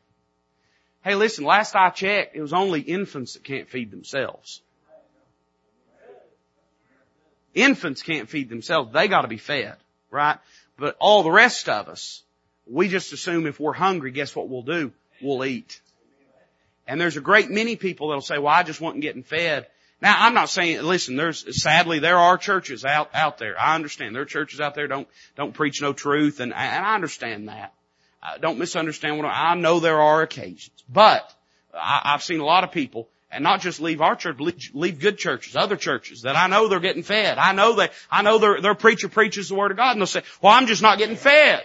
Hey, 1.02 1.14
listen. 1.14 1.44
Last 1.44 1.74
I 1.74 1.88
checked, 1.90 2.36
it 2.36 2.42
was 2.42 2.52
only 2.52 2.82
infants 2.82 3.34
that 3.34 3.44
can't 3.44 3.70
feed 3.70 3.90
themselves. 3.90 4.60
Infants 7.54 8.02
can't 8.02 8.28
feed 8.28 8.50
themselves; 8.50 8.92
they 8.92 9.08
got 9.08 9.22
to 9.22 9.28
be 9.28 9.38
fed, 9.38 9.76
right? 10.10 10.38
But 10.76 10.96
all 10.98 11.22
the 11.22 11.30
rest 11.30 11.68
of 11.68 11.88
us, 11.88 12.22
we 12.66 12.88
just 12.88 13.12
assume 13.12 13.46
if 13.46 13.58
we're 13.58 13.72
hungry, 13.72 14.10
guess 14.10 14.36
what 14.36 14.48
we'll 14.48 14.62
do? 14.62 14.92
We'll 15.22 15.44
eat. 15.44 15.80
And 16.90 17.00
there's 17.00 17.16
a 17.16 17.20
great 17.20 17.50
many 17.50 17.76
people 17.76 18.08
that'll 18.08 18.20
say, 18.20 18.38
"Well, 18.38 18.52
I 18.52 18.64
just 18.64 18.80
wasn't 18.80 19.02
getting 19.02 19.22
fed." 19.22 19.68
Now, 20.02 20.16
I'm 20.18 20.34
not 20.34 20.48
saying, 20.48 20.82
listen, 20.82 21.16
there's, 21.16 21.62
sadly, 21.62 21.98
there 21.98 22.18
are 22.18 22.38
churches 22.38 22.84
out, 22.84 23.10
out 23.14 23.38
there. 23.38 23.58
I 23.60 23.74
understand. 23.74 24.14
There 24.14 24.22
are 24.22 24.26
churches 24.26 24.60
out 24.60 24.74
there 24.74 24.88
don't, 24.88 25.06
don't 25.36 25.52
preach 25.52 25.82
no 25.82 25.92
truth 25.92 26.40
and, 26.40 26.54
and 26.54 26.84
I 26.84 26.94
understand 26.94 27.48
that. 27.48 27.74
Uh, 28.22 28.38
don't 28.38 28.58
misunderstand 28.58 29.18
what 29.18 29.26
I, 29.26 29.50
I 29.50 29.54
know 29.56 29.78
there 29.78 30.00
are 30.00 30.22
occasions. 30.22 30.70
But, 30.88 31.30
I, 31.74 32.00
I've 32.04 32.22
seen 32.22 32.40
a 32.40 32.44
lot 32.44 32.64
of 32.64 32.72
people 32.72 33.08
and 33.30 33.44
not 33.44 33.60
just 33.60 33.78
leave 33.80 34.00
our 34.00 34.16
church, 34.16 34.38
leave, 34.72 35.00
good 35.00 35.18
churches, 35.18 35.54
other 35.54 35.76
churches 35.76 36.22
that 36.22 36.34
I 36.34 36.46
know 36.46 36.68
they're 36.68 36.80
getting 36.80 37.02
fed. 37.02 37.36
I 37.36 37.52
know 37.52 37.74
they, 37.74 37.90
I 38.10 38.22
know 38.22 38.38
their, 38.38 38.60
their 38.60 38.74
preacher 38.74 39.08
preaches 39.08 39.50
the 39.50 39.54
word 39.54 39.70
of 39.70 39.76
God 39.76 39.92
and 39.92 40.00
they'll 40.00 40.06
say, 40.06 40.22
well, 40.40 40.54
I'm 40.54 40.66
just 40.66 40.82
not 40.82 40.98
getting 40.98 41.16
fed. 41.16 41.62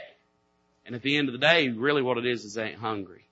And 0.86 0.94
at 0.94 1.02
the 1.02 1.18
end 1.18 1.30
of 1.30 1.34
the 1.34 1.40
day, 1.40 1.70
really 1.70 2.02
what 2.02 2.18
it 2.18 2.26
is 2.26 2.44
is 2.44 2.54
they 2.54 2.66
ain't 2.70 2.80
hungry. 2.80 3.25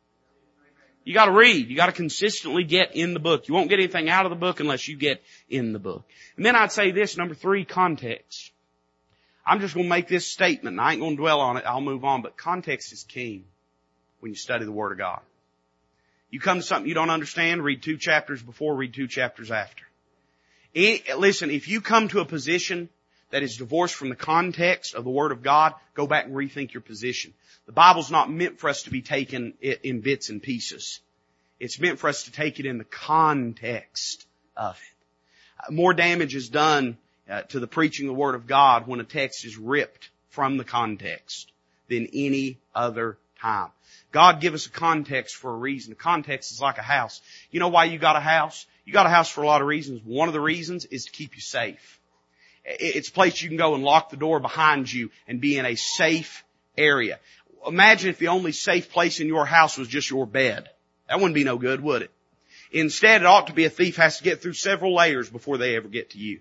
You 1.04 1.14
gotta 1.14 1.32
read. 1.32 1.70
You 1.70 1.76
gotta 1.76 1.92
consistently 1.92 2.64
get 2.64 2.96
in 2.96 3.14
the 3.14 3.20
book. 3.20 3.48
You 3.48 3.54
won't 3.54 3.70
get 3.70 3.80
anything 3.80 4.10
out 4.10 4.26
of 4.26 4.30
the 4.30 4.38
book 4.38 4.60
unless 4.60 4.88
you 4.88 4.96
get 4.96 5.22
in 5.50 5.74
the 5.74 5.80
book. 5.80 6.04
And 6.38 6.46
then 6.46 6.56
I'd 6.56 6.72
say 6.72 6.92
this, 6.92 7.18
number 7.18 7.36
three, 7.36 7.66
context. 7.66 8.52
I'm 9.46 9.60
just 9.60 9.76
gonna 9.76 9.90
make 9.90 10.08
this 10.08 10.26
statement 10.26 10.74
and 10.74 10.82
I 10.82 10.94
ain't 10.94 11.02
gonna 11.02 11.18
dwell 11.18 11.42
on 11.42 11.58
it. 11.58 11.66
I'll 11.66 11.82
move 11.82 12.06
on, 12.06 12.22
but 12.22 12.38
context 12.38 12.94
is 12.94 13.04
king 13.04 13.46
when 14.22 14.32
you 14.32 14.36
study 14.36 14.64
the 14.64 14.72
Word 14.72 14.94
of 14.94 14.98
God. 14.98 15.20
You 16.30 16.40
come 16.40 16.58
to 16.58 16.64
something 16.64 16.88
you 16.88 16.96
don't 16.96 17.10
understand, 17.10 17.64
read 17.64 17.84
two 17.84 17.98
chapters 17.98 18.42
before, 18.42 18.76
read 18.76 18.94
two 18.94 19.08
chapters 19.08 19.52
after. 19.52 19.84
Listen, 20.74 21.52
if 21.52 21.68
you 21.68 21.82
come 21.82 22.08
to 22.08 22.22
a 22.22 22.26
position 22.26 22.90
that 23.34 23.42
is 23.42 23.58
divorced 23.58 23.96
from 23.96 24.10
the 24.10 24.16
context 24.16 24.94
of 24.94 25.04
the 25.04 25.10
Word 25.10 25.32
of 25.32 25.42
God, 25.42 25.74
go 25.96 26.06
back 26.06 26.26
and 26.26 26.36
rethink 26.36 26.72
your 26.72 26.82
position. 26.82 27.34
The 27.66 27.72
Bible's 27.72 28.12
not 28.12 28.30
meant 28.30 28.60
for 28.60 28.70
us 28.70 28.84
to 28.84 28.92
be 28.92 29.02
taken 29.02 29.56
in 29.60 30.02
bits 30.02 30.30
and 30.30 30.40
pieces. 30.40 31.00
It's 31.60 31.80
meant 31.80 31.98
for 31.98 32.10
us 32.10 32.26
to 32.26 32.32
take 32.32 32.60
it 32.60 32.68
in 32.68 32.78
the 32.78 32.84
context 32.84 34.28
of 34.56 34.78
it. 34.78 35.74
More 35.74 35.96
damage 35.96 36.36
is 36.36 36.50
done 36.50 36.96
uh, 37.28 37.42
to 37.42 37.60
the 37.60 37.66
preaching 37.66 38.06
of 38.06 38.14
the 38.14 38.20
Word 38.20 38.36
of 38.36 38.46
God 38.46 38.86
when 38.86 39.00
a 39.00 39.04
text 39.04 39.46
is 39.46 39.58
ripped 39.58 40.12
from 40.30 40.58
the 40.58 40.64
context 40.64 41.52
than 41.90 42.08
any 42.14 42.60
other 42.76 43.18
time. 43.42 43.72
God 44.12 44.42
give 44.42 44.54
us 44.54 44.68
a 44.68 44.70
context 44.70 45.38
for 45.38 45.50
a 45.50 45.58
reason. 45.58 45.90
The 45.90 45.96
context 45.96 46.52
is 46.52 46.62
like 46.62 46.78
a 46.78 46.84
house. 46.84 47.20
You 47.50 47.60
know 47.60 47.70
why 47.70 47.86
you 47.86 47.98
got 47.98 48.16
a 48.16 48.20
house? 48.20 48.68
You 48.86 48.94
got 48.94 49.08
a 49.08 49.10
house 49.10 49.30
for 49.30 49.42
a 49.42 49.48
lot 49.48 49.62
of 49.62 49.68
reasons. 49.68 50.02
One 50.06 50.28
of 50.28 50.36
the 50.36 50.40
reasons 50.40 50.86
is 50.86 51.06
to 51.06 51.12
keep 51.12 51.34
you 51.34 51.42
safe. 51.42 52.00
It's 52.66 53.10
a 53.10 53.12
place 53.12 53.42
you 53.42 53.50
can 53.50 53.58
go 53.58 53.76
and 53.76 53.84
lock 53.84 54.10
the 54.10 54.18
door 54.18 54.40
behind 54.40 54.92
you 54.92 55.12
and 55.28 55.42
be 55.42 55.58
in 55.58 55.66
a 55.66 55.76
safe 55.76 56.44
area 56.78 57.20
imagine 57.68 58.10
if 58.10 58.18
the 58.18 58.30
only 58.30 58.52
safe 58.52 58.92
place 58.92 59.20
in 59.20 59.28
your 59.28 59.46
house 59.46 59.78
was 59.78 59.88
just 59.88 60.10
your 60.10 60.26
bed. 60.26 60.70
That 61.08 61.18
wouldn't 61.18 61.36
be 61.36 61.44
no 61.44 61.58
good, 61.58 61.82
would 61.82 62.04
it? 62.04 62.12
Instead, 62.72 63.22
it 63.22 63.28
ought 63.28 63.48
to 63.48 63.54
be 63.54 63.66
a 63.66 63.70
thief 63.70 63.98
has 63.98 64.18
to 64.18 64.24
get 64.24 64.42
through 64.42 64.54
several 64.54 64.96
layers 64.96 65.30
before 65.30 65.58
they 65.58 65.76
ever 65.76 65.88
get 65.88 66.12
to 66.12 66.18
you. 66.18 66.40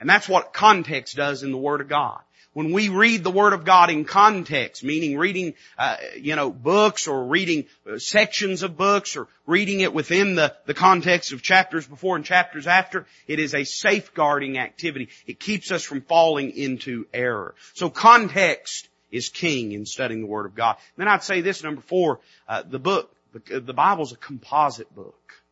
And 0.00 0.08
that's 0.08 0.28
what 0.28 0.52
context 0.52 1.16
does 1.16 1.42
in 1.42 1.50
the 1.50 1.58
Word 1.58 1.80
of 1.80 1.88
God. 1.88 2.20
When 2.54 2.72
we 2.72 2.90
read 2.90 3.24
the 3.24 3.30
Word 3.30 3.54
of 3.54 3.64
God 3.64 3.88
in 3.88 4.04
context, 4.04 4.84
meaning 4.84 5.16
reading, 5.16 5.54
uh, 5.78 5.96
you 6.18 6.36
know, 6.36 6.50
books 6.50 7.08
or 7.08 7.24
reading 7.24 7.64
uh, 7.90 7.98
sections 7.98 8.62
of 8.62 8.76
books 8.76 9.16
or 9.16 9.26
reading 9.46 9.80
it 9.80 9.94
within 9.94 10.34
the, 10.34 10.54
the 10.66 10.74
context 10.74 11.32
of 11.32 11.40
chapters 11.40 11.86
before 11.86 12.14
and 12.16 12.24
chapters 12.24 12.66
after, 12.66 13.06
it 13.26 13.38
is 13.38 13.54
a 13.54 13.64
safeguarding 13.64 14.58
activity. 14.58 15.08
It 15.26 15.40
keeps 15.40 15.72
us 15.72 15.82
from 15.82 16.02
falling 16.02 16.50
into 16.50 17.06
error. 17.14 17.54
So 17.72 17.88
context 17.88 18.88
is 19.10 19.30
king 19.30 19.72
in 19.72 19.86
studying 19.86 20.20
the 20.20 20.26
Word 20.26 20.44
of 20.44 20.54
God. 20.54 20.76
Then 20.96 21.08
I'd 21.08 21.22
say 21.22 21.40
this, 21.40 21.62
number 21.62 21.80
four, 21.80 22.20
uh, 22.48 22.64
the 22.68 22.78
book, 22.78 23.14
the, 23.32 23.60
the 23.60 23.74
Bible's 23.74 24.12
a 24.12 24.16
composite 24.16 24.94
book. 24.94 25.42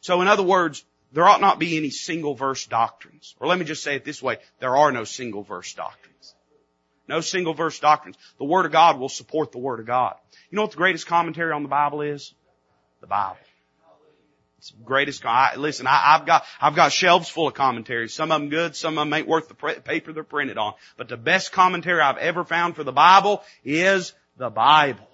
So 0.00 0.20
in 0.22 0.28
other 0.28 0.44
words, 0.44 0.84
there 1.12 1.26
ought 1.26 1.40
not 1.40 1.58
be 1.58 1.76
any 1.76 1.90
single 1.90 2.34
verse 2.34 2.66
doctrines. 2.66 3.34
Or 3.40 3.46
let 3.46 3.58
me 3.58 3.64
just 3.64 3.82
say 3.82 3.96
it 3.96 4.04
this 4.04 4.22
way, 4.22 4.38
there 4.60 4.76
are 4.76 4.92
no 4.92 5.04
single 5.04 5.42
verse 5.42 5.72
doctrines. 5.74 6.34
No 7.08 7.20
single 7.20 7.54
verse 7.54 7.78
doctrines. 7.80 8.16
The 8.38 8.44
Word 8.44 8.66
of 8.66 8.72
God 8.72 8.98
will 8.98 9.08
support 9.08 9.52
the 9.52 9.58
Word 9.58 9.80
of 9.80 9.86
God. 9.86 10.16
You 10.50 10.56
know 10.56 10.62
what 10.62 10.72
the 10.72 10.76
greatest 10.76 11.06
commentary 11.06 11.52
on 11.52 11.62
the 11.62 11.68
Bible 11.68 12.02
is? 12.02 12.34
The 13.00 13.06
Bible. 13.06 13.38
It's 14.58 14.72
the 14.72 14.82
greatest. 14.84 15.24
I, 15.24 15.54
listen, 15.56 15.86
I, 15.86 16.16
have 16.16 16.26
got 16.26 16.44
I've 16.60 16.74
got 16.74 16.92
shelves 16.92 17.28
full 17.28 17.46
of 17.46 17.54
commentaries. 17.54 18.12
Some 18.12 18.32
of 18.32 18.40
them 18.40 18.50
good, 18.50 18.74
some 18.74 18.98
of 18.98 19.06
them 19.06 19.14
ain't 19.14 19.28
worth 19.28 19.48
the 19.48 19.54
pre- 19.54 19.78
paper 19.78 20.12
they're 20.12 20.24
printed 20.24 20.58
on. 20.58 20.74
But 20.96 21.08
the 21.08 21.16
best 21.16 21.52
commentary 21.52 22.00
I've 22.00 22.18
ever 22.18 22.44
found 22.44 22.74
for 22.74 22.82
the 22.82 22.92
Bible 22.92 23.42
is 23.64 24.12
the 24.36 24.50
Bible. 24.50 25.07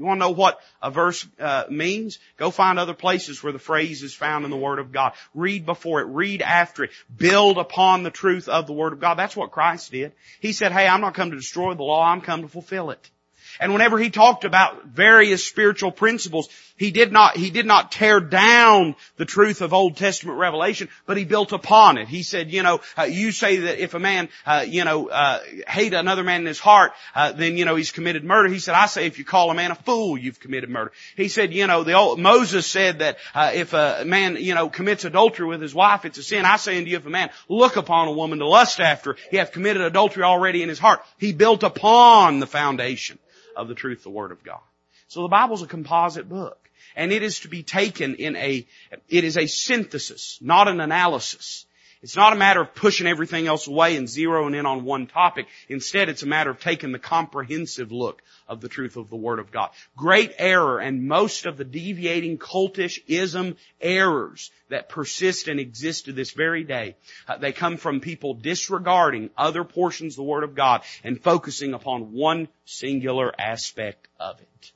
You 0.00 0.06
want 0.06 0.18
to 0.18 0.26
know 0.26 0.30
what 0.30 0.58
a 0.80 0.90
verse 0.90 1.28
uh, 1.38 1.64
means? 1.68 2.18
Go 2.38 2.50
find 2.50 2.78
other 2.78 2.94
places 2.94 3.42
where 3.42 3.52
the 3.52 3.58
phrase 3.58 4.02
is 4.02 4.14
found 4.14 4.46
in 4.46 4.50
the 4.50 4.56
Word 4.56 4.78
of 4.78 4.92
God. 4.92 5.12
Read 5.34 5.66
before 5.66 6.00
it. 6.00 6.04
Read 6.04 6.40
after 6.40 6.84
it. 6.84 6.90
Build 7.14 7.58
upon 7.58 8.02
the 8.02 8.10
truth 8.10 8.48
of 8.48 8.66
the 8.66 8.72
Word 8.72 8.94
of 8.94 9.00
God. 9.00 9.16
That's 9.16 9.36
what 9.36 9.50
Christ 9.50 9.92
did. 9.92 10.12
He 10.40 10.54
said, 10.54 10.72
"Hey, 10.72 10.88
I'm 10.88 11.02
not 11.02 11.12
come 11.12 11.32
to 11.32 11.36
destroy 11.36 11.74
the 11.74 11.82
law. 11.82 12.02
I'm 12.02 12.22
come 12.22 12.40
to 12.40 12.48
fulfill 12.48 12.90
it." 12.90 13.10
And 13.58 13.72
whenever 13.72 13.98
he 13.98 14.10
talked 14.10 14.44
about 14.44 14.86
various 14.86 15.44
spiritual 15.44 15.90
principles, 15.92 16.48
he 16.80 16.90
did 16.92 17.12
not, 17.12 17.36
he 17.36 17.50
did 17.50 17.66
not 17.66 17.92
tear 17.92 18.20
down 18.20 18.96
the 19.18 19.26
truth 19.26 19.60
of 19.60 19.74
Old 19.74 19.98
Testament 19.98 20.38
revelation, 20.38 20.88
but 21.04 21.18
he 21.18 21.26
built 21.26 21.52
upon 21.52 21.98
it. 21.98 22.08
He 22.08 22.22
said, 22.22 22.50
you 22.50 22.62
know, 22.62 22.80
uh, 22.96 23.02
you 23.02 23.32
say 23.32 23.58
that 23.58 23.82
if 23.82 23.92
a 23.92 23.98
man, 23.98 24.30
uh, 24.46 24.64
you 24.66 24.84
know, 24.84 25.10
uh, 25.10 25.40
hate 25.68 25.92
another 25.92 26.24
man 26.24 26.40
in 26.40 26.46
his 26.46 26.58
heart, 26.58 26.92
uh, 27.14 27.32
then, 27.32 27.58
you 27.58 27.66
know, 27.66 27.76
he's 27.76 27.92
committed 27.92 28.24
murder. 28.24 28.48
He 28.48 28.60
said, 28.60 28.74
I 28.74 28.86
say 28.86 29.04
if 29.04 29.18
you 29.18 29.26
call 29.26 29.50
a 29.50 29.54
man 29.54 29.72
a 29.72 29.74
fool, 29.74 30.16
you've 30.16 30.40
committed 30.40 30.70
murder. 30.70 30.90
He 31.16 31.28
said, 31.28 31.52
you 31.52 31.66
know, 31.66 31.84
the 31.84 31.92
old, 31.92 32.18
Moses 32.18 32.66
said 32.66 33.00
that, 33.00 33.18
uh, 33.34 33.50
if 33.52 33.74
a 33.74 34.04
man, 34.06 34.36
you 34.36 34.54
know, 34.54 34.70
commits 34.70 35.04
adultery 35.04 35.48
with 35.48 35.60
his 35.60 35.74
wife, 35.74 36.06
it's 36.06 36.16
a 36.16 36.22
sin. 36.22 36.46
I 36.46 36.56
say 36.56 36.78
unto 36.78 36.88
you, 36.88 36.96
if 36.96 37.04
a 37.04 37.10
man 37.10 37.28
look 37.50 37.76
upon 37.76 38.08
a 38.08 38.12
woman 38.12 38.38
to 38.38 38.46
lust 38.46 38.80
after, 38.80 39.16
he 39.30 39.36
hath 39.36 39.52
committed 39.52 39.82
adultery 39.82 40.22
already 40.22 40.62
in 40.62 40.70
his 40.70 40.78
heart. 40.78 41.02
He 41.18 41.34
built 41.34 41.62
upon 41.62 42.40
the 42.40 42.46
foundation 42.46 43.18
of 43.56 43.68
the 43.68 43.74
truth, 43.74 44.02
the 44.02 44.10
Word 44.10 44.32
of 44.32 44.42
God. 44.42 44.60
So 45.08 45.22
the 45.22 45.28
Bible's 45.28 45.62
a 45.62 45.66
composite 45.66 46.28
book. 46.28 46.70
And 46.96 47.12
it 47.12 47.22
is 47.22 47.40
to 47.40 47.48
be 47.48 47.62
taken 47.62 48.14
in 48.16 48.36
a, 48.36 48.66
it 49.08 49.24
is 49.24 49.36
a 49.36 49.46
synthesis, 49.46 50.38
not 50.40 50.66
an 50.66 50.80
analysis. 50.80 51.66
It's 52.02 52.16
not 52.16 52.32
a 52.32 52.36
matter 52.36 52.62
of 52.62 52.74
pushing 52.74 53.06
everything 53.06 53.46
else 53.46 53.66
away 53.66 53.96
and 53.96 54.08
zeroing 54.08 54.56
in 54.58 54.64
on 54.64 54.84
one 54.84 55.06
topic. 55.06 55.46
Instead, 55.68 56.08
it's 56.08 56.22
a 56.22 56.26
matter 56.26 56.48
of 56.48 56.58
taking 56.58 56.92
the 56.92 56.98
comprehensive 56.98 57.92
look 57.92 58.22
of 58.48 58.62
the 58.62 58.68
truth 58.68 58.96
of 58.96 59.10
the 59.10 59.16
Word 59.16 59.38
of 59.38 59.50
God. 59.50 59.68
Great 59.96 60.32
error 60.38 60.78
and 60.78 61.06
most 61.06 61.44
of 61.44 61.58
the 61.58 61.64
deviating 61.64 62.38
cultish 62.38 63.00
ism 63.06 63.56
errors 63.82 64.50
that 64.70 64.88
persist 64.88 65.48
and 65.48 65.60
exist 65.60 66.06
to 66.06 66.12
this 66.12 66.30
very 66.30 66.64
day, 66.64 66.96
uh, 67.28 67.36
they 67.36 67.52
come 67.52 67.76
from 67.76 68.00
people 68.00 68.32
disregarding 68.32 69.28
other 69.36 69.62
portions 69.62 70.14
of 70.14 70.16
the 70.16 70.22
Word 70.22 70.44
of 70.44 70.54
God 70.54 70.82
and 71.04 71.22
focusing 71.22 71.74
upon 71.74 72.12
one 72.12 72.48
singular 72.64 73.32
aspect 73.38 74.08
of 74.18 74.40
it. 74.40 74.72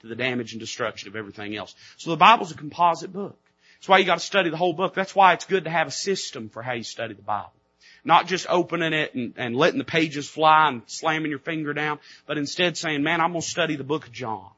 to 0.00 0.08
the 0.08 0.16
damage 0.16 0.52
and 0.52 0.60
destruction 0.60 1.08
of 1.08 1.16
everything 1.16 1.56
else. 1.56 1.74
So 1.96 2.10
the 2.10 2.16
Bible's 2.16 2.50
a 2.50 2.54
composite 2.54 3.12
book. 3.12 3.38
That's 3.86 3.90
why 3.90 3.98
you 3.98 4.04
gotta 4.04 4.18
study 4.18 4.50
the 4.50 4.56
whole 4.56 4.72
book. 4.72 4.94
That's 4.94 5.14
why 5.14 5.32
it's 5.34 5.44
good 5.44 5.62
to 5.62 5.70
have 5.70 5.86
a 5.86 5.92
system 5.92 6.48
for 6.48 6.60
how 6.60 6.72
you 6.72 6.82
study 6.82 7.14
the 7.14 7.22
Bible. 7.22 7.52
Not 8.04 8.26
just 8.26 8.48
opening 8.48 8.92
it 8.92 9.14
and, 9.14 9.34
and 9.36 9.54
letting 9.54 9.78
the 9.78 9.84
pages 9.84 10.28
fly 10.28 10.70
and 10.70 10.82
slamming 10.86 11.30
your 11.30 11.38
finger 11.38 11.72
down, 11.72 12.00
but 12.26 12.36
instead 12.36 12.76
saying, 12.76 13.04
man, 13.04 13.20
I'm 13.20 13.30
gonna 13.30 13.42
study 13.42 13.76
the 13.76 13.84
book 13.84 14.08
of 14.08 14.12
John. 14.12 14.50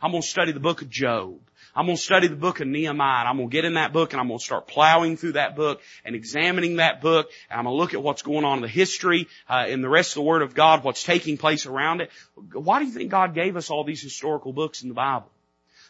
I'm 0.00 0.12
gonna 0.12 0.22
study 0.22 0.52
the 0.52 0.60
book 0.60 0.80
of 0.80 0.88
Job. 0.88 1.38
I'm 1.74 1.86
going 1.86 1.96
to 1.96 2.02
study 2.02 2.26
the 2.28 2.36
book 2.36 2.60
of 2.60 2.66
Nehemiah 2.66 3.20
and 3.20 3.28
I'm 3.28 3.36
going 3.38 3.48
to 3.48 3.52
get 3.52 3.64
in 3.64 3.74
that 3.74 3.94
book 3.94 4.12
and 4.12 4.20
I'm 4.20 4.28
going 4.28 4.38
to 4.38 4.44
start 4.44 4.66
plowing 4.66 5.16
through 5.16 5.32
that 5.32 5.56
book 5.56 5.80
and 6.04 6.14
examining 6.14 6.76
that 6.76 7.00
book 7.00 7.30
and 7.48 7.58
I'm 7.58 7.64
going 7.64 7.74
to 7.74 7.80
look 7.80 7.94
at 7.94 8.02
what's 8.02 8.20
going 8.20 8.44
on 8.44 8.58
in 8.58 8.62
the 8.62 8.68
history, 8.68 9.26
uh, 9.48 9.64
in 9.68 9.80
the 9.80 9.88
rest 9.88 10.10
of 10.10 10.14
the 10.16 10.22
Word 10.22 10.42
of 10.42 10.54
God, 10.54 10.84
what's 10.84 11.02
taking 11.02 11.38
place 11.38 11.64
around 11.64 12.02
it. 12.02 12.10
Why 12.52 12.80
do 12.80 12.84
you 12.84 12.92
think 12.92 13.10
God 13.10 13.34
gave 13.34 13.56
us 13.56 13.70
all 13.70 13.84
these 13.84 14.02
historical 14.02 14.52
books 14.52 14.82
in 14.82 14.90
the 14.90 14.94
Bible? 14.94 15.30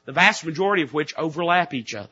The 0.05 0.13
vast 0.13 0.45
majority 0.45 0.85
of 0.85 0.95
which 0.95 1.17
overlap 1.17 1.75
each 1.75 1.97
other. 1.97 2.11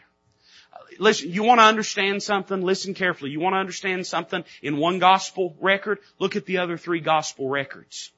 Listen, 1.00 1.32
you 1.32 1.42
want 1.44 1.60
to 1.60 1.64
understand 1.64 2.22
something? 2.22 2.60
Listen 2.60 2.92
carefully. 2.92 3.30
You 3.30 3.40
want 3.40 3.54
to 3.54 3.58
understand 3.58 4.06
something 4.06 4.44
in 4.62 4.76
one 4.76 4.98
gospel 4.98 5.56
record? 5.58 5.98
Look 6.18 6.36
at 6.36 6.44
the 6.44 6.58
other 6.58 6.76
three 6.76 7.00
gospel 7.00 7.48
records. 7.48 8.12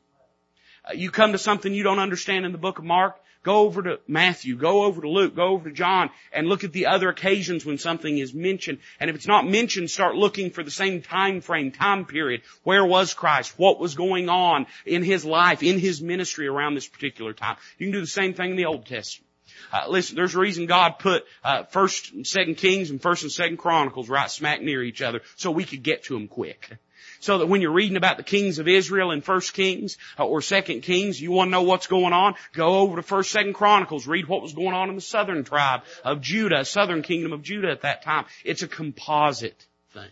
Uh, 0.85 0.95
you 0.95 1.13
come 1.13 1.31
to 1.31 1.39
something 1.39 1.73
you 1.73 1.85
don't 1.85 2.01
understand 2.01 2.45
in 2.45 2.51
the 2.51 2.59
book 2.59 2.81
of 2.81 2.85
Mark, 2.85 3.21
go 3.45 3.61
over 3.61 3.85
to 3.85 4.01
Matthew, 4.09 4.57
go 4.57 4.83
over 4.83 5.01
to 5.01 5.09
Luke, 5.09 5.37
go 5.37 5.51
over 5.51 5.69
to 5.69 5.75
John, 5.75 6.11
and 6.33 6.49
look 6.49 6.65
at 6.65 6.73
the 6.73 6.87
other 6.87 7.09
occasions 7.09 7.65
when 7.65 7.79
something 7.79 8.19
is 8.19 8.35
mentioned. 8.35 8.79
And 8.99 9.09
if 9.09 9.15
it's 9.15 9.29
not 9.29 9.47
mentioned, 9.47 9.89
start 9.89 10.17
looking 10.17 10.51
for 10.51 10.65
the 10.65 10.71
same 10.73 11.03
time 11.03 11.41
frame, 11.41 11.71
time 11.71 12.05
period. 12.05 12.43
Where 12.65 12.85
was 12.85 13.15
Christ? 13.15 13.57
What 13.57 13.79
was 13.79 13.95
going 13.95 14.29
on 14.29 14.67
in 14.85 15.05
His 15.05 15.25
life, 15.25 15.63
in 15.63 15.79
His 15.79 16.03
ministry 16.03 16.49
around 16.49 16.75
this 16.75 16.89
particular 16.89 17.33
time? 17.33 17.59
You 17.79 17.87
can 17.87 17.93
do 17.93 18.01
the 18.01 18.09
same 18.09 18.35
thing 18.35 18.51
in 18.51 18.57
the 18.57 18.67
Old 18.67 18.87
Testament. 18.87 19.29
Uh, 19.73 19.85
listen, 19.89 20.17
there's 20.17 20.35
a 20.35 20.39
reason 20.39 20.67
God 20.67 20.99
put 20.99 21.25
uh, 21.43 21.65
First 21.65 22.13
and 22.13 22.27
Second 22.27 22.57
Kings 22.57 22.91
and 22.91 23.01
First 23.01 23.23
and 23.23 23.33
Second 23.33 23.57
Chronicles 23.57 24.09
right 24.09 24.31
smack 24.31 24.61
near 24.63 24.83
each 24.83 25.03
other, 25.03 25.23
so 25.37 25.51
we 25.51 25.65
could 25.65 25.83
get 25.83 26.05
to 26.05 26.15
them 26.15 26.29
quick. 26.29 26.77
So 27.21 27.39
that 27.39 27.47
when 27.47 27.61
you're 27.61 27.73
reading 27.73 27.97
about 27.97 28.17
the 28.17 28.25
kings 28.25 28.59
of 28.59 28.67
Israel 28.67 29.13
in 29.13 29.21
First 29.21 29.55
Kings 29.55 29.97
uh, 30.19 30.27
or 30.27 30.43
Second 30.43 30.81
Kings, 30.83 31.21
you 31.21 31.31
want 31.31 31.49
to 31.49 31.53
know 31.53 31.63
what's 31.63 31.87
going 31.87 32.13
on, 32.13 32.35
go 32.53 32.81
over 32.81 32.97
to 32.97 33.03
First, 33.03 33.31
Second 33.31 33.55
Chronicles, 33.55 34.09
read 34.09 34.27
what 34.27 34.43
was 34.43 34.53
going 34.53 34.75
on 34.75 34.89
in 34.89 34.97
the 34.97 35.01
southern 35.01 35.45
tribe 35.45 35.83
of 36.05 36.21
Judah, 36.21 36.65
southern 36.65 37.03
kingdom 37.03 37.33
of 37.33 37.43
Judah 37.43 37.71
at 37.71 37.83
that 37.83 38.03
time. 38.03 38.25
It's 38.45 38.63
a 38.63 38.69
composite 38.69 39.67
thing. 39.93 40.11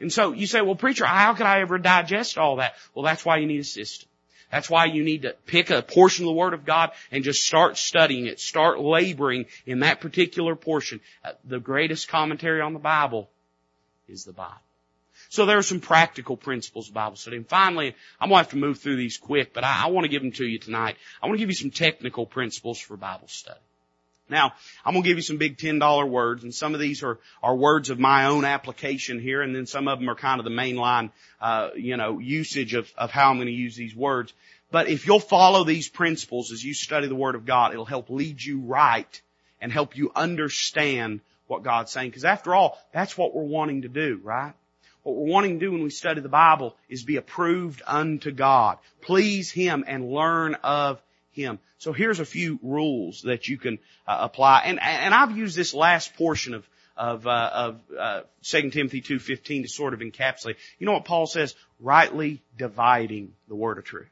And 0.00 0.12
so 0.12 0.32
you 0.32 0.46
say, 0.46 0.60
well 0.60 0.76
preacher, 0.76 1.06
how 1.06 1.32
could 1.32 1.46
I 1.46 1.60
ever 1.60 1.78
digest 1.78 2.36
all 2.36 2.56
that? 2.56 2.74
Well 2.94 3.04
that's 3.04 3.24
why 3.24 3.38
you 3.38 3.46
need 3.46 3.60
a 3.60 3.64
system. 3.64 4.08
That's 4.54 4.70
why 4.70 4.84
you 4.84 5.02
need 5.02 5.22
to 5.22 5.34
pick 5.46 5.70
a 5.70 5.82
portion 5.82 6.26
of 6.26 6.28
the 6.28 6.34
Word 6.34 6.54
of 6.54 6.64
God 6.64 6.92
and 7.10 7.24
just 7.24 7.44
start 7.44 7.76
studying 7.76 8.26
it. 8.26 8.38
Start 8.38 8.78
laboring 8.78 9.46
in 9.66 9.80
that 9.80 10.00
particular 10.00 10.54
portion. 10.54 11.00
Uh, 11.24 11.32
the 11.44 11.58
greatest 11.58 12.06
commentary 12.06 12.60
on 12.60 12.72
the 12.72 12.78
Bible 12.78 13.28
is 14.06 14.22
the 14.22 14.32
Bible. 14.32 14.54
So 15.28 15.44
there 15.44 15.58
are 15.58 15.62
some 15.64 15.80
practical 15.80 16.36
principles 16.36 16.86
of 16.86 16.94
Bible 16.94 17.16
study. 17.16 17.36
And 17.38 17.48
finally, 17.48 17.96
I'm 18.20 18.28
going 18.28 18.38
to 18.38 18.44
have 18.44 18.50
to 18.50 18.56
move 18.56 18.78
through 18.78 18.94
these 18.94 19.18
quick, 19.18 19.52
but 19.52 19.64
I, 19.64 19.86
I 19.86 19.88
want 19.88 20.04
to 20.04 20.08
give 20.08 20.22
them 20.22 20.30
to 20.30 20.46
you 20.46 20.60
tonight. 20.60 20.98
I 21.20 21.26
want 21.26 21.34
to 21.34 21.40
give 21.40 21.48
you 21.48 21.56
some 21.56 21.72
technical 21.72 22.24
principles 22.24 22.78
for 22.78 22.96
Bible 22.96 23.26
study. 23.26 23.58
Now, 24.34 24.52
I'm 24.84 24.94
going 24.94 25.04
to 25.04 25.08
give 25.08 25.16
you 25.16 25.22
some 25.22 25.36
big 25.36 25.58
$10 25.58 26.08
words, 26.08 26.42
and 26.42 26.52
some 26.52 26.74
of 26.74 26.80
these 26.80 27.04
are, 27.04 27.20
are 27.40 27.54
words 27.54 27.90
of 27.90 28.00
my 28.00 28.26
own 28.26 28.44
application 28.44 29.20
here, 29.20 29.42
and 29.42 29.54
then 29.54 29.64
some 29.64 29.86
of 29.86 30.00
them 30.00 30.10
are 30.10 30.16
kind 30.16 30.40
of 30.40 30.44
the 30.44 30.50
mainline, 30.50 31.12
uh, 31.40 31.70
you 31.76 31.96
know, 31.96 32.18
usage 32.18 32.74
of, 32.74 32.92
of 32.98 33.12
how 33.12 33.30
I'm 33.30 33.38
to 33.38 33.48
use 33.48 33.76
these 33.76 33.94
words. 33.94 34.32
But 34.72 34.88
if 34.88 35.06
you'll 35.06 35.20
follow 35.20 35.62
these 35.62 35.88
principles 35.88 36.50
as 36.50 36.64
you 36.64 36.74
study 36.74 37.06
the 37.06 37.14
Word 37.14 37.36
of 37.36 37.46
God, 37.46 37.72
it'll 37.72 37.84
help 37.84 38.10
lead 38.10 38.42
you 38.42 38.58
right 38.58 39.22
and 39.60 39.70
help 39.70 39.96
you 39.96 40.10
understand 40.16 41.20
what 41.46 41.62
God's 41.62 41.92
saying. 41.92 42.10
Because 42.10 42.24
after 42.24 42.56
all, 42.56 42.76
that's 42.92 43.16
what 43.16 43.36
we're 43.36 43.44
wanting 43.44 43.82
to 43.82 43.88
do, 43.88 44.20
right? 44.24 44.52
What 45.04 45.14
we're 45.14 45.30
wanting 45.30 45.60
to 45.60 45.64
do 45.64 45.70
when 45.70 45.84
we 45.84 45.90
study 45.90 46.22
the 46.22 46.28
Bible 46.28 46.74
is 46.88 47.04
be 47.04 47.18
approved 47.18 47.82
unto 47.86 48.32
God. 48.32 48.78
Please 49.00 49.52
Him 49.52 49.84
and 49.86 50.10
learn 50.10 50.56
of 50.64 51.00
Him. 51.34 51.58
So 51.78 51.92
here's 51.92 52.20
a 52.20 52.24
few 52.24 52.58
rules 52.62 53.22
that 53.22 53.48
you 53.48 53.58
can 53.58 53.78
uh, 54.06 54.18
apply. 54.20 54.62
And, 54.66 54.80
and 54.80 55.14
I've 55.14 55.36
used 55.36 55.56
this 55.56 55.74
last 55.74 56.14
portion 56.14 56.54
of, 56.54 56.68
of, 56.96 57.26
uh, 57.26 57.50
of 57.52 57.80
uh, 57.98 58.20
2 58.42 58.70
Timothy 58.70 59.02
2.15 59.02 59.62
to 59.62 59.68
sort 59.68 59.94
of 59.94 60.00
encapsulate. 60.00 60.56
You 60.78 60.86
know 60.86 60.92
what 60.92 61.04
Paul 61.04 61.26
says? 61.26 61.54
Rightly 61.80 62.42
dividing 62.56 63.32
the 63.48 63.56
word 63.56 63.78
of 63.78 63.84
truth. 63.84 64.08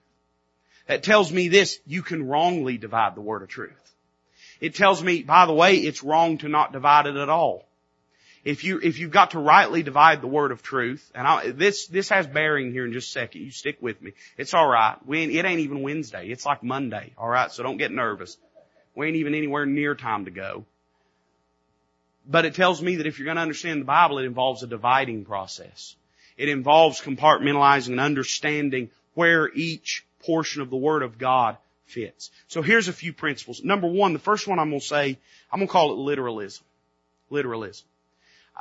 That 0.88 1.02
tells 1.02 1.32
me 1.32 1.48
this, 1.48 1.78
you 1.86 2.02
can 2.02 2.26
wrongly 2.26 2.76
divide 2.76 3.14
the 3.14 3.20
word 3.20 3.42
of 3.42 3.48
truth. 3.48 3.72
It 4.60 4.74
tells 4.74 5.02
me, 5.02 5.22
by 5.22 5.46
the 5.46 5.52
way, 5.52 5.76
it's 5.76 6.02
wrong 6.02 6.38
to 6.38 6.48
not 6.48 6.72
divide 6.72 7.06
it 7.06 7.16
at 7.16 7.28
all 7.28 7.66
if 8.44 8.64
you 8.64 8.80
if 8.82 8.98
you've 8.98 9.10
got 9.10 9.32
to 9.32 9.38
rightly 9.38 9.82
divide 9.82 10.20
the 10.20 10.26
word 10.26 10.50
of 10.50 10.62
truth, 10.62 11.10
and 11.14 11.26
I, 11.26 11.50
this 11.50 11.86
this 11.86 12.08
has 12.08 12.26
bearing 12.26 12.72
here 12.72 12.84
in 12.84 12.92
just 12.92 13.08
a 13.08 13.12
second. 13.12 13.42
You 13.42 13.50
stick 13.50 13.78
with 13.80 14.02
me. 14.02 14.12
It's 14.36 14.54
all 14.54 14.66
right. 14.66 14.96
We 15.06 15.20
ain't, 15.20 15.32
it 15.32 15.44
ain't 15.44 15.60
even 15.60 15.82
Wednesday. 15.82 16.28
It's 16.28 16.44
like 16.44 16.62
Monday. 16.62 17.12
All 17.16 17.28
right, 17.28 17.52
so 17.52 17.62
don't 17.62 17.76
get 17.76 17.92
nervous. 17.92 18.36
We 18.94 19.06
ain't 19.06 19.16
even 19.16 19.34
anywhere 19.34 19.64
near 19.64 19.94
time 19.94 20.24
to 20.24 20.30
go. 20.30 20.64
But 22.28 22.44
it 22.44 22.54
tells 22.54 22.82
me 22.82 22.96
that 22.96 23.06
if 23.06 23.18
you're 23.18 23.26
going 23.26 23.36
to 23.36 23.42
understand 23.42 23.80
the 23.80 23.86
Bible, 23.86 24.18
it 24.18 24.26
involves 24.26 24.62
a 24.62 24.66
dividing 24.66 25.24
process. 25.24 25.96
It 26.36 26.48
involves 26.48 27.00
compartmentalizing 27.00 27.88
and 27.88 28.00
understanding 28.00 28.90
where 29.14 29.50
each 29.52 30.04
portion 30.24 30.62
of 30.62 30.70
the 30.70 30.76
Word 30.76 31.02
of 31.02 31.18
God 31.18 31.56
fits. 31.84 32.30
So 32.48 32.62
here's 32.62 32.88
a 32.88 32.92
few 32.92 33.12
principles. 33.12 33.62
Number 33.62 33.86
one, 33.86 34.12
the 34.12 34.18
first 34.18 34.46
one 34.46 34.58
I'm 34.58 34.70
going 34.70 34.80
to 34.80 34.86
say, 34.86 35.18
I'm 35.50 35.58
going 35.58 35.68
to 35.68 35.72
call 35.72 35.92
it 35.92 35.98
literalism. 35.98 36.64
Literalism. 37.30 37.86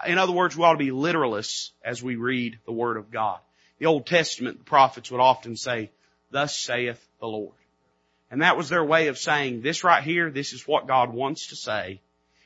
In 0.07 0.17
other 0.17 0.31
words, 0.31 0.55
we 0.55 0.63
ought 0.63 0.73
to 0.73 0.77
be 0.77 0.91
literalists 0.91 1.71
as 1.83 2.01
we 2.01 2.15
read 2.15 2.59
the 2.65 2.71
Word 2.71 2.97
of 2.97 3.11
God. 3.11 3.39
The 3.79 3.85
Old 3.87 4.05
Testament, 4.05 4.59
the 4.59 4.63
prophets 4.63 5.11
would 5.11 5.21
often 5.21 5.55
say, 5.55 5.91
thus 6.29 6.57
saith 6.57 7.05
the 7.19 7.27
Lord. 7.27 7.53
And 8.29 8.41
that 8.41 8.57
was 8.57 8.69
their 8.69 8.83
way 8.83 9.07
of 9.07 9.17
saying, 9.17 9.61
this 9.61 9.83
right 9.83 10.03
here, 10.03 10.29
this 10.29 10.53
is 10.53 10.67
what 10.67 10.87
God 10.87 11.13
wants 11.13 11.47
to 11.47 11.55
say. 11.55 11.99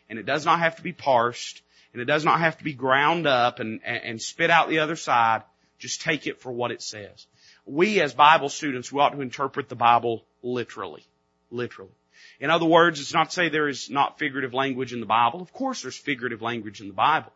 And 0.10 0.18
it 0.18 0.26
does 0.26 0.46
not 0.46 0.60
have 0.60 0.78
to 0.78 0.82
be 0.82 0.94
parsed, 0.94 1.62
and 1.94 2.02
it 2.02 2.06
does 2.06 2.26
not 2.26 2.40
have 2.40 2.58
to 2.58 2.64
be 2.64 2.74
ground 2.74 3.28
up 3.28 3.60
and, 3.60 3.82
and, 3.86 4.04
and 4.04 4.22
spit 4.22 4.50
out 4.50 4.70
the 4.70 4.80
other 4.80 4.96
side. 4.96 5.44
Just 5.78 6.02
take 6.02 6.26
it 6.26 6.40
for 6.40 6.52
what 6.52 6.72
it 6.72 6.82
says. 6.82 7.28
We 7.66 8.02
as 8.02 8.14
Bible 8.14 8.50
students, 8.50 8.92
we 8.92 9.00
ought 9.00 9.10
to 9.10 9.22
interpret 9.22 9.70
the 9.70 9.76
Bible 9.76 10.26
literally. 10.42 11.06
Literally. 11.52 11.92
In 12.40 12.50
other 12.50 12.66
words, 12.66 13.00
it's 13.00 13.14
not 13.14 13.30
to 13.30 13.36
say 13.36 13.50
there 13.50 13.68
is 13.68 13.90
not 13.90 14.20
figurative 14.20 14.54
language 14.54 14.94
in 14.94 15.00
the 15.00 15.06
Bible. 15.06 15.42
Of 15.42 15.54
course 15.54 15.82
there's 15.82 15.98
figurative 15.98 16.42
language 16.42 16.82
in 16.82 16.88
the 16.88 16.94
Bible. 16.94 17.32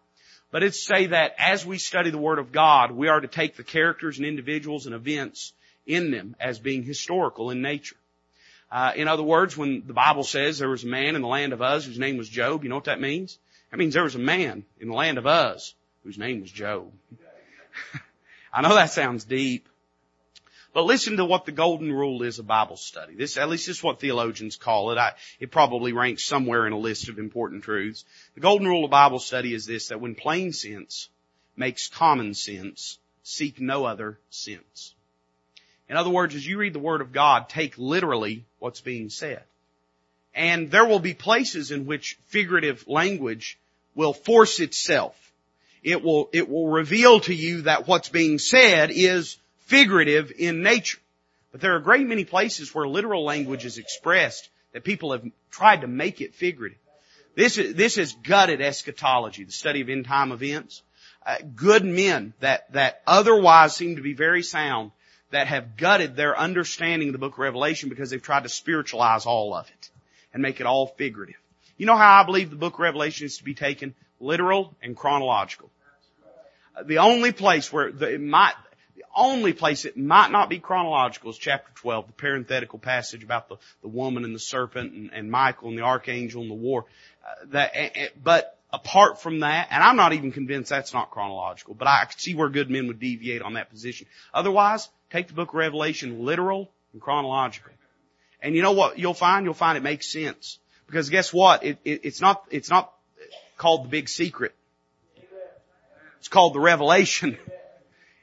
But 0.52 0.64
it's 0.64 0.82
say 0.82 1.08
that 1.08 1.36
as 1.38 1.66
we 1.66 1.78
study 1.78 2.10
the 2.10 2.18
Word 2.18 2.40
of 2.40 2.52
God, 2.52 2.92
we 2.92 3.08
are 3.08 3.20
to 3.20 3.28
take 3.28 3.56
the 3.56 3.64
characters 3.64 4.18
and 4.18 4.26
individuals 4.26 4.86
and 4.86 4.96
events 4.96 5.54
in 5.86 6.12
them 6.12 6.36
as 6.40 6.60
being 6.60 6.84
historical 6.84 7.52
in 7.52 7.62
nature. 7.62 7.96
Uh, 8.72 8.92
in 8.96 9.08
other 9.08 9.24
words, 9.24 9.56
when 9.56 9.84
the 9.86 9.94
Bible 9.94 10.24
says 10.24 10.58
there 10.58 10.70
was 10.70 10.84
a 10.84 10.88
man 10.88 11.16
in 11.16 11.22
the 11.22 11.28
land 11.28 11.54
of 11.54 11.62
Uz 11.62 11.86
whose 11.86 12.00
name 12.00 12.18
was 12.18 12.30
Job, 12.30 12.64
you 12.64 12.70
know 12.70 12.76
what 12.76 12.86
that 12.86 13.02
means? 13.02 13.38
That 13.72 13.78
means 13.78 13.94
there 13.94 14.04
was 14.04 14.16
a 14.16 14.20
man 14.20 14.64
in 14.80 14.88
the 14.88 14.96
land 14.96 15.18
of 15.18 15.26
Uz 15.26 15.74
whose 16.04 16.18
name 16.18 16.42
was 16.42 16.52
Job. 16.52 16.92
I 18.54 18.62
know 18.62 18.74
that 18.76 18.92
sounds 18.92 19.26
deep, 19.26 19.69
but 20.74 20.86
listen 20.86 21.18
to 21.18 21.26
what 21.26 21.46
the 21.46 21.52
golden 21.52 21.92
rule 21.92 22.22
is 22.24 22.40
of 22.40 22.48
Bible 22.48 22.78
study. 22.78 23.16
This, 23.16 23.38
at 23.38 23.50
least 23.50 23.68
this 23.68 23.78
is 23.78 23.84
what 23.84 24.00
theologians 24.00 24.56
call 24.56 24.92
it. 24.92 24.98
I, 24.98 25.14
it 25.40 25.52
probably 25.52 25.94
ranks 25.94 26.24
somewhere 26.24 26.68
in 26.68 26.74
a 26.74 26.78
list 26.78 27.10
of 27.10 27.18
important 27.18 27.64
truths. 27.64 28.06
The 28.36 28.42
golden 28.42 28.68
rule 28.68 28.86
of 28.86 28.92
Bible 28.92 29.20
study 29.20 29.54
is 29.54 29.66
this, 29.66 29.88
that 29.88 30.02
when 30.02 30.16
plain 30.16 30.54
sense 30.54 31.10
makes 31.56 31.88
common 31.88 32.34
sense, 32.34 33.00
seek 33.24 33.60
no 33.60 33.86
other 33.86 34.20
sense. 34.30 34.94
In 35.90 35.98
other 35.98 36.12
words, 36.12 36.36
as 36.36 36.46
you 36.46 36.58
read 36.58 36.74
the 36.74 36.80
Word 36.80 37.02
of 37.02 37.12
God, 37.12 37.50
take 37.50 37.78
literally 37.78 38.46
what's 38.60 38.82
being 38.82 39.10
said. 39.10 39.44
And 40.36 40.70
there 40.70 40.86
will 40.86 41.00
be 41.00 41.16
places 41.16 41.72
in 41.72 41.88
which 41.88 42.20
figurative 42.28 42.88
language 42.88 43.58
will 43.96 44.14
force 44.14 44.60
itself. 44.60 45.16
It 45.82 46.04
will, 46.04 46.30
it 46.32 46.48
will 46.48 46.68
reveal 46.68 47.22
to 47.22 47.34
you 47.34 47.64
that 47.64 47.88
what's 47.88 48.10
being 48.10 48.38
said 48.38 48.92
is 48.92 49.38
figurative 49.70 50.32
in 50.36 50.64
nature. 50.64 51.00
But 51.52 51.62
there 51.62 51.74
are 51.74 51.78
a 51.78 51.84
great 51.84 52.08
many 52.08 52.26
places 52.26 52.74
where 52.74 52.88
literal 52.88 53.24
language 53.24 53.66
is 53.66 53.78
expressed 53.78 54.50
that 54.74 54.84
people 54.84 55.12
have 55.12 55.24
tried 55.52 55.82
to 55.82 55.88
make 55.88 56.22
it 56.22 56.36
figurative. 56.36 56.78
This 57.36 57.58
is, 57.58 57.76
this 57.76 57.98
is 57.98 58.14
gutted 58.24 58.62
eschatology, 58.62 59.44
the 59.44 59.52
study 59.52 59.82
of 59.82 59.90
end 59.90 60.06
time 60.06 60.32
events. 60.32 60.82
Uh, 61.26 61.38
good 61.56 61.86
men 61.86 62.34
that, 62.40 62.72
that 62.74 63.02
otherwise 63.06 63.76
seem 63.76 63.98
to 63.98 64.02
be 64.02 64.14
very 64.14 64.42
sound 64.42 64.92
that 65.32 65.48
have 65.48 65.78
gutted 65.78 66.16
their 66.16 66.38
understanding 66.38 67.10
of 67.10 67.14
the 67.14 67.20
book 67.20 67.34
of 67.34 67.40
Revelation 67.40 67.90
because 67.90 68.10
they've 68.10 68.22
tried 68.22 68.44
to 68.44 68.50
spiritualize 68.50 69.26
all 69.26 69.54
of 69.54 69.68
it 69.68 69.90
and 70.34 70.42
make 70.42 70.60
it 70.60 70.66
all 70.66 70.88
figurative. 70.88 71.36
You 71.78 71.86
know 71.86 71.96
how 71.96 72.22
I 72.22 72.26
believe 72.26 72.50
the 72.50 72.56
book 72.56 72.74
of 72.74 72.80
Revelation 72.80 73.26
is 73.28 73.38
to 73.38 73.44
be 73.44 73.54
taken? 73.54 73.94
Literal 74.20 74.76
and 74.82 74.98
chronological. 74.98 75.70
The 76.84 76.98
only 76.98 77.32
place 77.32 77.72
where 77.72 77.92
the, 77.92 78.14
it 78.14 78.22
might, 78.22 78.56
only 79.16 79.54
place 79.54 79.86
it 79.86 79.98
might 79.98 80.32
not 80.32 80.50
be 80.50 80.60
chronological 80.60 81.32
is 81.32 81.38
chapter 81.38 81.72
12, 81.76 82.08
the 82.08 82.14
parenthetical 82.14 82.80
passage 82.80 83.24
about 83.24 83.50
the, 83.50 83.58
the 83.82 83.88
woman 83.88 84.24
and 84.24 84.34
the 84.34 84.40
serpent 84.40 84.94
and, 84.94 85.12
and 85.14 85.32
Michael 85.32 85.70
and 85.70 85.78
the 85.78 85.84
archangel 85.84 86.42
and 86.42 86.52
the 86.52 86.56
war. 86.56 86.86
Uh, 87.26 87.46
that, 87.52 87.74
but 88.24 88.58
apart 88.72 89.22
from 89.22 89.42
that, 89.42 89.68
and 89.72 89.84
I'm 89.84 89.96
not 89.96 90.14
even 90.14 90.32
convinced 90.32 90.70
that's 90.70 90.94
not 90.94 91.12
chronological, 91.12 91.74
but 91.74 91.88
I 91.88 92.08
see 92.18 92.36
where 92.36 92.50
good 92.50 92.70
men 92.70 92.88
would 92.88 93.00
deviate 93.00 93.42
on 93.42 93.54
that 93.54 93.70
position. 93.70 94.08
Otherwise, 94.34 94.90
take 95.12 95.28
the 95.28 95.34
book 95.34 95.50
of 95.50 95.56
Revelation 95.56 96.26
literal 96.26 96.70
and 96.94 97.02
chronological. 97.02 97.74
And 98.42 98.56
you 98.56 98.62
know 98.62 98.72
what 98.72 98.98
you'll 98.98 99.14
find? 99.14 99.46
You'll 99.46 99.54
find 99.54 99.78
it 99.78 99.84
makes 99.84 100.12
sense. 100.12 100.60
Because 100.88 101.10
guess 101.10 101.34
what? 101.34 101.64
It, 101.64 101.78
it, 101.84 102.02
it's 102.04 102.22
not, 102.22 102.44
it's 102.50 102.70
not 102.70 102.94
called 103.58 103.86
the 103.86 103.90
big 103.90 104.10
secret. 104.10 104.56
It's 106.20 106.28
called 106.28 106.54
the 106.54 106.60
revelation. 106.60 107.38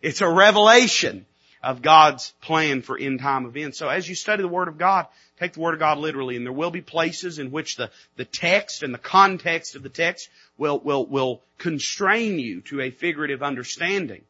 It's 0.07 0.20
a 0.20 0.28
revelation 0.28 1.26
of 1.64 1.82
God's 1.82 2.32
plan 2.40 2.80
for 2.80 2.96
end 2.96 3.18
time 3.18 3.44
events. 3.44 3.76
So 3.76 3.88
as 3.88 4.09
you 4.09 4.14
study 4.14 4.40
the 4.40 4.46
Word 4.46 4.68
of 4.68 4.78
God, 4.78 5.09
take 5.40 5.54
the 5.54 5.59
Word 5.59 5.74
of 5.74 5.80
God 5.80 5.98
literally, 5.98 6.36
and 6.36 6.46
there 6.46 6.52
will 6.52 6.70
be 6.70 6.80
places 6.80 7.40
in 7.40 7.50
which 7.50 7.74
the, 7.74 7.90
the 8.14 8.24
text 8.24 8.84
and 8.84 8.94
the 8.94 8.98
context 8.98 9.74
of 9.74 9.82
the 9.82 9.88
text 9.88 10.28
will, 10.57 10.78
will, 10.78 11.04
will 11.07 11.42
constrain 11.59 12.38
you 12.38 12.61
to 12.61 12.82
a 12.82 12.92
figurative 12.92 13.42
understanding. 13.42 14.22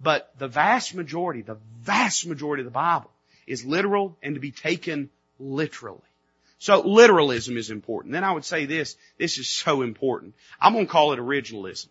But 0.00 0.32
the 0.38 0.46
vast 0.46 0.94
majority, 0.94 1.42
the 1.42 1.58
vast 1.80 2.24
majority 2.24 2.60
of 2.60 2.66
the 2.66 2.70
Bible 2.70 3.10
is 3.48 3.64
literal 3.64 4.16
and 4.22 4.36
to 4.36 4.40
be 4.40 4.52
taken 4.52 5.10
literally. 5.40 5.98
So 6.60 6.82
literalism 6.82 7.56
is 7.56 7.70
important. 7.70 8.12
Then 8.12 8.22
I 8.22 8.30
would 8.30 8.44
say 8.44 8.64
this, 8.64 8.96
this 9.18 9.38
is 9.38 9.48
so 9.48 9.82
important. 9.82 10.34
I'm 10.60 10.72
going 10.72 10.86
to 10.86 10.92
call 10.92 11.14
it 11.14 11.18
originalism. 11.18 11.88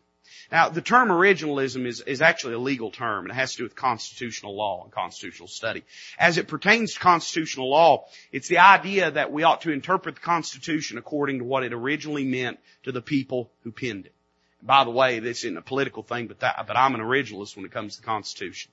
Now, 0.51 0.69
the 0.69 0.81
term 0.81 1.09
originalism 1.09 1.85
is, 1.85 2.01
is 2.01 2.21
actually 2.21 2.53
a 2.53 2.59
legal 2.59 2.91
term 2.91 3.25
and 3.25 3.31
it 3.31 3.35
has 3.35 3.53
to 3.53 3.57
do 3.59 3.63
with 3.63 3.75
constitutional 3.75 4.55
law 4.55 4.83
and 4.83 4.91
constitutional 4.91 5.47
study. 5.47 5.83
As 6.19 6.37
it 6.37 6.47
pertains 6.47 6.93
to 6.93 6.99
constitutional 6.99 7.69
law, 7.69 8.05
it's 8.31 8.47
the 8.47 8.59
idea 8.59 9.11
that 9.11 9.31
we 9.31 9.43
ought 9.43 9.61
to 9.61 9.71
interpret 9.71 10.15
the 10.15 10.21
Constitution 10.21 10.97
according 10.97 11.39
to 11.39 11.45
what 11.45 11.63
it 11.63 11.73
originally 11.73 12.25
meant 12.25 12.59
to 12.83 12.91
the 12.91 13.01
people 13.01 13.49
who 13.63 13.71
penned 13.71 14.05
it. 14.05 14.13
By 14.61 14.83
the 14.83 14.91
way, 14.91 15.19
this 15.19 15.43
isn't 15.43 15.57
a 15.57 15.61
political 15.61 16.03
thing, 16.03 16.27
but 16.27 16.39
that, 16.39 16.65
but 16.67 16.77
I'm 16.77 16.95
an 16.95 17.01
originalist 17.01 17.55
when 17.55 17.65
it 17.65 17.71
comes 17.71 17.95
to 17.95 18.01
the 18.01 18.07
Constitution 18.07 18.71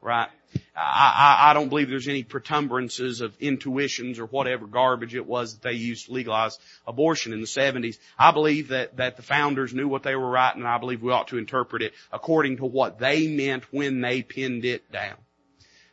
right? 0.00 0.28
I, 0.76 1.46
I, 1.46 1.50
I 1.50 1.54
don't 1.54 1.68
believe 1.68 1.88
there's 1.88 2.08
any 2.08 2.22
protuberances 2.22 3.20
of 3.20 3.36
intuitions 3.40 4.18
or 4.18 4.26
whatever 4.26 4.66
garbage 4.66 5.14
it 5.14 5.26
was 5.26 5.54
that 5.54 5.62
they 5.62 5.72
used 5.72 6.06
to 6.06 6.12
legalize 6.12 6.58
abortion 6.86 7.32
in 7.32 7.40
the 7.40 7.46
70s. 7.46 7.98
I 8.18 8.30
believe 8.30 8.68
that, 8.68 8.96
that 8.96 9.16
the 9.16 9.22
founders 9.22 9.74
knew 9.74 9.88
what 9.88 10.02
they 10.02 10.14
were 10.14 10.30
writing 10.30 10.62
and 10.62 10.68
I 10.68 10.78
believe 10.78 11.02
we 11.02 11.12
ought 11.12 11.28
to 11.28 11.38
interpret 11.38 11.82
it 11.82 11.92
according 12.12 12.58
to 12.58 12.64
what 12.64 12.98
they 12.98 13.28
meant 13.28 13.64
when 13.72 14.00
they 14.00 14.22
pinned 14.22 14.64
it 14.64 14.90
down. 14.90 15.16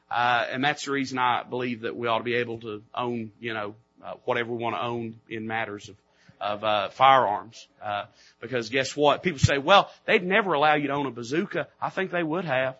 Uh, 0.09 0.45
and 0.51 0.63
that's 0.63 0.85
the 0.85 0.91
reason 0.91 1.17
I 1.17 1.43
believe 1.43 1.81
that 1.81 1.95
we 1.95 2.07
ought 2.07 2.19
to 2.19 2.23
be 2.23 2.35
able 2.35 2.59
to 2.61 2.83
own, 2.93 3.31
you 3.39 3.53
know, 3.53 3.75
uh, 4.03 4.13
whatever 4.25 4.53
we 4.53 4.61
want 4.61 4.75
to 4.75 4.83
own 4.83 5.19
in 5.29 5.47
matters 5.47 5.89
of 5.89 5.95
of 6.39 6.63
uh, 6.63 6.89
firearms. 6.89 7.67
Uh, 7.81 8.05
because 8.41 8.69
guess 8.69 8.95
what? 8.95 9.23
People 9.23 9.39
say, 9.39 9.57
well, 9.57 9.89
they'd 10.05 10.23
never 10.23 10.53
allow 10.53 10.75
you 10.75 10.87
to 10.87 10.93
own 10.93 11.05
a 11.05 11.11
bazooka. 11.11 11.67
I 11.81 11.89
think 11.89 12.11
they 12.11 12.23
would 12.23 12.45
have. 12.45 12.75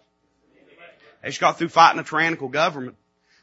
They 1.25 1.31
just 1.31 1.41
got 1.41 1.57
through 1.57 1.69
fighting 1.69 1.99
a 1.99 2.03
tyrannical 2.03 2.49
government. 2.49 2.97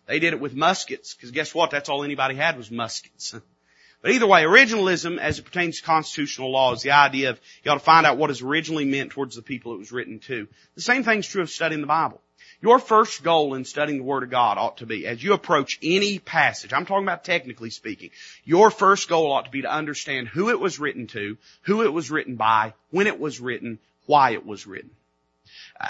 They 0.07 0.21
did 0.21 0.35
it 0.35 0.41
with 0.41 0.55
muskets, 0.55 1.15
because 1.15 1.33
guess 1.33 1.53
what? 1.53 1.73
That's 1.73 1.89
all 1.89 2.05
anybody 2.05 2.37
had 2.37 2.57
was 2.57 2.71
muskets. 2.71 3.35
But 4.01 4.13
either 4.13 4.27
way, 4.29 4.45
originalism 4.45 5.19
as 5.19 5.41
it 5.41 5.45
pertains 5.45 5.79
to 5.79 5.83
constitutional 5.83 6.53
law 6.53 6.73
is 6.75 6.83
the 6.83 6.93
idea 6.93 7.31
of 7.31 7.41
you 7.65 7.73
ought 7.73 7.75
to 7.75 7.81
find 7.81 8.07
out 8.07 8.19
what 8.19 8.31
is 8.31 8.41
originally 8.41 8.85
meant 8.85 9.11
towards 9.11 9.35
the 9.35 9.43
people 9.43 9.75
it 9.75 9.81
was 9.81 9.91
written 9.91 10.21
to. 10.21 10.47
The 10.77 10.81
same 10.81 11.03
thing's 11.03 11.27
true 11.27 11.43
of 11.43 11.51
studying 11.51 11.81
the 11.81 11.89
Bible. 11.89 12.21
Your 12.61 12.79
first 12.79 13.25
goal 13.25 13.55
in 13.55 13.65
studying 13.65 13.99
the 13.99 14.05
Word 14.05 14.23
of 14.23 14.31
God 14.31 14.59
ought 14.59 14.77
to 14.77 14.87
be, 14.87 15.05
as 15.09 15.21
you 15.21 15.33
approach 15.33 15.81
any 15.83 16.21
passage, 16.21 16.73
I'm 16.73 16.87
talking 16.87 17.05
about 17.05 17.25
technically 17.25 17.71
speaking, 17.71 18.11
your 18.45 18.71
first 18.71 19.09
goal 19.09 19.33
ought 19.33 19.47
to 19.47 19.51
be 19.51 19.63
to 19.63 19.73
understand 19.73 20.29
who 20.29 20.51
it 20.51 20.61
was 20.61 20.79
written 20.79 21.09
to, 21.09 21.37
who 21.63 21.83
it 21.83 21.93
was 21.93 22.13
written 22.13 22.37
by, 22.37 22.75
when 22.93 23.09
it 23.09 23.19
was 23.19 23.41
written, 23.41 23.81
why 24.07 24.31
it 24.31 24.47
was 24.47 24.69
written. 24.69 24.91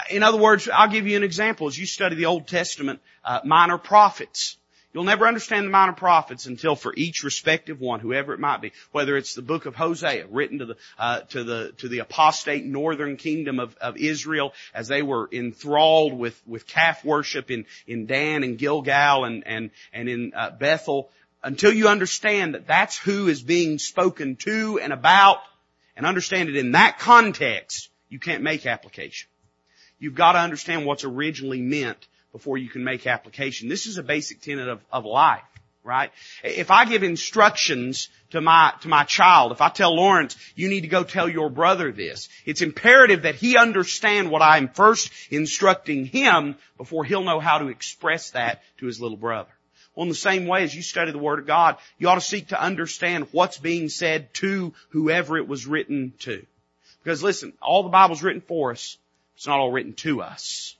In 0.09 0.23
other 0.23 0.37
words, 0.37 0.67
I'll 0.69 0.89
give 0.89 1.07
you 1.07 1.17
an 1.17 1.23
example. 1.23 1.67
As 1.67 1.77
you 1.77 1.85
study 1.85 2.15
the 2.15 2.25
Old 2.25 2.47
Testament, 2.47 2.99
uh, 3.23 3.41
minor 3.43 3.77
prophets, 3.77 4.57
You'll 4.93 5.05
never 5.05 5.27
understand 5.27 5.65
the 5.65 5.71
minor 5.71 5.93
prophets 5.93 6.45
until 6.45 6.75
for 6.75 6.93
each 6.95 7.23
respective 7.23 7.81
one, 7.81 7.99
whoever 7.99 8.31
it 8.33 8.39
might 8.39 8.61
be, 8.61 8.73
whether 8.91 9.17
it's 9.17 9.33
the 9.33 9.41
book 9.41 9.65
of 9.65 9.75
Hosea 9.75 10.27
written 10.27 10.59
to 10.59 10.65
the 10.65 10.77
uh, 10.99 11.21
to 11.31 11.43
the 11.43 11.71
to 11.79 11.87
the 11.87 11.99
apostate 11.99 12.63
northern 12.63 13.17
kingdom 13.17 13.59
of, 13.59 13.75
of 13.77 13.97
Israel 13.97 14.53
as 14.71 14.87
they 14.87 15.01
were 15.01 15.27
enthralled 15.31 16.13
with 16.13 16.39
with 16.45 16.67
calf 16.67 17.03
worship 17.03 17.49
in 17.49 17.65
in 17.87 18.05
Dan 18.05 18.43
and 18.43 18.55
Gilgal 18.55 19.25
and 19.25 19.47
and 19.47 19.71
and 19.93 20.07
in 20.07 20.31
uh, 20.35 20.51
Bethel, 20.51 21.09
until 21.41 21.73
you 21.73 21.87
understand 21.87 22.53
that 22.53 22.67
that's 22.67 22.95
who 22.95 23.27
is 23.29 23.41
being 23.41 23.79
spoken 23.79 24.35
to 24.37 24.79
and 24.79 24.93
about, 24.93 25.39
and 25.97 26.05
understand 26.05 26.49
it 26.49 26.55
in 26.55 26.73
that 26.73 26.99
context, 26.99 27.89
you 28.09 28.19
can't 28.19 28.43
make 28.43 28.67
application. 28.67 29.27
You've 30.03 30.15
got 30.15 30.33
to 30.33 30.39
understand 30.39 30.85
what's 30.85 31.05
originally 31.05 31.61
meant 31.61 32.09
before 32.33 32.57
you 32.57 32.67
can 32.67 32.83
make 32.83 33.07
application. 33.07 33.69
This 33.69 33.85
is 33.85 33.97
a 33.97 34.03
basic 34.03 34.41
tenet 34.41 34.67
of, 34.67 34.81
of 34.91 35.05
life, 35.05 35.45
right? 35.81 36.11
If 36.43 36.71
I 36.71 36.83
give 36.83 37.03
instructions 37.03 38.09
to 38.31 38.41
my, 38.41 38.73
to 38.81 38.89
my 38.89 39.05
child, 39.05 39.53
if 39.53 39.61
I 39.61 39.69
tell 39.69 39.95
Lawrence, 39.95 40.35
you 40.55 40.67
need 40.67 40.81
to 40.81 40.89
go 40.89 41.05
tell 41.05 41.29
your 41.29 41.49
brother 41.49 41.93
this, 41.93 42.27
it's 42.45 42.61
imperative 42.61 43.21
that 43.21 43.35
he 43.35 43.55
understand 43.55 44.29
what 44.29 44.41
I'm 44.41 44.67
first 44.67 45.09
instructing 45.31 46.03
him 46.03 46.57
before 46.75 47.05
he'll 47.05 47.23
know 47.23 47.39
how 47.39 47.59
to 47.59 47.69
express 47.69 48.31
that 48.31 48.61
to 48.79 48.87
his 48.87 48.99
little 48.99 49.15
brother. 49.15 49.51
Well, 49.95 50.03
in 50.03 50.09
the 50.09 50.15
same 50.15 50.47
way 50.47 50.63
as 50.63 50.75
you 50.75 50.81
study 50.81 51.13
the 51.13 51.17
Word 51.17 51.39
of 51.39 51.47
God, 51.47 51.77
you 51.97 52.09
ought 52.09 52.15
to 52.15 52.19
seek 52.21 52.49
to 52.49 52.61
understand 52.61 53.29
what's 53.31 53.57
being 53.57 53.87
said 53.87 54.33
to 54.33 54.73
whoever 54.89 55.37
it 55.37 55.47
was 55.47 55.65
written 55.65 56.11
to. 56.19 56.45
Because 57.01 57.23
listen, 57.23 57.53
all 57.61 57.83
the 57.83 57.89
Bible's 57.89 58.21
written 58.21 58.41
for 58.41 58.71
us, 58.71 58.97
it's 59.43 59.47
not 59.49 59.59
all 59.59 59.73
written 59.73 59.91
to 59.91 60.21
us. 60.21 60.77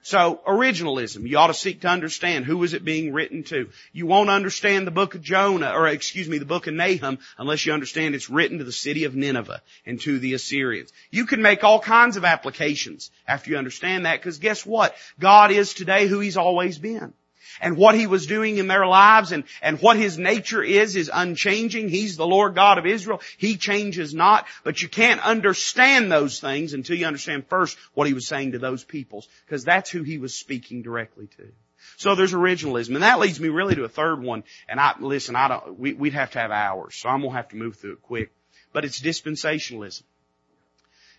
So, 0.00 0.40
originalism, 0.46 1.28
you 1.28 1.36
ought 1.36 1.48
to 1.48 1.54
seek 1.54 1.82
to 1.82 1.88
understand 1.88 2.46
who 2.46 2.64
is 2.64 2.72
it 2.72 2.82
being 2.82 3.12
written 3.12 3.42
to. 3.44 3.68
You 3.92 4.06
won't 4.06 4.30
understand 4.30 4.86
the 4.86 4.90
book 4.90 5.14
of 5.14 5.20
Jonah, 5.20 5.72
or 5.74 5.86
excuse 5.86 6.26
me, 6.26 6.38
the 6.38 6.46
book 6.46 6.66
of 6.66 6.72
Nahum, 6.72 7.18
unless 7.36 7.66
you 7.66 7.74
understand 7.74 8.14
it's 8.14 8.30
written 8.30 8.56
to 8.56 8.64
the 8.64 8.72
city 8.72 9.04
of 9.04 9.14
Nineveh 9.14 9.60
and 9.84 10.00
to 10.00 10.18
the 10.18 10.32
Assyrians. 10.32 10.94
You 11.10 11.26
can 11.26 11.42
make 11.42 11.62
all 11.62 11.78
kinds 11.78 12.16
of 12.16 12.24
applications 12.24 13.10
after 13.28 13.50
you 13.50 13.58
understand 13.58 14.06
that, 14.06 14.18
because 14.18 14.38
guess 14.38 14.64
what? 14.64 14.94
God 15.18 15.50
is 15.50 15.74
today 15.74 16.06
who 16.06 16.20
He's 16.20 16.38
always 16.38 16.78
been 16.78 17.12
and 17.60 17.76
what 17.76 17.94
He 17.94 18.06
was 18.06 18.26
doing 18.26 18.58
in 18.58 18.68
their 18.68 18.86
lives 18.86 19.32
and, 19.32 19.44
and 19.62 19.80
what 19.80 19.96
His 19.96 20.18
nature 20.18 20.62
is, 20.62 20.96
is 20.96 21.10
unchanging. 21.12 21.88
He's 21.88 22.16
the 22.16 22.26
Lord 22.26 22.54
God 22.54 22.78
of 22.78 22.86
Israel. 22.86 23.20
He 23.38 23.56
changes 23.56 24.14
not, 24.14 24.46
but 24.64 24.82
you 24.82 24.88
can't 24.88 25.24
understand 25.24 26.10
those 26.10 26.40
things 26.40 26.74
until 26.74 26.96
you 26.96 27.06
understand 27.06 27.46
first 27.48 27.76
what 27.94 28.06
He 28.06 28.14
was 28.14 28.26
saying 28.26 28.52
to 28.52 28.58
those 28.58 28.84
peoples, 28.84 29.28
because 29.46 29.64
that's 29.64 29.90
who 29.90 30.02
He 30.02 30.18
was 30.18 30.34
speaking 30.34 30.82
directly 30.82 31.28
to. 31.38 31.52
So 31.96 32.14
there's 32.14 32.32
originalism, 32.32 32.94
and 32.94 33.02
that 33.02 33.18
leads 33.18 33.40
me 33.40 33.48
really 33.48 33.74
to 33.74 33.84
a 33.84 33.88
third 33.88 34.22
one. 34.22 34.44
And 34.68 34.80
I 34.80 34.94
listen, 34.98 35.36
I 35.36 35.48
don't. 35.48 35.78
We, 35.78 35.92
would 35.92 36.14
have 36.14 36.30
to 36.32 36.38
have 36.38 36.50
hours, 36.50 36.94
so 36.96 37.08
I'm 37.08 37.22
gonna 37.22 37.34
have 37.34 37.48
to 37.50 37.56
move 37.56 37.76
through 37.76 37.92
it 37.92 38.02
quick. 38.02 38.32
But 38.72 38.84
it's 38.84 39.00
dispensationalism. 39.00 40.02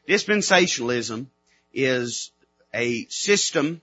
Dispensationalism 0.07 1.27
is 1.73 2.31
a 2.73 3.05
system 3.07 3.81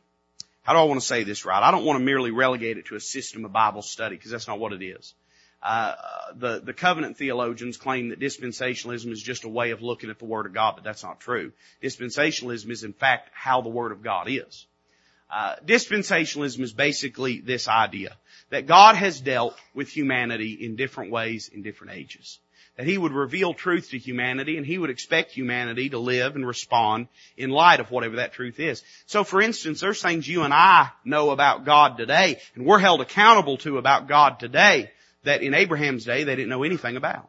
how 0.69 0.75
do 0.75 0.81
I 0.81 0.83
want 0.83 1.01
to 1.01 1.07
say 1.07 1.25
this 1.25 1.47
right? 1.47 1.62
I 1.62 1.71
don't 1.71 1.87
want 1.87 1.99
to 1.99 2.05
merely 2.05 2.31
relegate 2.31 2.77
it 2.77 2.85
to 2.89 2.95
a 2.95 3.01
system 3.01 3.47
of 3.47 3.53
Bible 3.55 3.81
study 3.81 4.16
because 4.16 4.31
that's 4.31 4.47
not 4.47 4.59
what 4.59 4.75
it 4.75 4.85
is. 4.85 5.14
Uh, 5.62 5.95
the, 6.37 6.61
the 6.61 6.75
covenant 6.75 7.16
theologians 7.16 7.79
claim 7.79 8.11
that 8.11 8.21
dispensationalism 8.21 9.11
is 9.11 9.23
just 9.23 9.45
a 9.45 9.49
way 9.49 9.71
of 9.71 9.81
looking 9.81 10.11
at 10.11 10.19
the 10.19 10.27
Word 10.27 10.45
of 10.45 10.53
God, 10.53 10.75
but 10.75 10.85
that's 10.85 11.03
not 11.03 11.21
true. 11.21 11.53
Dispensationalism 11.83 12.71
is 12.71 12.85
in 12.85 12.93
fact 12.93 13.31
how 13.33 13.62
the 13.62 13.71
Word 13.71 13.93
of 13.93 14.03
God 14.03 14.27
is. 14.29 14.66
Uh, 15.31 15.57
dispensationalism 15.64 16.61
is 16.61 16.75
basically 16.75 17.41
this 17.41 17.66
idea 17.66 18.14
that 18.51 18.66
God 18.66 18.95
has 18.95 19.23
dealt 19.23 19.57
with 19.73 19.89
humanity 19.89 20.53
in 20.53 20.77
different 20.77 21.11
ways 21.11 21.49
in 21.49 21.62
different 21.62 21.95
ages 21.95 22.41
that 22.79 22.87
he 22.87 22.97
would 22.97 23.12
reveal 23.12 23.53
truth 23.53 23.91
to 23.91 23.99
humanity 23.99 24.57
and 24.57 24.64
he 24.64 24.79
would 24.79 24.89
expect 24.89 25.33
humanity 25.33 25.91
to 25.91 25.99
live 25.99 26.37
and 26.37 26.47
respond 26.47 27.09
in 27.37 27.51
light 27.51 27.81
of 27.81 27.91
whatever 27.91 28.16
that 28.16 28.33
truth 28.33 28.61
is. 28.61 28.85
So 29.07 29.24
for 29.24 29.43
instance, 29.43 29.81
there's 29.81 30.01
things 30.01 30.29
you 30.29 30.45
and 30.45 30.55
I 30.55 30.91
know 31.05 31.31
about 31.31 31.64
God 31.64 31.99
today 31.99 32.39
and 32.55 32.64
we're 32.64 32.79
held 32.79 33.01
accountable 33.01 33.57
to 33.59 33.79
about 33.79 34.07
God 34.07 34.39
today 34.39 34.93
that 35.24 35.43
in 35.43 35.55
Abraham's 35.55 36.05
day 36.05 36.22
they 36.22 36.37
didn't 36.37 36.51
know 36.51 36.62
anything 36.62 36.97
about. 36.97 37.29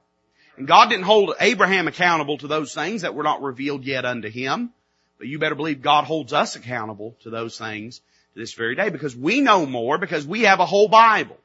And 0.56 0.68
God 0.68 0.90
didn't 0.90 1.06
hold 1.06 1.34
Abraham 1.40 1.88
accountable 1.88 2.38
to 2.38 2.48
those 2.48 2.76
things 2.76 3.02
that 3.02 3.16
were 3.16 3.24
not 3.24 3.42
revealed 3.42 3.86
yet 3.86 4.06
unto 4.06 4.30
him. 4.30 4.72
But 5.18 5.28
you 5.28 5.40
better 5.40 5.56
believe 5.56 5.82
God 5.82 6.04
holds 6.04 6.32
us 6.32 6.58
accountable 6.58 7.18
to 7.24 7.32
those 7.32 7.58
things 7.58 8.02
to 8.34 8.40
this 8.40 8.54
very 8.54 8.76
day 8.76 8.90
because 8.90 9.16
we 9.16 9.42
know 9.42 9.66
more 9.66 9.98
because 9.98 10.28
we 10.28 10.44
have 10.44 10.60
a 10.60 10.66
whole 10.68 10.90
Bible. 10.90 11.38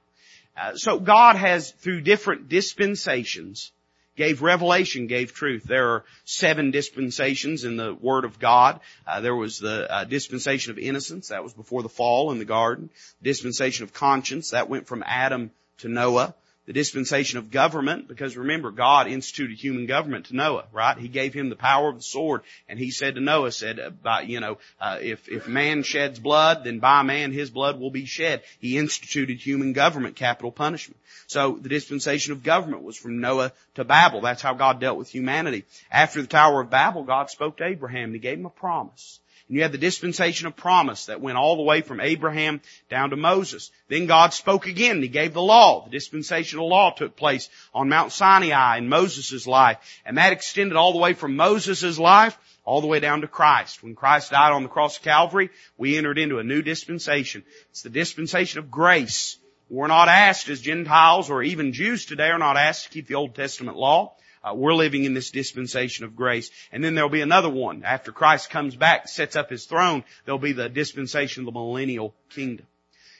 Uh, 0.57 0.76
so 0.76 1.00
God 1.00 1.36
has, 1.36 1.70
through 1.70 2.02
different 2.02 2.50
dispensations, 2.50 3.72
gave 4.16 4.42
revelation, 4.42 5.06
gave 5.06 5.32
truth. 5.32 5.64
There 5.64 5.90
are 5.90 6.04
seven 6.24 6.70
dispensations 6.70 7.64
in 7.64 7.76
the 7.76 7.94
Word 7.94 8.24
of 8.24 8.38
God. 8.38 8.80
Uh, 9.06 9.20
there 9.20 9.34
was 9.34 9.58
the 9.58 9.90
uh, 9.90 10.04
dispensation 10.04 10.72
of 10.72 10.78
innocence, 10.78 11.28
that 11.28 11.42
was 11.42 11.52
before 11.52 11.82
the 11.82 11.88
fall 11.88 12.30
in 12.30 12.38
the 12.38 12.44
garden. 12.44 12.90
Dispensation 13.22 13.84
of 13.84 13.92
conscience, 13.92 14.50
that 14.50 14.68
went 14.68 14.86
from 14.86 15.02
Adam 15.06 15.50
to 15.78 15.88
Noah 15.88 16.34
the 16.66 16.72
dispensation 16.72 17.38
of 17.38 17.50
government, 17.50 18.08
because 18.08 18.36
remember, 18.36 18.70
God 18.70 19.06
instituted 19.06 19.58
human 19.58 19.86
government 19.86 20.26
to 20.26 20.36
Noah, 20.36 20.64
right? 20.72 20.96
He 20.96 21.08
gave 21.08 21.34
him 21.34 21.50
the 21.50 21.56
power 21.56 21.90
of 21.90 21.96
the 21.96 22.02
sword, 22.02 22.40
and 22.68 22.78
he 22.78 22.90
said 22.90 23.16
to 23.16 23.20
Noah, 23.20 23.52
said, 23.52 23.78
uh, 23.78 23.90
by, 23.90 24.22
you 24.22 24.40
know, 24.40 24.58
uh, 24.80 24.98
if, 25.00 25.28
if 25.28 25.46
man 25.46 25.82
sheds 25.82 26.18
blood, 26.18 26.64
then 26.64 26.78
by 26.78 27.02
man 27.02 27.32
his 27.32 27.50
blood 27.50 27.78
will 27.78 27.90
be 27.90 28.06
shed. 28.06 28.42
He 28.60 28.78
instituted 28.78 29.40
human 29.40 29.74
government, 29.74 30.16
capital 30.16 30.52
punishment. 30.52 30.98
So 31.26 31.58
the 31.60 31.68
dispensation 31.68 32.32
of 32.32 32.42
government 32.42 32.82
was 32.82 32.96
from 32.96 33.20
Noah 33.20 33.52
to 33.74 33.84
Babel. 33.84 34.22
That's 34.22 34.42
how 34.42 34.54
God 34.54 34.80
dealt 34.80 34.98
with 34.98 35.10
humanity. 35.10 35.64
After 35.90 36.22
the 36.22 36.28
Tower 36.28 36.62
of 36.62 36.70
Babel, 36.70 37.04
God 37.04 37.30
spoke 37.30 37.58
to 37.58 37.64
Abraham, 37.64 38.04
and 38.04 38.14
he 38.14 38.20
gave 38.20 38.38
him 38.38 38.46
a 38.46 38.50
promise. 38.50 39.20
And 39.49 39.57
you 39.57 39.62
had 39.62 39.72
the 39.72 39.78
dispensation 39.78 40.47
of 40.47 40.57
promise 40.57 41.07
that 41.07 41.20
went 41.20 41.36
all 41.36 41.57
the 41.57 41.62
way 41.62 41.82
from 41.82 42.01
Abraham 42.01 42.62
down 42.88 43.11
to 43.11 43.16
Moses. 43.16 43.70
Then 43.88 44.07
God 44.07 44.32
spoke 44.32 44.66
again. 44.66 45.03
He 45.03 45.09
gave 45.09 45.34
the 45.34 45.42
law. 45.42 45.84
The 45.84 45.90
dispensation 45.90 46.59
of 46.59 46.64
law 46.64 46.92
took 46.92 47.14
place 47.14 47.51
on 47.74 47.88
Mount 47.88 48.12
Sinai 48.12 48.78
in 48.78 48.88
Moses' 48.88 49.47
life. 49.47 49.78
And 50.07 50.16
that 50.16 50.32
extended 50.32 50.76
all 50.76 50.92
the 50.92 50.99
way 50.99 51.12
from 51.12 51.36
Moses' 51.36 51.99
life 51.99 52.38
all 52.64 52.80
the 52.80 52.86
way 52.86 53.01
down 53.01 53.20
to 53.20 53.28
Christ. 53.28 53.82
When 53.82 53.95
Christ 53.95 54.30
died 54.30 54.53
on 54.53 54.62
the 54.62 54.68
cross 54.68 54.97
of 54.97 55.03
Calvary, 55.03 55.51
we 55.76 55.99
entered 55.99 56.18
into 56.18 56.38
a 56.38 56.45
new 56.45 56.62
dispensation. 56.62 57.45
It's 57.70 57.82
the 57.82 57.90
dispensation 57.90 58.59
of 58.59 58.70
grace. 58.70 59.36
We're 59.68 59.86
not 59.86 60.09
asked 60.09 60.49
as 60.49 60.61
Gentiles 60.61 61.30
or 61.30 61.42
even 61.42 61.72
Jews 61.72 62.07
today 62.07 62.28
are 62.28 62.38
not 62.38 62.57
asked 62.57 62.84
to 62.84 62.90
keep 62.90 63.07
the 63.07 63.16
Old 63.16 63.34
Testament 63.34 63.76
law. 63.76 64.14
Uh, 64.45 64.55
we're 64.55 64.74
living 64.74 65.05
in 65.05 65.14
this 65.14 65.30
dispensation 65.30 66.05
of 66.05 66.14
grace. 66.14 66.51
And 66.70 66.84
then 66.84 66.95
there'll 66.95 67.09
be 67.09 67.22
another 67.22 67.49
one. 67.49 67.82
After 67.82 68.12
Christ 68.12 68.51
comes 68.51 68.76
back, 68.76 69.09
sets 69.09 69.36
up 69.36 69.49
His 69.49 69.64
throne, 69.64 70.05
there'll 70.24 70.38
be 70.38 70.53
the 70.53 70.68
dispensation 70.68 71.42
of 71.42 71.47
the 71.47 71.59
millennial 71.59 72.14
kingdom. 72.28 72.66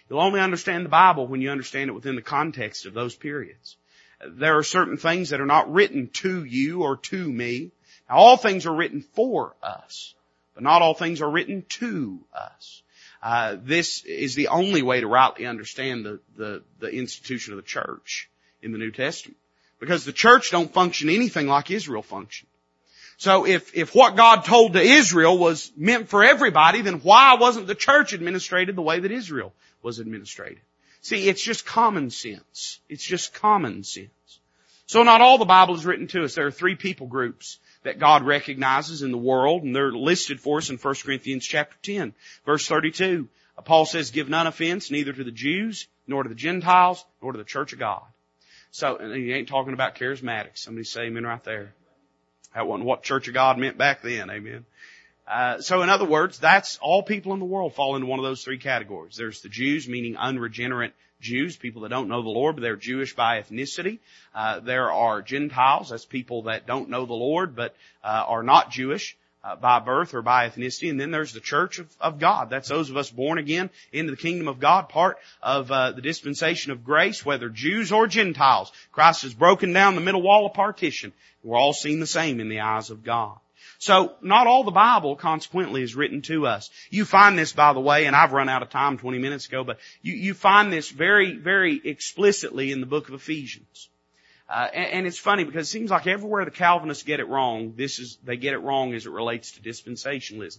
You'll 0.09 0.20
only 0.20 0.41
understand 0.41 0.85
the 0.85 0.91
Bible 0.91 1.27
when 1.27 1.41
you 1.41 1.51
understand 1.51 1.89
it 1.89 1.95
within 1.95 2.14
the 2.14 2.22
context 2.22 2.85
of 2.85 2.93
those 2.93 3.14
periods. 3.14 3.77
There 4.27 4.59
are 4.59 4.62
certain 4.62 4.99
things 4.99 5.31
that 5.31 5.41
are 5.41 5.47
not 5.47 5.72
written 5.72 6.09
to 6.14 6.45
you 6.45 6.83
or 6.83 6.97
to 6.97 7.33
me. 7.33 7.70
Now 8.09 8.16
all 8.16 8.37
things 8.37 8.66
are 8.66 8.75
written 8.75 9.01
for 9.01 9.55
us, 9.62 10.14
but 10.55 10.62
not 10.62 10.83
all 10.83 10.95
things 10.95 11.22
are 11.22 11.31
written 11.31 11.64
to 11.81 12.20
us. 12.35 12.83
Uh, 13.22 13.57
this 13.62 14.05
is 14.05 14.35
the 14.35 14.49
only 14.49 14.83
way 14.83 15.01
to 15.01 15.07
rightly 15.07 15.47
understand 15.47 16.05
the, 16.05 16.20
the, 16.37 16.62
the 16.81 16.91
institution 16.91 17.55
of 17.55 17.57
the 17.57 17.62
church 17.62 18.29
in 18.61 18.72
the 18.72 18.79
New 18.79 18.91
Testament. 18.91 19.39
Because 19.81 20.05
the 20.05 20.12
church 20.12 20.51
don't 20.51 20.72
function 20.72 21.09
anything 21.09 21.47
like 21.47 21.70
Israel 21.70 22.03
functioned. 22.03 22.49
So 23.16 23.47
if, 23.47 23.75
if 23.77 23.95
what 23.95 24.16
God 24.16 24.45
told 24.45 24.72
to 24.72 24.81
Israel 24.81 25.39
was 25.39 25.70
meant 25.77 26.09
for 26.09 26.25
everybody, 26.25 26.83
then 26.83 27.01
why 27.01 27.35
wasn't 27.35 27.66
the 27.66 27.75
church 27.75 28.12
administrated 28.12 28.77
the 28.77 28.83
way 28.83 29.01
that 29.01 29.12
Israel 29.12 29.53
was 29.83 29.99
administrated? 29.99 30.61
See, 31.01 31.29
it's 31.29 31.43
just 31.43 31.66
common 31.66 32.11
sense. 32.11 32.81
It's 32.89 33.05
just 33.05 33.35
common 33.35 33.85
sense. 33.85 34.09
So 34.87 35.03
not 35.03 35.20
all 35.20 35.39
the 35.39 35.45
Bible 35.45 35.75
is 35.75 35.87
written 35.87 36.07
to 36.09 36.25
us. 36.25 36.35
There 36.35 36.47
are 36.47 36.51
three 36.51 36.77
people 36.77 37.07
groups 37.07 37.59
that 37.83 37.99
God 37.99 38.22
recognizes 38.22 39.03
in 39.03 39.12
the 39.12 39.18
world, 39.18 39.62
and 39.62 39.75
they're 39.75 39.93
listed 39.93 40.41
for 40.41 40.59
us 40.59 40.70
in 40.70 40.77
1 40.77 40.95
Corinthians 41.05 41.47
chapter 41.47 41.77
10, 41.83 42.14
verse 42.45 42.66
32. 42.66 43.29
Paul 43.64 43.87
says, 43.87 44.11
give 44.11 44.29
none 44.29 44.47
offense 44.47 44.91
neither 44.91 45.12
to 45.12 45.25
the 45.25 45.31
Jews, 45.31 45.87
nor 46.07 46.22
to 46.22 46.29
the 46.29 46.35
Gentiles, 46.35 47.05
nor 47.22 47.33
to 47.33 47.39
the 47.39 47.45
church 47.45 47.72
of 47.72 47.79
God. 47.79 48.03
So, 48.75 48.97
and 48.97 49.14
he 49.14 49.33
ain't 49.33 49.47
talking 49.47 49.72
about 49.72 49.95
charismatics. 49.95 50.59
Somebody 50.59 50.83
say 50.83 51.03
amen 51.03 51.22
right 51.22 51.45
there. 51.45 51.72
That 52.57 52.66
wasn't 52.66 52.87
what 52.87 53.05
Church 53.05 53.29
of 53.29 53.35
God 53.35 53.57
meant 53.57 53.79
back 53.79 54.03
then. 54.03 54.29
Amen. 54.29 54.64
Uh, 55.29 55.61
so 55.61 55.83
in 55.83 55.91
other 55.91 56.05
words, 56.05 56.41
that's 56.41 56.77
all 56.83 57.05
people 57.05 57.35
in 57.35 57.39
the 57.39 57.45
world 57.45 57.75
fall 57.75 57.95
into 57.95 58.09
one 58.09 58.18
of 58.18 58.25
those 58.25 58.43
three 58.43 58.59
categories. 58.59 59.14
There's 59.14 59.43
the 59.43 59.49
Jews, 59.49 59.89
meaning 59.89 60.16
unregenerate 60.16 60.93
Jews, 61.20 61.57
people 61.57 61.83
that 61.83 61.91
don't 61.91 62.09
know 62.09 62.22
the 62.22 62.31
Lord, 62.31 62.57
but 62.57 62.62
they're 62.62 62.75
Jewish 62.75 63.14
by 63.14 63.41
ethnicity. 63.41 64.01
Uh, 64.35 64.59
there 64.59 64.91
are 64.91 65.22
Gentiles, 65.22 65.91
that's 65.91 66.05
people 66.05 66.43
that 66.43 66.66
don't 66.66 66.89
know 66.89 67.07
the 67.07 67.14
Lord, 67.14 67.55
but 67.55 67.77
uh, 68.03 68.25
are 68.27 68.43
not 68.43 68.72
Jewish 68.72 69.16
uh, 69.45 69.57
by 69.57 69.78
birth 69.78 70.14
or 70.14 70.22
by 70.22 70.49
ethnicity. 70.49 70.90
And 70.90 70.99
then 70.99 71.11
there's 71.11 71.32
the 71.32 71.40
church 71.40 71.78
of, 71.78 71.95
of 72.01 72.18
God. 72.18 72.51
That's 72.51 72.68
those 72.68 72.90
of 72.90 72.97
us 72.97 73.11
born 73.11 73.38
again 73.38 73.70
into 73.92 74.11
the 74.11 74.16
kingdom 74.16 74.49
of 74.49 74.59
God, 74.59 74.88
part 74.88 75.18
of 75.42 75.70
uh, 75.70 75.92
the 75.92 76.01
dispensation 76.01 76.72
of 76.72 76.84
grace, 76.84 77.24
whether 77.24 77.49
Jews 77.49 77.92
or 77.92 78.07
Gentiles. 78.07 78.72
Christ 78.92 79.22
has 79.22 79.34
broken 79.34 79.72
down 79.72 79.95
the 79.95 80.01
middle 80.01 80.22
wall 80.22 80.47
of 80.47 80.55
partition. 80.55 81.12
We're 81.42 81.59
all 81.59 81.74
seen 81.74 82.01
the 82.01 82.07
same 82.07 82.40
in 82.40 82.49
the 82.49 82.61
eyes 82.61 82.90
of 82.90 83.05
God. 83.05 83.38
So 83.78 84.14
not 84.22 84.47
all 84.47 84.64
the 84.64 84.70
Bible 84.70 85.16
consequently 85.16 85.82
is 85.82 85.95
written 85.95 86.22
to 86.22 86.47
us. 86.47 86.70
You 86.90 87.05
find 87.05 87.38
this 87.38 87.53
by 87.53 87.74
the 87.74 87.80
way, 87.80 88.07
and 88.07 88.16
I've 88.16 88.32
run 88.32 88.49
out 88.49 88.62
of 88.62 88.70
time 88.70 88.97
20 88.97 89.18
minutes 89.18 89.47
ago, 89.47 89.62
but 89.62 89.78
you, 90.01 90.14
you 90.14 90.32
find 90.32 90.72
this 90.72 90.88
very, 90.88 91.36
very 91.36 91.80
explicitly 91.84 92.72
in 92.72 92.80
the 92.80 92.86
book 92.86 93.09
of 93.09 93.14
Ephesians. 93.14 93.90
Uh, 94.49 94.68
and, 94.74 94.86
and, 94.92 95.07
it's 95.07 95.18
funny 95.18 95.45
because 95.45 95.66
it 95.66 95.70
seems 95.70 95.90
like 95.90 96.07
everywhere 96.07 96.45
the 96.45 96.51
Calvinists 96.51 97.03
get 97.03 97.18
it 97.18 97.28
wrong, 97.28 97.72
this 97.76 97.99
is, 97.99 98.18
they 98.24 98.36
get 98.36 98.53
it 98.53 98.59
wrong 98.59 98.92
as 98.92 99.07
it 99.07 99.11
relates 99.11 99.53
to 99.53 99.62
dispensationalism. 99.62 100.59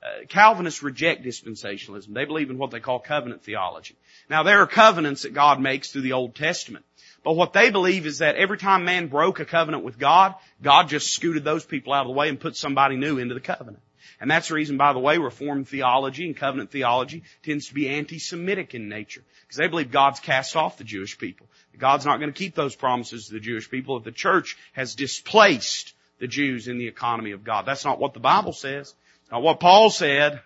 Uh, 0.00 0.24
Calvinists 0.28 0.84
reject 0.84 1.24
dispensationalism. 1.24 2.14
They 2.14 2.26
believe 2.26 2.50
in 2.50 2.58
what 2.58 2.70
they 2.70 2.78
call 2.78 3.00
covenant 3.00 3.42
theology. 3.42 3.96
Now 4.30 4.44
there 4.44 4.60
are 4.60 4.68
covenants 4.68 5.22
that 5.22 5.34
God 5.34 5.60
makes 5.60 5.90
through 5.90 6.02
the 6.02 6.12
Old 6.12 6.36
Testament. 6.36 6.84
But 7.24 7.32
what 7.32 7.54
they 7.54 7.70
believe 7.70 8.06
is 8.06 8.18
that 8.18 8.36
every 8.36 8.58
time 8.58 8.84
man 8.84 9.08
broke 9.08 9.40
a 9.40 9.46
covenant 9.46 9.82
with 9.82 9.98
God, 9.98 10.34
God 10.62 10.88
just 10.88 11.12
scooted 11.12 11.42
those 11.42 11.64
people 11.64 11.92
out 11.92 12.02
of 12.02 12.08
the 12.08 12.12
way 12.12 12.28
and 12.28 12.38
put 12.38 12.56
somebody 12.56 12.96
new 12.96 13.18
into 13.18 13.34
the 13.34 13.40
covenant. 13.40 13.80
And 14.20 14.30
that's 14.30 14.48
the 14.48 14.54
reason, 14.54 14.76
by 14.76 14.92
the 14.92 14.98
way, 14.98 15.18
Reformed 15.18 15.68
theology 15.68 16.26
and 16.26 16.36
covenant 16.36 16.70
theology 16.70 17.22
tends 17.42 17.68
to 17.68 17.74
be 17.74 17.88
anti-Semitic 17.88 18.74
in 18.74 18.88
nature. 18.88 19.22
Because 19.42 19.58
they 19.58 19.68
believe 19.68 19.90
God's 19.90 20.20
cast 20.20 20.56
off 20.56 20.78
the 20.78 20.84
Jewish 20.84 21.18
people. 21.18 21.46
God's 21.78 22.06
not 22.06 22.20
going 22.20 22.32
to 22.32 22.38
keep 22.38 22.54
those 22.54 22.76
promises 22.76 23.26
to 23.26 23.34
the 23.34 23.40
Jewish 23.40 23.70
people 23.70 23.96
if 23.96 24.04
the 24.04 24.12
church 24.12 24.56
has 24.72 24.94
displaced 24.94 25.94
the 26.18 26.28
Jews 26.28 26.68
in 26.68 26.78
the 26.78 26.86
economy 26.86 27.32
of 27.32 27.44
God. 27.44 27.66
That's 27.66 27.84
not 27.84 27.98
what 27.98 28.14
the 28.14 28.20
Bible 28.20 28.52
says. 28.52 28.94
Not 29.32 29.42
what 29.42 29.58
Paul 29.58 29.90
said. 29.90 30.40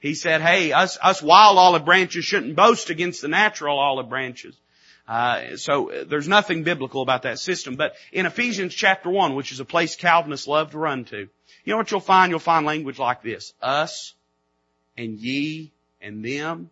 He 0.00 0.14
said, 0.14 0.42
hey, 0.42 0.72
us, 0.72 0.98
us 1.00 1.22
wild 1.22 1.56
olive 1.56 1.84
branches 1.84 2.24
shouldn't 2.24 2.56
boast 2.56 2.90
against 2.90 3.22
the 3.22 3.28
natural 3.28 3.78
olive 3.78 4.08
branches. 4.08 4.54
Uh, 5.06 5.56
so 5.56 5.90
there's 6.08 6.28
nothing 6.28 6.62
biblical 6.62 7.02
about 7.02 7.22
that 7.22 7.38
system. 7.38 7.76
But 7.76 7.94
in 8.12 8.26
Ephesians 8.26 8.74
chapter 8.74 9.10
1, 9.10 9.34
which 9.34 9.52
is 9.52 9.60
a 9.60 9.64
place 9.64 9.96
Calvinists 9.96 10.46
love 10.46 10.70
to 10.70 10.78
run 10.78 11.04
to, 11.06 11.18
you 11.18 11.72
know 11.72 11.76
what 11.76 11.90
you'll 11.90 12.00
find? 12.00 12.30
You'll 12.30 12.38
find 12.38 12.64
language 12.64 12.98
like 12.98 13.22
this. 13.22 13.52
Us 13.60 14.14
and 14.96 15.18
ye 15.18 15.72
and 16.00 16.24
them. 16.24 16.70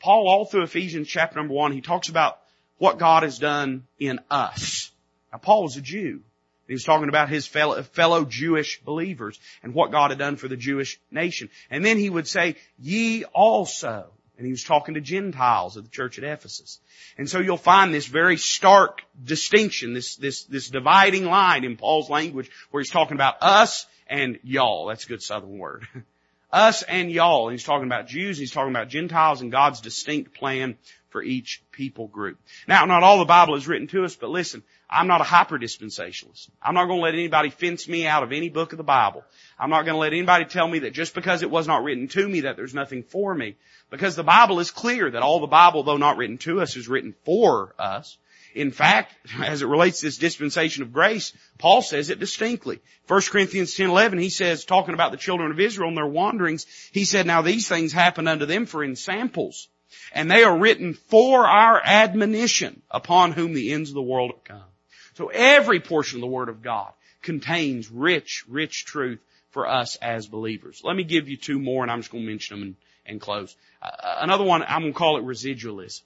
Paul 0.00 0.28
all 0.28 0.44
through 0.44 0.62
Ephesians 0.62 1.08
chapter 1.08 1.38
number 1.38 1.54
1, 1.54 1.72
he 1.72 1.80
talks 1.80 2.08
about 2.08 2.38
what 2.78 2.98
God 2.98 3.22
has 3.22 3.38
done 3.38 3.86
in 3.98 4.20
us. 4.30 4.90
Now 5.32 5.38
Paul 5.38 5.64
was 5.64 5.76
a 5.76 5.80
Jew. 5.80 6.20
He 6.66 6.72
was 6.72 6.84
talking 6.84 7.10
about 7.10 7.28
his 7.28 7.46
fellow, 7.46 7.82
fellow 7.82 8.24
Jewish 8.24 8.80
believers 8.80 9.38
and 9.62 9.74
what 9.74 9.90
God 9.90 10.10
had 10.10 10.18
done 10.18 10.36
for 10.36 10.48
the 10.48 10.56
Jewish 10.56 10.98
nation. 11.10 11.50
And 11.70 11.84
then 11.84 11.98
he 11.98 12.08
would 12.08 12.26
say, 12.26 12.56
ye 12.78 13.24
also. 13.24 14.06
And 14.36 14.46
he 14.46 14.52
was 14.52 14.64
talking 14.64 14.94
to 14.94 15.00
Gentiles 15.00 15.76
of 15.76 15.84
the 15.84 15.90
church 15.90 16.18
at 16.18 16.24
Ephesus. 16.24 16.80
And 17.16 17.30
so 17.30 17.38
you'll 17.38 17.56
find 17.56 17.94
this 17.94 18.06
very 18.06 18.36
stark 18.36 19.02
distinction, 19.22 19.94
this, 19.94 20.16
this, 20.16 20.44
this 20.44 20.68
dividing 20.68 21.24
line 21.24 21.64
in 21.64 21.76
Paul's 21.76 22.10
language 22.10 22.50
where 22.70 22.82
he's 22.82 22.90
talking 22.90 23.16
about 23.16 23.36
us 23.42 23.86
and 24.08 24.38
y'all. 24.42 24.86
That's 24.86 25.04
a 25.04 25.08
good 25.08 25.22
southern 25.22 25.58
word. 25.58 25.86
us 26.52 26.82
and 26.82 27.10
y'all. 27.10 27.48
And 27.48 27.54
he's 27.54 27.64
talking 27.64 27.86
about 27.86 28.08
Jews, 28.08 28.38
he's 28.38 28.52
talking 28.52 28.72
about 28.72 28.88
Gentiles 28.88 29.40
and 29.40 29.52
God's 29.52 29.80
distinct 29.80 30.34
plan 30.34 30.76
for 31.10 31.22
each 31.22 31.62
people 31.70 32.08
group. 32.08 32.38
Now, 32.66 32.86
not 32.86 33.02
all 33.02 33.18
the 33.18 33.24
Bible 33.24 33.54
is 33.54 33.68
written 33.68 33.86
to 33.88 34.04
us, 34.04 34.16
but 34.16 34.30
listen, 34.30 34.64
I'm 34.94 35.08
not 35.08 35.20
a 35.20 35.24
hyper 35.24 35.58
dispensationalist. 35.58 36.50
I'm 36.62 36.74
not 36.74 36.86
going 36.86 37.00
to 37.00 37.04
let 37.04 37.14
anybody 37.14 37.50
fence 37.50 37.88
me 37.88 38.06
out 38.06 38.22
of 38.22 38.32
any 38.32 38.48
book 38.48 38.72
of 38.72 38.78
the 38.78 38.84
Bible. 38.84 39.24
I'm 39.58 39.70
not 39.70 39.84
going 39.84 39.94
to 39.94 39.98
let 39.98 40.12
anybody 40.12 40.44
tell 40.44 40.68
me 40.68 40.80
that 40.80 40.92
just 40.92 41.14
because 41.14 41.42
it 41.42 41.50
was 41.50 41.66
not 41.66 41.82
written 41.82 42.08
to 42.08 42.28
me 42.28 42.40
that 42.40 42.56
there's 42.56 42.74
nothing 42.74 43.02
for 43.02 43.34
me. 43.34 43.56
Because 43.90 44.14
the 44.16 44.22
Bible 44.22 44.60
is 44.60 44.70
clear 44.70 45.10
that 45.10 45.22
all 45.22 45.40
the 45.40 45.46
Bible, 45.46 45.82
though 45.82 45.96
not 45.96 46.16
written 46.16 46.38
to 46.38 46.60
us, 46.60 46.76
is 46.76 46.88
written 46.88 47.14
for 47.24 47.74
us. 47.78 48.16
In 48.54 48.70
fact, 48.70 49.14
as 49.42 49.62
it 49.62 49.66
relates 49.66 50.00
to 50.00 50.06
this 50.06 50.18
dispensation 50.18 50.84
of 50.84 50.92
grace, 50.92 51.32
Paul 51.58 51.82
says 51.82 52.10
it 52.10 52.20
distinctly. 52.20 52.80
1 53.08 53.20
Corinthians 53.30 53.74
10, 53.74 53.90
11, 53.90 54.18
he 54.20 54.30
says, 54.30 54.64
talking 54.64 54.94
about 54.94 55.10
the 55.10 55.18
children 55.18 55.50
of 55.50 55.58
Israel 55.58 55.88
and 55.88 55.96
their 55.96 56.06
wanderings, 56.06 56.66
he 56.92 57.04
said, 57.04 57.26
now 57.26 57.42
these 57.42 57.68
things 57.68 57.92
happen 57.92 58.28
unto 58.28 58.46
them 58.46 58.66
for 58.66 58.84
in 58.84 58.94
samples 58.94 59.68
and 60.12 60.30
they 60.30 60.44
are 60.44 60.56
written 60.56 60.94
for 60.94 61.46
our 61.46 61.80
admonition 61.84 62.82
upon 62.90 63.32
whom 63.32 63.54
the 63.54 63.72
ends 63.72 63.90
of 63.90 63.94
the 63.94 64.02
world 64.02 64.32
have 64.32 64.44
come. 64.44 64.68
So 65.14 65.28
every 65.28 65.80
portion 65.80 66.18
of 66.18 66.20
the 66.22 66.26
Word 66.26 66.48
of 66.48 66.62
God 66.62 66.92
contains 67.22 67.90
rich, 67.90 68.44
rich 68.48 68.84
truth 68.84 69.20
for 69.50 69.68
us 69.68 69.96
as 69.96 70.26
believers. 70.26 70.82
Let 70.84 70.96
me 70.96 71.04
give 71.04 71.28
you 71.28 71.36
two 71.36 71.58
more 71.58 71.82
and 71.82 71.90
I'm 71.90 72.00
just 72.00 72.10
going 72.10 72.24
to 72.24 72.30
mention 72.30 72.58
them 72.58 72.66
and, 72.68 72.76
and 73.06 73.20
close. 73.20 73.56
Uh, 73.80 73.90
another 74.20 74.44
one, 74.44 74.62
I'm 74.62 74.82
going 74.82 74.92
to 74.92 74.98
call 74.98 75.16
it 75.16 75.24
residualism. 75.24 76.02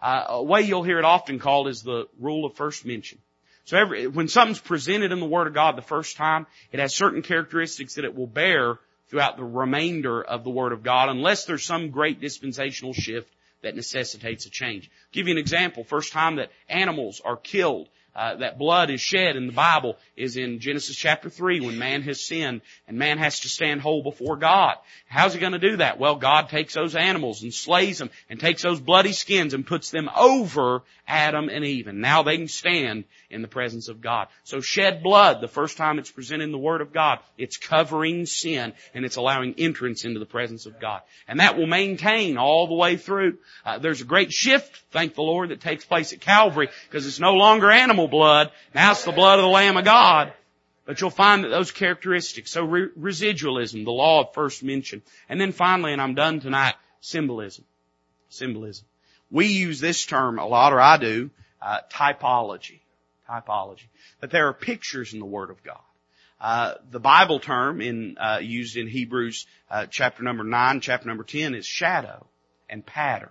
Uh, 0.00 0.24
a 0.28 0.42
way 0.42 0.62
you'll 0.62 0.82
hear 0.82 0.98
it 0.98 1.04
often 1.04 1.38
called 1.38 1.68
is 1.68 1.82
the 1.82 2.08
rule 2.18 2.44
of 2.44 2.54
first 2.54 2.84
mention. 2.84 3.18
So 3.64 3.78
every, 3.78 4.08
when 4.08 4.28
something's 4.28 4.58
presented 4.58 5.12
in 5.12 5.20
the 5.20 5.26
Word 5.26 5.46
of 5.46 5.54
God 5.54 5.76
the 5.76 5.82
first 5.82 6.16
time, 6.16 6.46
it 6.72 6.80
has 6.80 6.94
certain 6.94 7.22
characteristics 7.22 7.94
that 7.94 8.04
it 8.04 8.14
will 8.14 8.26
bear 8.26 8.78
throughout 9.08 9.36
the 9.36 9.44
remainder 9.44 10.22
of 10.22 10.42
the 10.42 10.50
Word 10.50 10.72
of 10.72 10.82
God 10.82 11.08
unless 11.08 11.44
there's 11.44 11.64
some 11.64 11.90
great 11.90 12.20
dispensational 12.20 12.92
shift 12.92 13.32
that 13.62 13.76
necessitates 13.76 14.46
a 14.46 14.50
change. 14.50 14.90
I'll 14.92 15.12
give 15.12 15.28
you 15.28 15.32
an 15.32 15.38
example. 15.38 15.84
First 15.84 16.12
time 16.12 16.36
that 16.36 16.50
animals 16.68 17.20
are 17.24 17.36
killed 17.36 17.88
uh, 18.14 18.36
that 18.36 18.58
blood 18.58 18.90
is 18.90 19.00
shed 19.00 19.36
in 19.36 19.46
the 19.46 19.52
Bible 19.52 19.96
is 20.16 20.36
in 20.36 20.60
Genesis 20.60 20.96
chapter 20.96 21.30
3 21.30 21.60
when 21.60 21.78
man 21.78 22.02
has 22.02 22.20
sinned 22.20 22.60
and 22.86 22.98
man 22.98 23.18
has 23.18 23.40
to 23.40 23.48
stand 23.48 23.80
whole 23.80 24.02
before 24.02 24.36
God. 24.36 24.76
How's 25.08 25.32
he 25.32 25.40
going 25.40 25.52
to 25.52 25.58
do 25.58 25.76
that? 25.78 25.98
Well, 25.98 26.16
God 26.16 26.48
takes 26.48 26.74
those 26.74 26.94
animals 26.94 27.42
and 27.42 27.54
slays 27.54 27.98
them 27.98 28.10
and 28.28 28.38
takes 28.38 28.62
those 28.62 28.80
bloody 28.80 29.12
skins 29.12 29.54
and 29.54 29.66
puts 29.66 29.90
them 29.90 30.10
over 30.14 30.82
Adam 31.08 31.48
and 31.48 31.64
Eve. 31.64 31.86
And 31.86 32.00
now 32.00 32.22
they 32.22 32.36
can 32.36 32.48
stand 32.48 33.04
in 33.30 33.42
the 33.42 33.48
presence 33.48 33.88
of 33.88 34.00
God. 34.00 34.28
So 34.44 34.60
shed 34.60 35.02
blood, 35.02 35.40
the 35.40 35.48
first 35.48 35.76
time 35.76 35.98
it's 35.98 36.10
presented 36.10 36.44
in 36.44 36.52
the 36.52 36.58
Word 36.58 36.80
of 36.80 36.92
God, 36.92 37.18
it's 37.38 37.56
covering 37.56 38.26
sin 38.26 38.74
and 38.94 39.04
it's 39.04 39.16
allowing 39.16 39.54
entrance 39.58 40.04
into 40.04 40.20
the 40.20 40.26
presence 40.26 40.66
of 40.66 40.78
God. 40.80 41.00
And 41.26 41.40
that 41.40 41.56
will 41.56 41.66
maintain 41.66 42.36
all 42.36 42.66
the 42.66 42.74
way 42.74 42.96
through. 42.96 43.38
Uh, 43.64 43.78
there's 43.78 44.02
a 44.02 44.06
great 44.06 44.32
shift, 44.32 44.82
thank 44.90 45.14
the 45.14 45.22
Lord, 45.22 45.48
that 45.48 45.60
takes 45.60 45.84
place 45.84 46.12
at 46.12 46.20
Calvary 46.20 46.68
because 46.88 47.06
it's 47.06 47.20
no 47.20 47.32
longer 47.32 47.70
animal 48.02 48.08
blood. 48.08 48.50
Now 48.74 48.92
it's 48.92 49.04
the 49.04 49.12
blood 49.12 49.38
of 49.38 49.44
the 49.44 49.48
Lamb 49.48 49.76
of 49.76 49.84
God. 49.84 50.32
But 50.84 51.00
you'll 51.00 51.10
find 51.10 51.44
that 51.44 51.48
those 51.48 51.70
characteristics, 51.70 52.50
so 52.50 52.64
re- 52.64 52.88
residualism, 52.98 53.84
the 53.84 53.92
law 53.92 54.22
of 54.22 54.34
first 54.34 54.64
mention. 54.64 55.02
And 55.28 55.40
then 55.40 55.52
finally, 55.52 55.92
and 55.92 56.02
I'm 56.02 56.14
done 56.14 56.40
tonight, 56.40 56.74
symbolism. 57.00 57.64
Symbolism. 58.30 58.84
We 59.30 59.46
use 59.46 59.78
this 59.78 60.04
term 60.04 60.40
a 60.40 60.46
lot, 60.46 60.72
or 60.72 60.80
I 60.80 60.96
do, 60.96 61.30
uh, 61.60 61.78
typology. 61.88 62.80
Typology. 63.28 63.86
But 64.20 64.32
there 64.32 64.48
are 64.48 64.52
pictures 64.52 65.12
in 65.12 65.20
the 65.20 65.24
Word 65.24 65.50
of 65.50 65.62
God. 65.62 65.80
Uh, 66.40 66.74
the 66.90 66.98
Bible 66.98 67.38
term 67.38 67.80
in, 67.80 68.16
uh, 68.18 68.40
used 68.42 68.76
in 68.76 68.88
Hebrews 68.88 69.46
uh, 69.70 69.86
chapter 69.88 70.24
number 70.24 70.42
9, 70.42 70.80
chapter 70.80 71.06
number 71.06 71.22
10 71.22 71.54
is 71.54 71.64
shadow 71.64 72.26
and 72.68 72.84
pattern. 72.84 73.30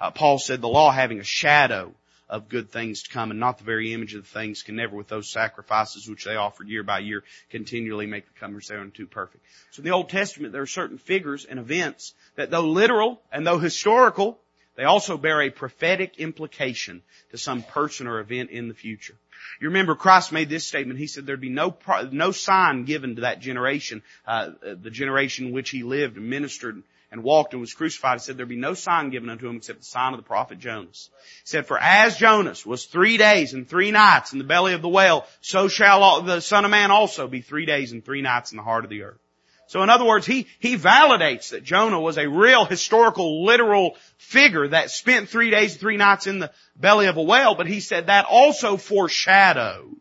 Uh, 0.00 0.12
Paul 0.12 0.38
said 0.38 0.60
the 0.60 0.68
law 0.68 0.92
having 0.92 1.18
a 1.18 1.24
shadow 1.24 1.92
of 2.28 2.48
good 2.48 2.70
things 2.70 3.02
to 3.02 3.10
come 3.10 3.30
and 3.30 3.40
not 3.40 3.58
the 3.58 3.64
very 3.64 3.92
image 3.92 4.14
of 4.14 4.22
the 4.22 4.28
things 4.28 4.62
can 4.62 4.76
never 4.76 4.96
with 4.96 5.08
those 5.08 5.30
sacrifices 5.30 6.08
which 6.08 6.24
they 6.24 6.36
offered 6.36 6.68
year 6.68 6.82
by 6.82 6.98
year 6.98 7.24
continually 7.50 8.06
make 8.06 8.26
the 8.26 8.38
comers 8.38 8.68
thereunto 8.68 9.06
perfect. 9.06 9.44
So 9.70 9.80
in 9.80 9.84
the 9.84 9.94
Old 9.94 10.08
Testament 10.08 10.52
there 10.52 10.62
are 10.62 10.66
certain 10.66 10.98
figures 10.98 11.44
and 11.44 11.58
events 11.58 12.14
that 12.36 12.50
though 12.50 12.66
literal 12.66 13.20
and 13.32 13.46
though 13.46 13.58
historical, 13.58 14.38
they 14.76 14.84
also 14.84 15.18
bear 15.18 15.42
a 15.42 15.50
prophetic 15.50 16.18
implication 16.18 17.02
to 17.30 17.38
some 17.38 17.62
person 17.62 18.06
or 18.06 18.20
event 18.20 18.50
in 18.50 18.68
the 18.68 18.74
future. 18.74 19.14
You 19.60 19.68
remember 19.68 19.94
Christ 19.94 20.30
made 20.32 20.48
this 20.48 20.66
statement. 20.66 20.98
He 20.98 21.06
said 21.06 21.26
there'd 21.26 21.40
be 21.40 21.48
no 21.48 21.76
no 22.10 22.32
sign 22.32 22.84
given 22.84 23.16
to 23.16 23.20
that 23.22 23.40
generation, 23.40 24.02
uh, 24.26 24.50
the 24.60 24.90
generation 24.90 25.48
in 25.48 25.52
which 25.52 25.70
he 25.70 25.82
lived 25.82 26.16
and 26.16 26.28
ministered 26.28 26.82
and 27.10 27.22
walked 27.22 27.52
and 27.52 27.60
was 27.60 27.74
crucified, 27.74 28.18
he 28.18 28.24
said 28.24 28.36
there'd 28.36 28.48
be 28.48 28.56
no 28.56 28.74
sign 28.74 29.10
given 29.10 29.30
unto 29.30 29.48
him 29.48 29.56
except 29.56 29.80
the 29.80 29.84
sign 29.84 30.12
of 30.12 30.18
the 30.18 30.26
prophet 30.26 30.58
Jonas. 30.58 31.10
He 31.42 31.46
said, 31.46 31.66
for 31.66 31.78
as 31.78 32.16
Jonas 32.16 32.66
was 32.66 32.84
three 32.84 33.16
days 33.16 33.54
and 33.54 33.68
three 33.68 33.90
nights 33.90 34.32
in 34.32 34.38
the 34.38 34.44
belly 34.44 34.74
of 34.74 34.82
the 34.82 34.88
whale, 34.88 35.26
so 35.40 35.68
shall 35.68 36.22
the 36.22 36.40
son 36.40 36.64
of 36.64 36.70
man 36.70 36.90
also 36.90 37.26
be 37.26 37.40
three 37.40 37.66
days 37.66 37.92
and 37.92 38.04
three 38.04 38.22
nights 38.22 38.52
in 38.52 38.56
the 38.56 38.62
heart 38.62 38.84
of 38.84 38.90
the 38.90 39.02
earth. 39.02 39.20
So 39.68 39.82
in 39.82 39.90
other 39.90 40.06
words, 40.06 40.24
he, 40.24 40.46
he 40.60 40.76
validates 40.76 41.50
that 41.50 41.62
Jonah 41.62 42.00
was 42.00 42.16
a 42.16 42.26
real 42.26 42.64
historical, 42.64 43.44
literal 43.44 43.96
figure 44.16 44.68
that 44.68 44.90
spent 44.90 45.28
three 45.28 45.50
days 45.50 45.76
three 45.76 45.98
nights 45.98 46.26
in 46.26 46.38
the 46.38 46.50
belly 46.74 47.06
of 47.06 47.18
a 47.18 47.22
whale, 47.22 47.54
but 47.54 47.66
he 47.66 47.80
said 47.80 48.06
that 48.06 48.24
also 48.24 48.78
foreshadowed 48.78 49.96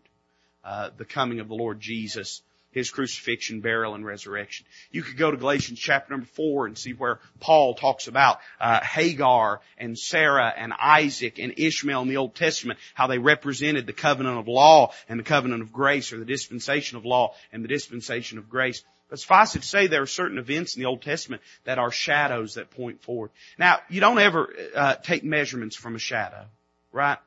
uh, 0.63 0.89
the 0.97 1.03
coming 1.03 1.41
of 1.41 1.49
the 1.49 1.53
Lord 1.53 1.81
Jesus 1.81 2.41
his 2.77 2.91
crucifixion, 2.91 3.59
burial, 3.59 3.95
and 3.95 4.05
resurrection. 4.05 4.65
You 4.91 5.01
could 5.01 5.17
go 5.17 5.31
to 5.31 5.37
Galatians 5.37 5.79
chapter 5.79 6.13
number 6.13 6.27
four 6.27 6.67
and 6.67 6.77
see 6.77 6.93
where 6.93 7.19
Paul 7.39 7.73
talks 7.73 8.07
about 8.07 8.39
uh, 8.61 8.81
Hagar 8.81 9.61
and 9.79 9.97
Sarah 9.97 10.53
and 10.55 10.71
Isaac 10.79 11.39
and 11.39 11.55
Ishmael 11.57 12.03
in 12.03 12.07
the 12.07 12.17
Old 12.17 12.35
Testament, 12.35 12.79
how 12.93 13.07
they 13.07 13.17
represented 13.17 13.87
the 13.87 13.93
covenant 13.93 14.37
of 14.37 14.47
law 14.47 14.93
and 15.09 15.19
the 15.19 15.23
covenant 15.23 15.63
of 15.63 15.73
grace, 15.73 16.13
or 16.13 16.19
the 16.19 16.25
dispensation 16.25 16.97
of 16.97 17.05
law 17.05 17.33
and 17.51 17.63
the 17.63 17.67
dispensation 17.67 18.37
of 18.37 18.47
grace. 18.47 18.83
But 19.09 19.19
suffice 19.19 19.55
it 19.55 19.61
to 19.61 19.67
say, 19.67 19.87
there 19.87 20.03
are 20.03 20.05
certain 20.05 20.37
events 20.37 20.75
in 20.75 20.81
the 20.81 20.87
Old 20.87 21.01
Testament 21.01 21.41
that 21.63 21.79
are 21.79 21.91
shadows 21.91 22.55
that 22.55 22.69
point 22.69 23.01
forward. 23.01 23.31
Now, 23.57 23.79
you 23.89 24.01
don't 24.01 24.19
ever 24.19 24.53
uh, 24.75 24.95
take 24.95 25.23
measurements 25.23 25.75
from 25.75 25.95
a 25.95 25.99
shadow, 25.99 26.45
right? 26.91 27.17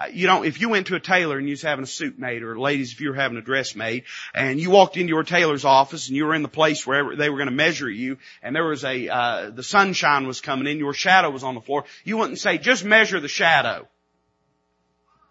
Uh, 0.00 0.06
you 0.12 0.26
know, 0.26 0.42
if 0.42 0.60
you 0.60 0.70
went 0.70 0.86
to 0.86 0.94
a 0.94 1.00
tailor 1.00 1.36
and 1.36 1.46
you 1.46 1.52
was 1.52 1.60
having 1.60 1.82
a 1.82 1.86
suit 1.86 2.18
made, 2.18 2.42
or 2.42 2.58
ladies, 2.58 2.92
if 2.92 3.00
you 3.00 3.10
were 3.10 3.14
having 3.14 3.36
a 3.36 3.42
dress 3.42 3.76
made, 3.76 4.04
and 4.34 4.58
you 4.58 4.70
walked 4.70 4.96
into 4.96 5.10
your 5.10 5.24
tailor's 5.24 5.66
office 5.66 6.08
and 6.08 6.16
you 6.16 6.24
were 6.24 6.34
in 6.34 6.42
the 6.42 6.48
place 6.48 6.86
where 6.86 7.14
they 7.16 7.28
were 7.28 7.36
going 7.36 7.50
to 7.50 7.54
measure 7.54 7.90
you, 7.90 8.16
and 8.42 8.56
there 8.56 8.64
was 8.64 8.82
a, 8.82 9.08
uh, 9.08 9.50
the 9.50 9.62
sunshine 9.62 10.26
was 10.26 10.40
coming 10.40 10.66
in, 10.66 10.78
your 10.78 10.94
shadow 10.94 11.28
was 11.28 11.44
on 11.44 11.54
the 11.54 11.60
floor, 11.60 11.84
you 12.02 12.16
wouldn't 12.16 12.38
say, 12.38 12.56
just 12.56 12.82
measure 12.82 13.20
the 13.20 13.28
shadow. 13.28 13.86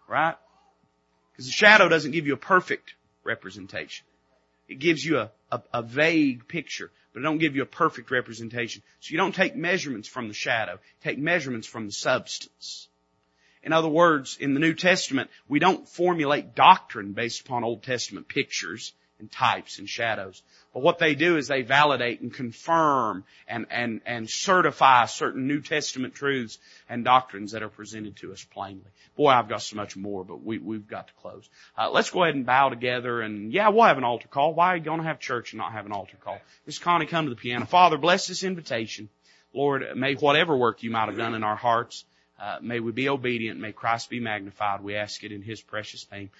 Right? 0.06 0.36
Because 1.32 1.46
the 1.46 1.52
shadow 1.52 1.88
doesn't 1.88 2.12
give 2.12 2.28
you 2.28 2.34
a 2.34 2.38
perfect 2.38 2.94
representation. 3.24 4.06
It 4.68 4.78
gives 4.78 5.04
you 5.04 5.18
a, 5.18 5.30
a, 5.50 5.62
a 5.74 5.82
vague 5.82 6.46
picture, 6.46 6.92
but 7.12 7.20
it 7.20 7.22
don't 7.24 7.38
give 7.38 7.56
you 7.56 7.62
a 7.62 7.66
perfect 7.66 8.12
representation. 8.12 8.82
So 9.00 9.10
you 9.10 9.18
don't 9.18 9.34
take 9.34 9.56
measurements 9.56 10.06
from 10.06 10.28
the 10.28 10.34
shadow. 10.34 10.78
Take 11.02 11.18
measurements 11.18 11.66
from 11.66 11.86
the 11.86 11.92
substance. 11.92 12.86
In 13.62 13.72
other 13.72 13.88
words, 13.88 14.36
in 14.40 14.54
the 14.54 14.60
New 14.60 14.74
Testament, 14.74 15.30
we 15.48 15.58
don't 15.58 15.88
formulate 15.88 16.54
doctrine 16.54 17.12
based 17.12 17.42
upon 17.42 17.64
Old 17.64 17.82
Testament 17.82 18.28
pictures 18.28 18.92
and 19.20 19.30
types 19.30 19.78
and 19.78 19.88
shadows. 19.88 20.42
But 20.72 20.82
what 20.82 20.98
they 20.98 21.14
do 21.14 21.36
is 21.36 21.46
they 21.46 21.62
validate 21.62 22.20
and 22.20 22.32
confirm 22.32 23.24
and, 23.46 23.66
and, 23.70 24.00
and 24.06 24.30
certify 24.30 25.04
certain 25.06 25.46
New 25.46 25.60
Testament 25.60 26.14
truths 26.14 26.58
and 26.88 27.04
doctrines 27.04 27.52
that 27.52 27.62
are 27.62 27.68
presented 27.68 28.16
to 28.16 28.32
us 28.32 28.44
plainly. 28.44 28.86
Boy, 29.16 29.28
I've 29.28 29.48
got 29.48 29.62
so 29.62 29.76
much 29.76 29.96
more, 29.96 30.24
but 30.24 30.42
we, 30.42 30.58
we've 30.58 30.88
got 30.88 31.08
to 31.08 31.12
close. 31.20 31.48
Uh, 31.76 31.90
let's 31.90 32.10
go 32.10 32.22
ahead 32.22 32.34
and 32.34 32.46
bow 32.46 32.70
together 32.70 33.20
and 33.20 33.52
yeah, 33.52 33.68
we'll 33.68 33.84
have 33.84 33.98
an 33.98 34.04
altar 34.04 34.28
call. 34.28 34.54
Why 34.54 34.68
are 34.68 34.76
you 34.76 34.84
going 34.84 35.00
to 35.00 35.06
have 35.06 35.20
church 35.20 35.52
and 35.52 35.58
not 35.58 35.72
have 35.72 35.86
an 35.86 35.92
altar 35.92 36.16
call? 36.16 36.38
Miss 36.66 36.78
Connie, 36.78 37.06
come 37.06 37.26
to 37.26 37.30
the 37.30 37.36
piano. 37.36 37.66
Father, 37.66 37.98
bless 37.98 38.26
this 38.26 38.42
invitation. 38.42 39.08
Lord, 39.52 39.84
may 39.96 40.14
whatever 40.14 40.56
work 40.56 40.82
you 40.82 40.90
might 40.90 41.06
have 41.06 41.16
done 41.16 41.34
in 41.34 41.42
our 41.42 41.56
hearts, 41.56 42.04
uh, 42.40 42.58
may 42.62 42.80
we 42.80 42.92
be 42.92 43.08
obedient. 43.08 43.60
May 43.60 43.72
Christ 43.72 44.10
be 44.10 44.20
magnified. 44.20 44.82
We 44.82 44.94
ask 44.96 45.22
it 45.24 45.32
in 45.32 45.42
His 45.42 45.60
precious 45.60 46.10
name. 46.10 46.30